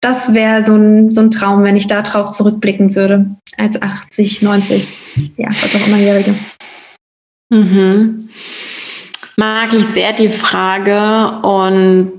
das 0.00 0.34
wäre 0.34 0.64
so 0.64 0.74
ein, 0.74 1.12
so 1.12 1.20
ein 1.20 1.30
Traum, 1.30 1.62
wenn 1.62 1.76
ich 1.76 1.86
da 1.86 2.02
drauf 2.02 2.30
zurückblicken 2.30 2.94
würde, 2.94 3.26
als 3.56 3.80
80, 3.80 4.42
90, 4.42 4.98
ja, 5.36 5.48
was 5.48 5.74
auch 5.74 5.86
immer 5.86 5.98
Jährige. 5.98 6.34
Mhm 7.50 8.30
mag 9.40 9.72
ich 9.72 9.86
sehr 9.86 10.12
die 10.12 10.28
Frage 10.28 11.40
und 11.40 12.18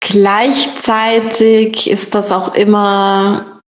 gleichzeitig 0.00 1.90
ist 1.90 2.14
das 2.14 2.32
auch 2.32 2.54
immer 2.54 3.60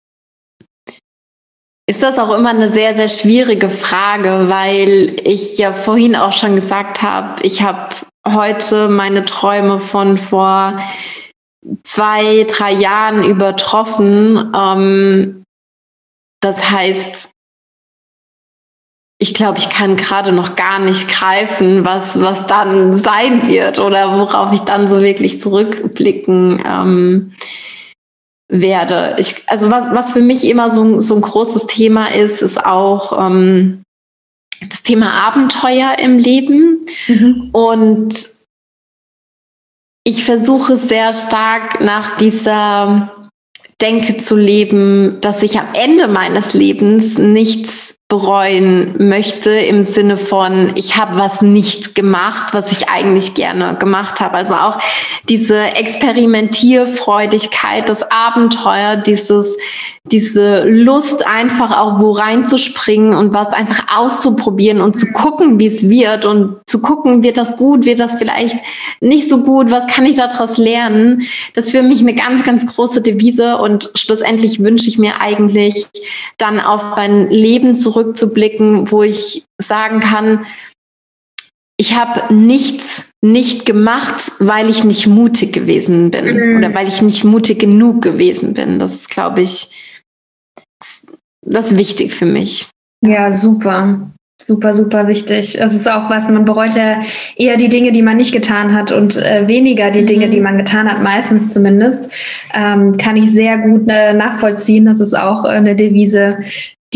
ist 1.89 2.03
das 2.03 2.19
auch 2.19 2.33
immer 2.33 2.51
eine 2.51 2.71
sehr, 2.71 2.95
sehr 2.95 3.09
schwierige 3.09 3.71
Frage, 3.71 4.47
weil 4.49 5.21
ich 5.25 5.59
ja 5.59 5.73
vorhin 5.73 6.15
auch 6.15 6.33
schon 6.33 6.55
gesagt 6.55 7.03
habe, 7.03 7.43
ich 7.43 7.63
habe 7.63 7.95
heute 8.27 8.89
meine 8.89 9.25
Träume 9.25 9.81
von 9.81 10.19
vor 10.19 10.81
zwei, 11.83 12.45
drei 12.45 12.73
Jahren 12.73 13.25
übertroffen. 13.25 14.53
Ähm, 14.55 15.45
das 16.41 16.71
heißt, 16.71 17.31
ich 19.19 19.33
glaube, 19.33 19.59
ich 19.59 19.71
kann 19.71 19.97
gerade 19.97 20.31
noch 20.33 20.57
gar 20.57 20.79
nicht 20.79 21.09
greifen, 21.09 21.85
was, 21.85 22.21
was 22.21 22.47
dann 22.47 22.93
sein 22.93 23.49
wird 23.49 23.79
oder 23.79 24.19
worauf 24.19 24.53
ich 24.53 24.61
dann 24.61 24.89
so 24.89 25.01
wirklich 25.01 25.41
zurückblicken 25.41 26.63
ähm, 26.67 27.33
werde. 28.49 29.17
Ich, 29.19 29.49
also 29.49 29.71
was, 29.71 29.91
was 29.93 30.11
für 30.11 30.21
mich 30.21 30.47
immer 30.47 30.71
so, 30.71 31.01
so 31.01 31.17
ein 31.17 31.23
großes 31.23 31.67
Thema 31.67 32.15
ist, 32.15 32.43
ist 32.43 32.65
auch 32.65 33.27
ähm, 33.27 33.83
das 34.69 34.83
Thema 34.83 35.13
Abenteuer 35.27 35.97
im 35.99 36.19
Leben. 36.19 36.85
Mhm. 37.09 37.51
Und 37.53 38.36
ich 40.07 40.25
versuche 40.25 40.77
sehr 40.77 41.13
stark 41.13 41.81
nach 41.81 42.17
dieser 42.17 43.29
Denke 43.83 44.17
zu 44.19 44.37
leben, 44.37 45.19
dass 45.21 45.43
ich 45.43 45.59
am 45.59 45.67
Ende 45.75 46.07
meines 46.07 46.55
Lebens 46.55 47.19
nichts 47.19 47.86
bereuen 48.09 48.95
möchte 48.99 49.51
im 49.51 49.83
Sinne 49.83 50.17
von, 50.17 50.71
ich 50.77 50.97
habe 50.97 51.19
was 51.19 51.43
nicht 51.43 51.97
gemacht, 51.97 52.55
was 52.55 52.71
ich 52.71 52.89
eigentlich 52.89 53.35
gerne 53.35 53.77
gemacht 53.81 54.21
habe. 54.21 54.37
Also 54.37 54.55
auch 54.55 54.79
diese 55.29 55.75
Experimentierfreudigkeit, 55.75 57.89
das 57.89 58.09
Abenteuer, 58.09 58.95
dieses, 58.95 59.57
diese 60.05 60.63
Lust 60.69 61.27
einfach 61.27 61.77
auch 61.77 61.99
wo 61.99 62.13
reinzuspringen 62.13 63.13
und 63.13 63.35
was 63.35 63.49
einfach 63.49 63.87
auszuprobieren 63.97 64.81
und 64.81 64.97
zu 64.97 65.13
gucken, 65.13 65.59
wie 65.59 65.67
es 65.67 65.89
wird 65.89 66.27
und 66.27 66.61
zu 66.67 66.81
gucken, 66.81 67.25
wird 67.25 67.39
das 67.39 67.57
gut, 67.57 67.87
wird 67.87 67.99
das 67.99 68.15
vielleicht 68.15 68.55
nicht 69.01 69.29
so 69.29 69.39
gut, 69.39 69.73
was 69.73 69.93
kann 69.93 70.07
ich 70.07 70.15
daraus 70.15 70.59
lernen? 70.59 71.23
Das 71.55 71.67
ist 71.67 71.73
für 71.73 71.83
mich 71.83 72.03
eine 72.03 72.15
ganz, 72.15 72.45
ganz 72.45 72.65
große 72.67 73.01
Devise 73.01 73.59
und 73.59 73.91
schlussendlich 73.97 74.63
wünsche 74.63 74.89
ich 74.89 74.97
mir 74.97 75.21
eigentlich 75.21 75.89
dann 76.39 76.61
auf 76.61 76.95
mein 76.97 77.31
Leben 77.31 77.75
zurück 77.75 77.96
zurückzublicken, 77.97 78.91
wo 78.91 79.03
ich 79.03 79.45
sagen 79.61 80.01
kann, 80.01 80.45
ich 81.79 81.95
habe 81.95 82.35
nichts 82.35 83.07
nicht 83.23 83.67
gemacht, 83.67 84.33
weil 84.39 84.69
ich 84.69 84.85
nicht 84.85 85.07
mutig 85.07 85.53
gewesen 85.53 86.11
bin 86.11 86.37
mhm. 86.37 86.59
oder 86.59 86.75
weil 86.75 86.89
ich 86.89 87.03
nicht 87.03 87.25
mutig 87.25 87.59
genug 87.59 88.03
gewesen 88.03 88.53
bin. 88.53 88.79
Das 88.79 88.95
ist, 88.95 89.11
glaube 89.11 89.43
ich, 89.43 90.03
das 91.45 91.73
ist 91.73 91.79
wichtig 91.79 92.15
für 92.15 92.27
mich. 92.27 92.69
Ja, 93.05 93.33
super. 93.33 94.11
Super, 94.43 94.75
super 94.75 95.09
wichtig. 95.09 95.59
Es 95.59 95.75
ist 95.75 95.91
auch 95.91 96.11
was, 96.11 96.29
man 96.29 96.45
bereut 96.45 96.75
ja 96.75 97.03
eher 97.37 97.57
die 97.57 97.71
Dinge, 97.71 97.91
die 97.91 98.03
man 98.03 98.19
nicht 98.19 98.33
getan 98.33 98.75
hat 98.75 98.93
und 98.93 99.17
äh, 99.17 99.49
weniger 99.49 99.91
die 99.91 100.05
Dinge, 100.05 100.29
die 100.29 100.37
mhm. 100.39 100.45
man 100.45 100.59
getan 100.59 100.91
hat, 100.91 101.03
meistens 101.03 101.55
zumindest. 101.55 102.11
Ähm, 102.55 102.97
kann 102.99 103.17
ich 103.17 103.33
sehr 103.33 103.59
gut 103.59 103.89
äh, 103.89 104.13
nachvollziehen. 104.13 104.85
Das 104.85 105.01
ist 105.01 105.15
auch 105.15 105.45
äh, 105.45 105.49
eine 105.49 105.75
Devise, 105.75 106.39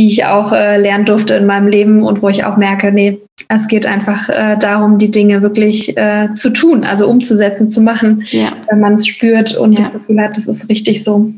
die 0.00 0.06
ich 0.06 0.24
auch 0.24 0.50
äh, 0.50 0.78
lernen 0.78 1.04
durfte 1.04 1.34
in 1.34 1.44
meinem 1.44 1.68
Leben 1.68 2.02
und 2.02 2.22
wo 2.22 2.30
ich 2.30 2.42
auch 2.42 2.56
merke, 2.56 2.90
nee, 2.90 3.20
es 3.48 3.68
geht 3.68 3.84
einfach 3.84 4.30
äh, 4.30 4.56
darum, 4.56 4.96
die 4.96 5.10
Dinge 5.10 5.42
wirklich 5.42 5.94
äh, 5.98 6.30
zu 6.34 6.48
tun, 6.48 6.84
also 6.84 7.06
umzusetzen, 7.06 7.68
zu 7.68 7.82
machen, 7.82 8.24
ja. 8.30 8.56
wenn 8.70 8.80
man 8.80 8.94
es 8.94 9.06
spürt 9.06 9.54
und 9.54 9.74
ja. 9.74 9.80
das 9.80 9.92
Gefühl 9.92 10.18
hat, 10.22 10.38
das 10.38 10.46
ist 10.46 10.70
richtig 10.70 11.04
so. 11.04 11.30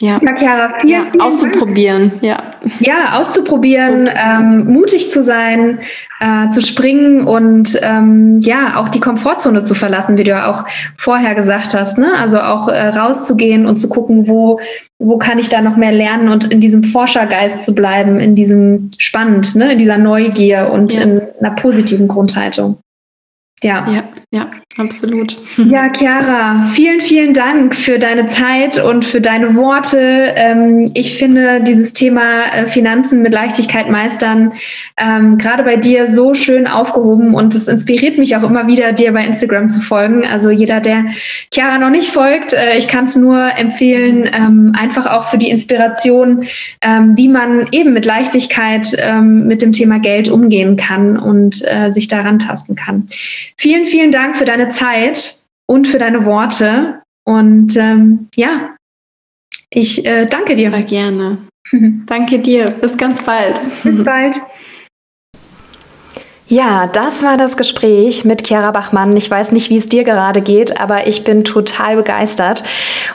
Ja, 0.00 0.18
ja 0.20 0.34
Chiara, 0.36 0.74
vielen, 0.78 0.92
ja, 0.92 1.06
vielen 1.10 1.20
auszuprobieren, 1.20 2.10
Dank. 2.10 2.22
ja. 2.22 2.42
Ja, 2.80 3.18
auszuprobieren, 3.18 4.10
ähm, 4.12 4.66
mutig 4.66 5.10
zu 5.10 5.22
sein, 5.22 5.78
äh, 6.20 6.48
zu 6.48 6.60
springen 6.60 7.22
und 7.26 7.78
ähm, 7.82 8.38
ja, 8.40 8.76
auch 8.76 8.88
die 8.88 9.00
Komfortzone 9.00 9.62
zu 9.62 9.74
verlassen, 9.74 10.18
wie 10.18 10.24
du 10.24 10.30
ja 10.30 10.50
auch 10.50 10.64
vorher 10.96 11.34
gesagt 11.34 11.74
hast. 11.74 11.96
Ne? 11.96 12.12
Also 12.18 12.40
auch 12.40 12.68
äh, 12.68 12.88
rauszugehen 12.88 13.66
und 13.66 13.76
zu 13.78 13.88
gucken, 13.88 14.28
wo, 14.28 14.60
wo 14.98 15.18
kann 15.18 15.38
ich 15.38 15.48
da 15.48 15.62
noch 15.62 15.76
mehr 15.76 15.92
lernen 15.92 16.28
und 16.28 16.50
in 16.50 16.60
diesem 16.60 16.84
Forschergeist 16.84 17.64
zu 17.64 17.74
bleiben, 17.74 18.18
in 18.18 18.34
diesem 18.34 18.90
Spannend, 18.98 19.54
ne? 19.54 19.72
in 19.72 19.78
dieser 19.78 19.98
Neugier 19.98 20.70
und 20.72 20.94
ja. 20.94 21.02
in 21.02 21.22
einer 21.40 21.54
positiven 21.54 22.08
Grundhaltung. 22.08 22.78
Ja. 23.62 23.90
ja, 23.90 24.04
ja, 24.32 24.50
absolut. 24.76 25.38
Ja, 25.56 25.90
Chiara, 25.90 26.66
vielen, 26.66 27.00
vielen 27.00 27.32
Dank 27.32 27.74
für 27.74 27.98
deine 27.98 28.26
Zeit 28.26 28.82
und 28.82 29.04
für 29.04 29.22
deine 29.22 29.56
Worte. 29.56 29.98
Ähm, 29.98 30.90
ich 30.92 31.18
finde 31.18 31.62
dieses 31.62 31.94
Thema 31.94 32.44
äh, 32.52 32.66
Finanzen 32.66 33.22
mit 33.22 33.32
Leichtigkeit 33.32 33.88
meistern 33.88 34.52
ähm, 34.98 35.38
gerade 35.38 35.62
bei 35.62 35.76
dir 35.76 36.06
so 36.06 36.34
schön 36.34 36.66
aufgehoben 36.66 37.34
und 37.34 37.54
es 37.54 37.66
inspiriert 37.66 38.18
mich 38.18 38.36
auch 38.36 38.42
immer 38.42 38.66
wieder, 38.66 38.92
dir 38.92 39.12
bei 39.12 39.24
Instagram 39.24 39.70
zu 39.70 39.80
folgen. 39.80 40.26
Also 40.26 40.50
jeder, 40.50 40.80
der 40.80 41.06
Chiara 41.52 41.78
noch 41.78 41.90
nicht 41.90 42.10
folgt, 42.10 42.52
äh, 42.52 42.76
ich 42.76 42.88
kann 42.88 43.06
es 43.06 43.16
nur 43.16 43.52
empfehlen, 43.56 44.28
ähm, 44.32 44.74
einfach 44.78 45.06
auch 45.06 45.24
für 45.24 45.38
die 45.38 45.48
Inspiration, 45.48 46.44
wie 47.14 47.28
man 47.28 47.68
eben 47.72 47.92
mit 47.92 48.04
Leichtigkeit 48.04 48.86
mit 49.22 49.62
dem 49.62 49.72
Thema 49.72 49.98
Geld 49.98 50.28
umgehen 50.28 50.76
kann 50.76 51.18
und 51.18 51.62
äh, 51.66 51.90
sich 51.90 52.08
daran 52.08 52.38
tasten 52.38 52.74
kann. 52.74 53.06
Vielen, 53.56 53.86
vielen 53.86 54.10
Dank 54.10 54.36
für 54.36 54.44
deine 54.44 54.68
Zeit 54.68 55.36
und 55.66 55.86
für 55.86 55.98
deine 55.98 56.24
Worte. 56.24 57.02
Und 57.24 57.76
ähm, 57.76 58.28
ja, 58.34 58.76
ich 59.70 60.06
äh, 60.06 60.26
danke 60.26 60.56
dir. 60.56 60.70
Sehr 60.70 60.82
gerne. 60.82 61.38
danke 62.06 62.38
dir. 62.38 62.70
Bis 62.70 62.96
ganz 62.96 63.22
bald. 63.22 63.60
Bis 63.82 64.02
bald. 64.02 64.36
Ja, 66.48 66.86
das 66.86 67.24
war 67.24 67.36
das 67.36 67.56
Gespräch 67.56 68.24
mit 68.24 68.46
Chiara 68.46 68.70
Bachmann. 68.70 69.16
Ich 69.16 69.28
weiß 69.28 69.50
nicht, 69.50 69.68
wie 69.68 69.78
es 69.78 69.86
dir 69.86 70.04
gerade 70.04 70.40
geht, 70.40 70.80
aber 70.80 71.08
ich 71.08 71.24
bin 71.24 71.42
total 71.42 71.96
begeistert 71.96 72.62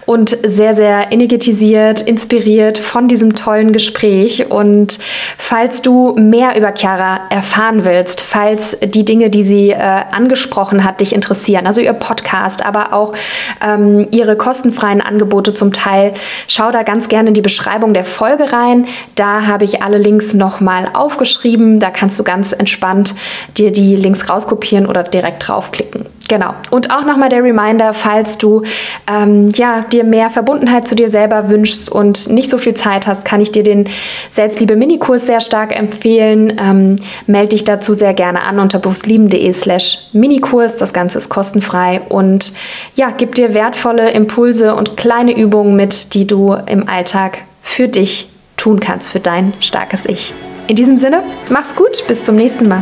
und 0.05 0.31
sehr, 0.43 0.75
sehr 0.75 1.13
energetisiert, 1.13 2.01
inspiriert 2.01 2.77
von 2.77 3.07
diesem 3.07 3.33
tollen 3.33 3.71
Gespräch. 3.71 4.51
Und 4.51 4.99
falls 5.37 5.81
du 5.81 6.13
mehr 6.19 6.57
über 6.57 6.73
Chiara 6.75 7.21
erfahren 7.29 7.85
willst, 7.85 8.19
falls 8.19 8.77
die 8.83 9.05
Dinge, 9.05 9.29
die 9.29 9.45
sie 9.45 9.69
äh, 9.69 9.77
angesprochen 9.77 10.83
hat, 10.83 10.99
dich 10.99 11.15
interessieren, 11.15 11.67
also 11.67 11.79
ihr 11.79 11.93
Podcast, 11.93 12.65
aber 12.65 12.91
auch 12.91 13.13
ähm, 13.65 14.05
ihre 14.11 14.35
kostenfreien 14.35 14.99
Angebote 14.99 15.53
zum 15.53 15.71
Teil, 15.71 16.15
schau 16.49 16.69
da 16.73 16.83
ganz 16.83 17.07
gerne 17.07 17.29
in 17.29 17.33
die 17.33 17.41
Beschreibung 17.41 17.93
der 17.93 18.03
Folge 18.03 18.51
rein. 18.51 18.87
Da 19.15 19.47
habe 19.47 19.63
ich 19.63 19.81
alle 19.83 19.99
Links 19.99 20.33
nochmal 20.33 20.89
aufgeschrieben. 20.91 21.79
Da 21.79 21.91
kannst 21.91 22.19
du 22.19 22.25
ganz 22.25 22.51
entspannt 22.51 23.15
dir 23.57 23.71
die 23.71 23.95
Links 23.95 24.29
rauskopieren 24.29 24.85
oder 24.85 25.03
direkt 25.03 25.47
draufklicken. 25.47 26.05
Genau. 26.31 26.53
Und 26.69 26.91
auch 26.91 27.03
nochmal 27.03 27.27
der 27.27 27.43
Reminder, 27.43 27.93
falls 27.93 28.37
du 28.37 28.63
ähm, 29.05 29.49
ja, 29.53 29.81
dir 29.81 30.05
mehr 30.05 30.29
Verbundenheit 30.29 30.87
zu 30.87 30.95
dir 30.95 31.09
selber 31.09 31.49
wünschst 31.49 31.91
und 31.91 32.29
nicht 32.29 32.49
so 32.49 32.57
viel 32.57 32.73
Zeit 32.73 33.05
hast, 33.05 33.25
kann 33.25 33.41
ich 33.41 33.51
dir 33.51 33.63
den 33.63 33.89
Selbstliebe-Minikurs 34.29 35.25
sehr 35.25 35.41
stark 35.41 35.77
empfehlen. 35.77 36.57
Ähm, 36.57 36.95
melde 37.27 37.49
dich 37.49 37.65
dazu 37.65 37.93
sehr 37.93 38.13
gerne 38.13 38.43
an 38.43 38.59
unter 38.59 38.79
bewusstlieben.de 38.79 39.51
slash 39.51 40.07
Minikurs. 40.13 40.77
Das 40.77 40.93
Ganze 40.93 41.17
ist 41.17 41.27
kostenfrei 41.27 41.99
und 42.07 42.53
ja, 42.95 43.11
gibt 43.11 43.37
dir 43.37 43.53
wertvolle 43.53 44.11
Impulse 44.11 44.73
und 44.75 44.95
kleine 44.95 45.35
Übungen 45.37 45.75
mit, 45.75 46.13
die 46.13 46.27
du 46.27 46.55
im 46.65 46.87
Alltag 46.87 47.39
für 47.61 47.89
dich 47.89 48.29
tun 48.55 48.79
kannst, 48.79 49.09
für 49.09 49.19
dein 49.19 49.51
starkes 49.59 50.05
Ich. 50.05 50.33
In 50.71 50.77
diesem 50.77 50.95
Sinne, 50.95 51.21
mach's 51.49 51.75
gut, 51.75 52.01
bis 52.07 52.23
zum 52.23 52.37
nächsten 52.37 52.69
Mal. 52.69 52.81